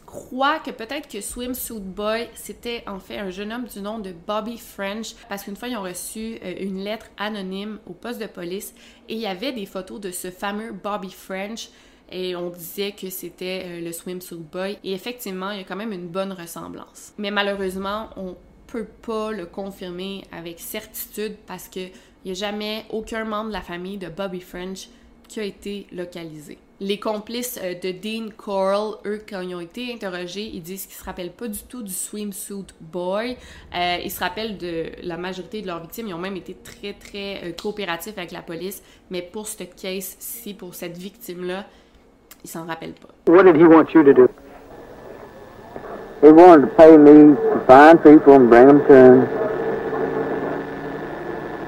croient 0.06 0.60
que 0.60 0.72
peut-être 0.72 1.08
que 1.08 1.22
Swimsuit 1.22 1.80
Boy, 1.80 2.30
c'était 2.34 2.84
en 2.88 3.00
fait 3.00 3.20
un 3.20 3.30
jeune 3.30 3.54
homme 3.54 3.66
du 3.66 3.80
nom 3.80 4.00
de 4.00 4.12
Bobby 4.12 4.58
French, 4.58 5.14
parce 5.30 5.44
qu'une 5.44 5.56
fois, 5.56 5.68
ils 5.68 5.78
ont 5.78 5.84
reçu 5.84 6.40
euh, 6.44 6.54
une 6.60 6.84
lettre 6.84 7.06
anonyme 7.18 7.80
au 7.86 7.94
poste 7.94 8.20
de 8.20 8.26
police 8.26 8.74
et 9.08 9.14
il 9.14 9.20
y 9.20 9.28
avait 9.28 9.52
des 9.52 9.68
photos 9.68 10.00
de 10.00 10.10
ce 10.10 10.32
fameux 10.32 10.72
Bobby 10.72 11.12
French 11.12 11.70
et 12.12 12.36
on 12.36 12.50
disait 12.50 12.92
que 12.92 13.10
c'était 13.10 13.64
euh, 13.66 13.82
le 13.82 13.92
swimsuit 13.92 14.38
boy. 14.38 14.78
Et 14.84 14.94
effectivement, 14.94 15.52
il 15.52 15.60
y 15.60 15.62
a 15.62 15.64
quand 15.64 15.76
même 15.76 15.94
une 15.94 16.08
bonne 16.08 16.32
ressemblance. 16.32 17.14
Mais 17.18 17.32
malheureusement, 17.32 18.10
on 18.18 18.36
peut 18.68 18.88
pas 19.02 19.32
le 19.32 19.46
confirmer 19.46 20.24
avec 20.32 20.60
certitude 20.60 21.36
parce 21.48 21.68
que 21.68 21.80
il 21.80 22.26
n'y 22.26 22.32
a 22.32 22.34
jamais 22.34 22.86
aucun 22.90 23.24
membre 23.24 23.48
de 23.48 23.54
la 23.54 23.62
famille 23.62 23.98
de 23.98 24.10
Bobby 24.10 24.42
French 24.42 24.90
qui 25.30 25.40
a 25.40 25.44
été 25.44 25.88
localisé. 25.94 26.58
Les 26.82 27.00
complices 27.00 27.60
euh, 27.62 27.76
de 27.76 27.92
Dean 27.92 28.30
Coral, 28.36 28.96
eux, 29.06 29.22
quand 29.28 29.42
ils 29.42 29.54
ont 29.54 29.60
été 29.60 29.94
interrogés, 29.94 30.50
ils 30.54 30.62
disent 30.62 30.86
qu'ils 30.86 30.96
se 30.96 31.04
rappellent 31.04 31.32
pas 31.32 31.48
du 31.48 31.60
tout 31.60 31.84
du 31.84 31.94
swimsuit 31.94 32.66
boy. 32.82 33.38
Euh, 33.76 33.98
ils 34.04 34.12
se 34.12 34.20
rappellent 34.20 34.58
de 34.58 34.92
la 35.04 35.18
majorité 35.18 35.62
de 35.62 35.68
leurs 35.68 35.82
victimes. 35.82 36.08
Ils 36.08 36.14
ont 36.14 36.20
même 36.20 36.38
été 36.38 36.56
très, 36.56 36.94
très 36.94 37.56
coopératifs 37.62 38.18
avec 38.18 38.32
la 38.32 38.42
police. 38.42 38.82
Mais 39.10 39.22
pour 39.22 39.48
cette 39.48 39.76
case-ci, 39.76 40.54
pour 40.54 40.74
cette 40.74 40.98
victime-là, 40.98 41.68
il 42.44 42.50
s'en 42.50 42.66
rappelle 42.66 42.94
pas. 42.94 43.10
What 43.32 43.44
did 43.46 43.56
he 43.56 43.66
want 43.66 43.94
you 43.94 44.04
to 44.04 44.14
do? 44.14 44.30
He 46.22 46.32
wanted 46.32 46.62
to 46.62 46.68
pay 46.76 46.98
me 46.98 47.36
to 47.36 47.64
find 47.66 48.02
people 48.04 48.34
and 48.34 48.50
bring 48.50 48.68
them 48.68 48.86
to 48.88 48.94
him. 48.94 49.28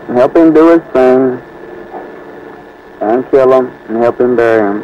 And 0.10 0.18
help 0.18 0.36
him 0.36 0.54
do 0.54 0.70
his 0.72 0.82
thing. 0.92 1.40
And 3.02 3.30
kill 3.32 3.50
them 3.50 3.72
and 3.88 3.98
help 3.98 4.20
him 4.20 4.36
bury 4.36 4.62
them. 4.62 4.84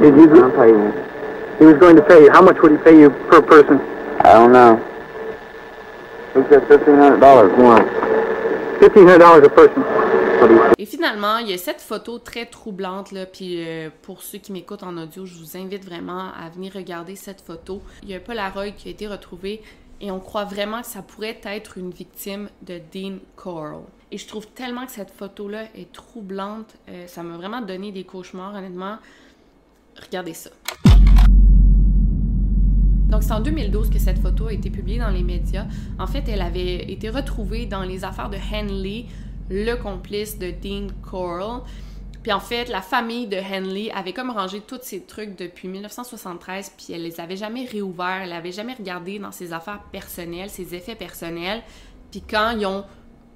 Did 0.00 0.14
you? 0.16 0.44
I'll 0.44 0.50
pay 0.52 0.68
you. 0.68 0.92
He 1.58 1.64
was 1.66 1.76
going 1.78 1.96
to 1.96 2.02
pay 2.02 2.22
you. 2.24 2.30
How 2.30 2.40
much 2.40 2.56
would 2.62 2.72
he 2.72 2.78
pay 2.78 2.98
you 2.98 3.10
per 3.10 3.42
person? 3.42 3.80
I 4.20 4.32
don't 4.32 4.52
know. 4.52 4.76
He 6.34 6.40
said 6.48 6.66
fifteen 6.68 6.94
hundred 6.96 7.20
dollars 7.20 7.52
once. 7.58 7.88
Fifteen 8.78 9.06
hundred 9.06 9.18
dollars 9.18 9.44
a 9.44 9.50
person. 9.50 9.82
Et 10.78 10.86
finalement, 10.86 11.38
il 11.38 11.50
y 11.50 11.52
a 11.52 11.58
cette 11.58 11.80
photo 11.80 12.18
très 12.18 12.46
troublante, 12.46 13.12
là, 13.12 13.26
puis 13.26 13.56
euh, 13.58 13.90
pour 14.02 14.22
ceux 14.22 14.38
qui 14.38 14.52
m'écoutent 14.52 14.82
en 14.82 14.96
audio, 14.96 15.26
je 15.26 15.34
vous 15.34 15.56
invite 15.56 15.84
vraiment 15.84 16.32
à 16.32 16.48
venir 16.48 16.72
regarder 16.72 17.16
cette 17.16 17.42
photo. 17.42 17.82
Il 18.02 18.08
y 18.08 18.14
a 18.14 18.16
un 18.16 18.20
Polaroid 18.20 18.70
qui 18.70 18.88
a 18.88 18.90
été 18.90 19.06
retrouvé 19.06 19.62
et 20.00 20.10
on 20.10 20.20
croit 20.20 20.44
vraiment 20.44 20.80
que 20.80 20.86
ça 20.86 21.02
pourrait 21.02 21.40
être 21.44 21.76
une 21.76 21.90
victime 21.90 22.48
de 22.62 22.80
Dean 22.92 23.18
Coral. 23.36 23.82
Et 24.10 24.18
je 24.18 24.26
trouve 24.26 24.46
tellement 24.48 24.86
que 24.86 24.92
cette 24.92 25.10
photo-là 25.10 25.64
est 25.74 25.92
troublante, 25.92 26.74
euh, 26.88 27.06
ça 27.06 27.22
m'a 27.22 27.36
vraiment 27.36 27.60
donné 27.60 27.92
des 27.92 28.04
cauchemars, 28.04 28.54
honnêtement. 28.54 28.96
Regardez 30.02 30.34
ça. 30.34 30.50
Donc, 33.10 33.24
c'est 33.24 33.32
en 33.32 33.40
2012 33.40 33.90
que 33.90 33.98
cette 33.98 34.18
photo 34.18 34.46
a 34.46 34.52
été 34.52 34.70
publiée 34.70 34.98
dans 34.98 35.10
les 35.10 35.24
médias. 35.24 35.66
En 35.98 36.06
fait, 36.06 36.28
elle 36.28 36.40
avait 36.40 36.90
été 36.90 37.10
retrouvée 37.10 37.66
dans 37.66 37.82
les 37.82 38.04
affaires 38.04 38.30
de 38.30 38.36
Henley, 38.36 39.06
le 39.50 39.74
complice 39.74 40.38
de 40.38 40.50
Dean 40.50 40.86
Coral. 41.02 41.62
Puis 42.22 42.32
en 42.32 42.40
fait, 42.40 42.68
la 42.68 42.82
famille 42.82 43.26
de 43.26 43.36
Henley 43.36 43.90
avait 43.92 44.12
comme 44.12 44.30
rangé 44.30 44.60
tous 44.60 44.80
ses 44.82 45.02
trucs 45.02 45.36
depuis 45.36 45.68
1973, 45.68 46.74
puis 46.76 46.92
elle 46.92 47.02
les 47.02 47.18
avait 47.18 47.36
jamais 47.36 47.64
réouverts, 47.64 48.22
elle 48.22 48.32
avait 48.32 48.52
jamais 48.52 48.74
regardé 48.74 49.18
dans 49.18 49.32
ses 49.32 49.52
affaires 49.52 49.82
personnelles, 49.90 50.50
ses 50.50 50.74
effets 50.74 50.94
personnels. 50.94 51.62
Puis 52.10 52.22
quand 52.22 52.50
ils 52.58 52.66
ont 52.66 52.84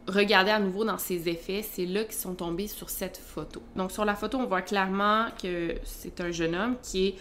regardé 0.06 0.50
à 0.50 0.58
nouveau 0.58 0.84
dans 0.84 0.98
ses 0.98 1.28
effets, 1.28 1.62
c'est 1.62 1.86
là 1.86 2.04
qu'ils 2.04 2.14
sont 2.14 2.34
tombés 2.34 2.68
sur 2.68 2.90
cette 2.90 3.16
photo. 3.16 3.62
Donc 3.74 3.90
sur 3.90 4.04
la 4.04 4.14
photo, 4.14 4.38
on 4.38 4.46
voit 4.46 4.62
clairement 4.62 5.28
que 5.42 5.76
c'est 5.84 6.20
un 6.20 6.30
jeune 6.30 6.54
homme 6.54 6.76
qui 6.82 7.08
est 7.08 7.14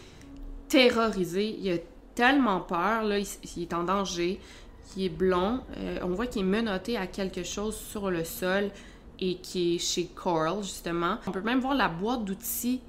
terrorisé, 0.68 1.56
il 1.60 1.72
a 1.72 1.78
tellement 2.16 2.60
peur, 2.60 3.04
là, 3.04 3.20
il, 3.20 3.62
est 3.62 3.74
en 3.74 3.84
danger, 3.84 4.40
qui 4.86 5.06
est 5.06 5.10
blond. 5.10 5.62
Euh, 5.78 6.00
on 6.04 6.10
voit 6.10 6.28
qu'il 6.28 6.42
est 6.42 6.46
menotté 6.46 6.98
à 6.98 7.08
quelque 7.08 7.44
chose 7.44 7.76
sur 7.76 8.10
le 8.12 8.24
sol 8.24 8.70
et 9.20 9.36
qui 9.36 9.76
est 9.76 9.80
chez 9.80 10.06
Coral, 10.06 10.64
justement. 10.64 11.18
On 11.28 11.32
peut 11.32 11.42
même 11.42 11.60
voir 11.60 11.76
la 11.76 11.88
boîte 11.88 12.26
d'outils 12.26 12.82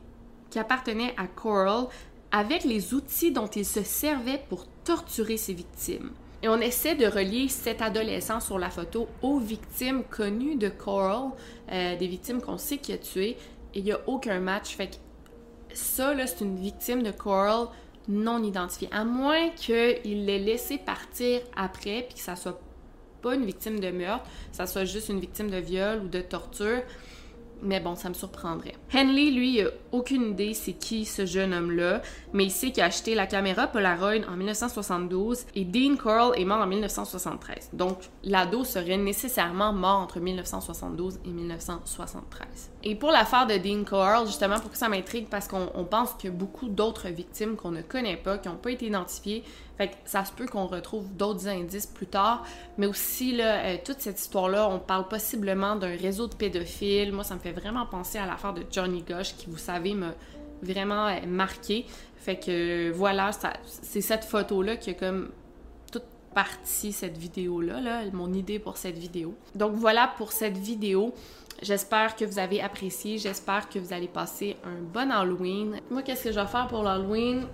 qui 0.50 0.58
appartenait 0.58 1.14
à 1.16 1.26
Coral 1.26 1.86
avec 2.32 2.64
les 2.64 2.94
outils 2.94 3.30
dont 3.30 3.46
il 3.46 3.64
se 3.64 3.82
servait 3.82 4.42
pour 4.48 4.66
torturer 4.84 5.36
ses 5.36 5.54
victimes. 5.54 6.10
Et 6.42 6.48
on 6.48 6.58
essaie 6.58 6.94
de 6.94 7.06
relier 7.06 7.48
cet 7.48 7.80
adolescent 7.80 8.40
sur 8.40 8.58
la 8.58 8.68
photo 8.68 9.08
aux 9.22 9.38
victimes 9.38 10.02
connues 10.04 10.56
de 10.56 10.68
Coral, 10.68 11.30
euh, 11.72 11.96
des 11.96 12.06
victimes 12.06 12.42
qu'on 12.42 12.58
sait 12.58 12.76
qu'il 12.76 12.94
a 12.94 12.98
tuées, 12.98 13.36
et 13.72 13.78
il 13.78 13.84
n'y 13.84 13.92
a 13.92 14.00
aucun 14.06 14.40
match. 14.40 14.76
Fait 14.76 14.88
que 14.88 14.96
ça, 15.72 16.14
c'est 16.26 16.44
une 16.44 16.56
victime 16.56 17.02
de 17.02 17.10
Coral 17.12 17.68
non 18.08 18.42
identifié. 18.42 18.88
À 18.92 19.04
moins 19.04 19.50
qu'il 19.50 20.24
l'ait 20.26 20.38
laissé 20.38 20.78
partir 20.78 21.40
après, 21.56 22.04
puis 22.08 22.14
que 22.14 22.20
ça 22.20 22.36
soit 22.36 22.60
pas 23.22 23.34
une 23.34 23.46
victime 23.46 23.80
de 23.80 23.90
meurtre, 23.90 24.26
ça 24.52 24.66
soit 24.66 24.84
juste 24.84 25.08
une 25.08 25.20
victime 25.20 25.50
de 25.50 25.56
viol 25.56 26.02
ou 26.04 26.08
de 26.08 26.20
torture. 26.20 26.82
Mais 27.64 27.80
bon, 27.80 27.96
ça 27.96 28.10
me 28.10 28.14
surprendrait. 28.14 28.74
Henley, 28.94 29.30
lui, 29.30 29.60
aucune 29.90 30.32
idée 30.32 30.52
c'est 30.52 30.74
qui 30.74 31.06
ce 31.06 31.24
jeune 31.24 31.54
homme-là, 31.54 32.02
mais 32.34 32.44
il 32.44 32.50
sait 32.50 32.70
qu'il 32.70 32.82
a 32.82 32.86
acheté 32.86 33.14
la 33.14 33.26
caméra 33.26 33.66
Polaroid 33.66 34.22
en 34.28 34.36
1972 34.36 35.46
et 35.54 35.64
Dean 35.64 35.96
Coral 35.96 36.38
est 36.38 36.44
mort 36.44 36.60
en 36.60 36.66
1973. 36.66 37.70
Donc, 37.72 37.98
l'ado 38.22 38.64
serait 38.64 38.98
nécessairement 38.98 39.72
mort 39.72 40.00
entre 40.00 40.20
1972 40.20 41.20
et 41.24 41.30
1973. 41.30 42.70
Et 42.84 42.94
pour 42.94 43.10
l'affaire 43.10 43.46
de 43.46 43.56
Dean 43.56 43.84
Coral, 43.84 44.26
justement, 44.26 44.60
pour 44.60 44.70
que 44.70 44.76
ça 44.76 44.90
m'intrigue, 44.90 45.28
parce 45.30 45.48
qu'on 45.48 45.86
pense 45.90 46.12
que 46.22 46.28
beaucoup 46.28 46.68
d'autres 46.68 47.08
victimes 47.08 47.56
qu'on 47.56 47.70
ne 47.70 47.80
connaît 47.80 48.18
pas, 48.18 48.36
qui 48.36 48.48
n'ont 48.48 48.56
pas 48.56 48.72
été 48.72 48.86
identifiées, 48.86 49.42
fait 49.76 49.88
que 49.88 49.94
ça 50.04 50.24
se 50.24 50.32
peut 50.32 50.46
qu'on 50.46 50.66
retrouve 50.66 51.08
d'autres 51.16 51.48
indices 51.48 51.86
plus 51.86 52.06
tard, 52.06 52.44
mais 52.78 52.86
aussi, 52.86 53.36
là, 53.36 53.64
euh, 53.64 53.76
toute 53.84 54.00
cette 54.00 54.20
histoire-là, 54.20 54.68
on 54.68 54.78
parle 54.78 55.08
possiblement 55.08 55.76
d'un 55.76 55.96
réseau 55.96 56.28
de 56.28 56.34
pédophiles. 56.34 57.12
Moi, 57.12 57.24
ça 57.24 57.34
me 57.34 57.40
fait 57.40 57.52
vraiment 57.52 57.86
penser 57.86 58.18
à 58.18 58.26
l'affaire 58.26 58.54
de 58.54 58.62
Johnny 58.70 59.02
Gosh, 59.02 59.34
qui, 59.36 59.46
vous 59.48 59.58
savez, 59.58 59.94
m'a 59.94 60.14
vraiment 60.62 61.06
euh, 61.08 61.26
marqué. 61.26 61.86
Fait 62.16 62.36
que 62.36 62.90
voilà, 62.92 63.30
c'est 63.66 64.00
cette 64.00 64.24
photo-là 64.24 64.76
qui 64.76 64.90
a 64.90 64.94
comme 64.94 65.30
toute 65.92 66.04
partie 66.34 66.92
cette 66.92 67.18
vidéo-là, 67.18 67.80
là, 67.80 68.02
mon 68.12 68.32
idée 68.32 68.58
pour 68.58 68.76
cette 68.76 68.96
vidéo. 68.96 69.34
Donc 69.54 69.74
voilà 69.74 70.10
pour 70.16 70.32
cette 70.32 70.56
vidéo. 70.56 71.12
J'espère 71.62 72.16
que 72.16 72.24
vous 72.24 72.38
avez 72.38 72.60
apprécié. 72.62 73.18
J'espère 73.18 73.68
que 73.68 73.78
vous 73.78 73.92
allez 73.92 74.08
passer 74.08 74.56
un 74.64 74.80
bon 74.80 75.10
Halloween. 75.10 75.80
Moi, 75.90 76.02
qu'est-ce 76.02 76.24
que 76.24 76.32
je 76.32 76.40
vais 76.40 76.46
faire 76.46 76.66
pour 76.66 76.82
l'Halloween? 76.82 77.46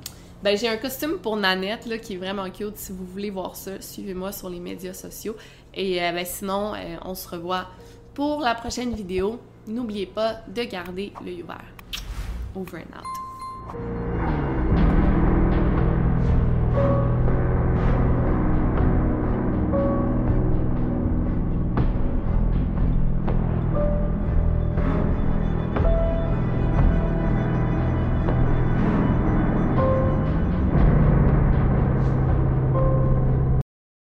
Ben, 0.42 0.56
j'ai 0.56 0.68
un 0.68 0.78
costume 0.78 1.18
pour 1.18 1.36
Nanette 1.36 1.84
là, 1.84 1.98
qui 1.98 2.14
est 2.14 2.16
vraiment 2.16 2.48
cute. 2.50 2.76
Si 2.76 2.92
vous 2.92 3.04
voulez 3.04 3.28
voir 3.28 3.56
ça, 3.56 3.80
suivez-moi 3.80 4.32
sur 4.32 4.48
les 4.48 4.60
médias 4.60 4.94
sociaux. 4.94 5.36
Et 5.74 6.02
euh, 6.02 6.12
ben, 6.12 6.24
sinon, 6.24 6.74
euh, 6.74 6.96
on 7.04 7.14
se 7.14 7.28
revoit 7.28 7.66
pour 8.14 8.40
la 8.40 8.54
prochaine 8.54 8.94
vidéo. 8.94 9.38
N'oubliez 9.66 10.06
pas 10.06 10.40
de 10.48 10.62
garder 10.62 11.12
l'œil 11.22 11.42
ouvert. 11.42 11.64
Over 12.56 12.78
and 12.78 12.98
out. 12.98 14.29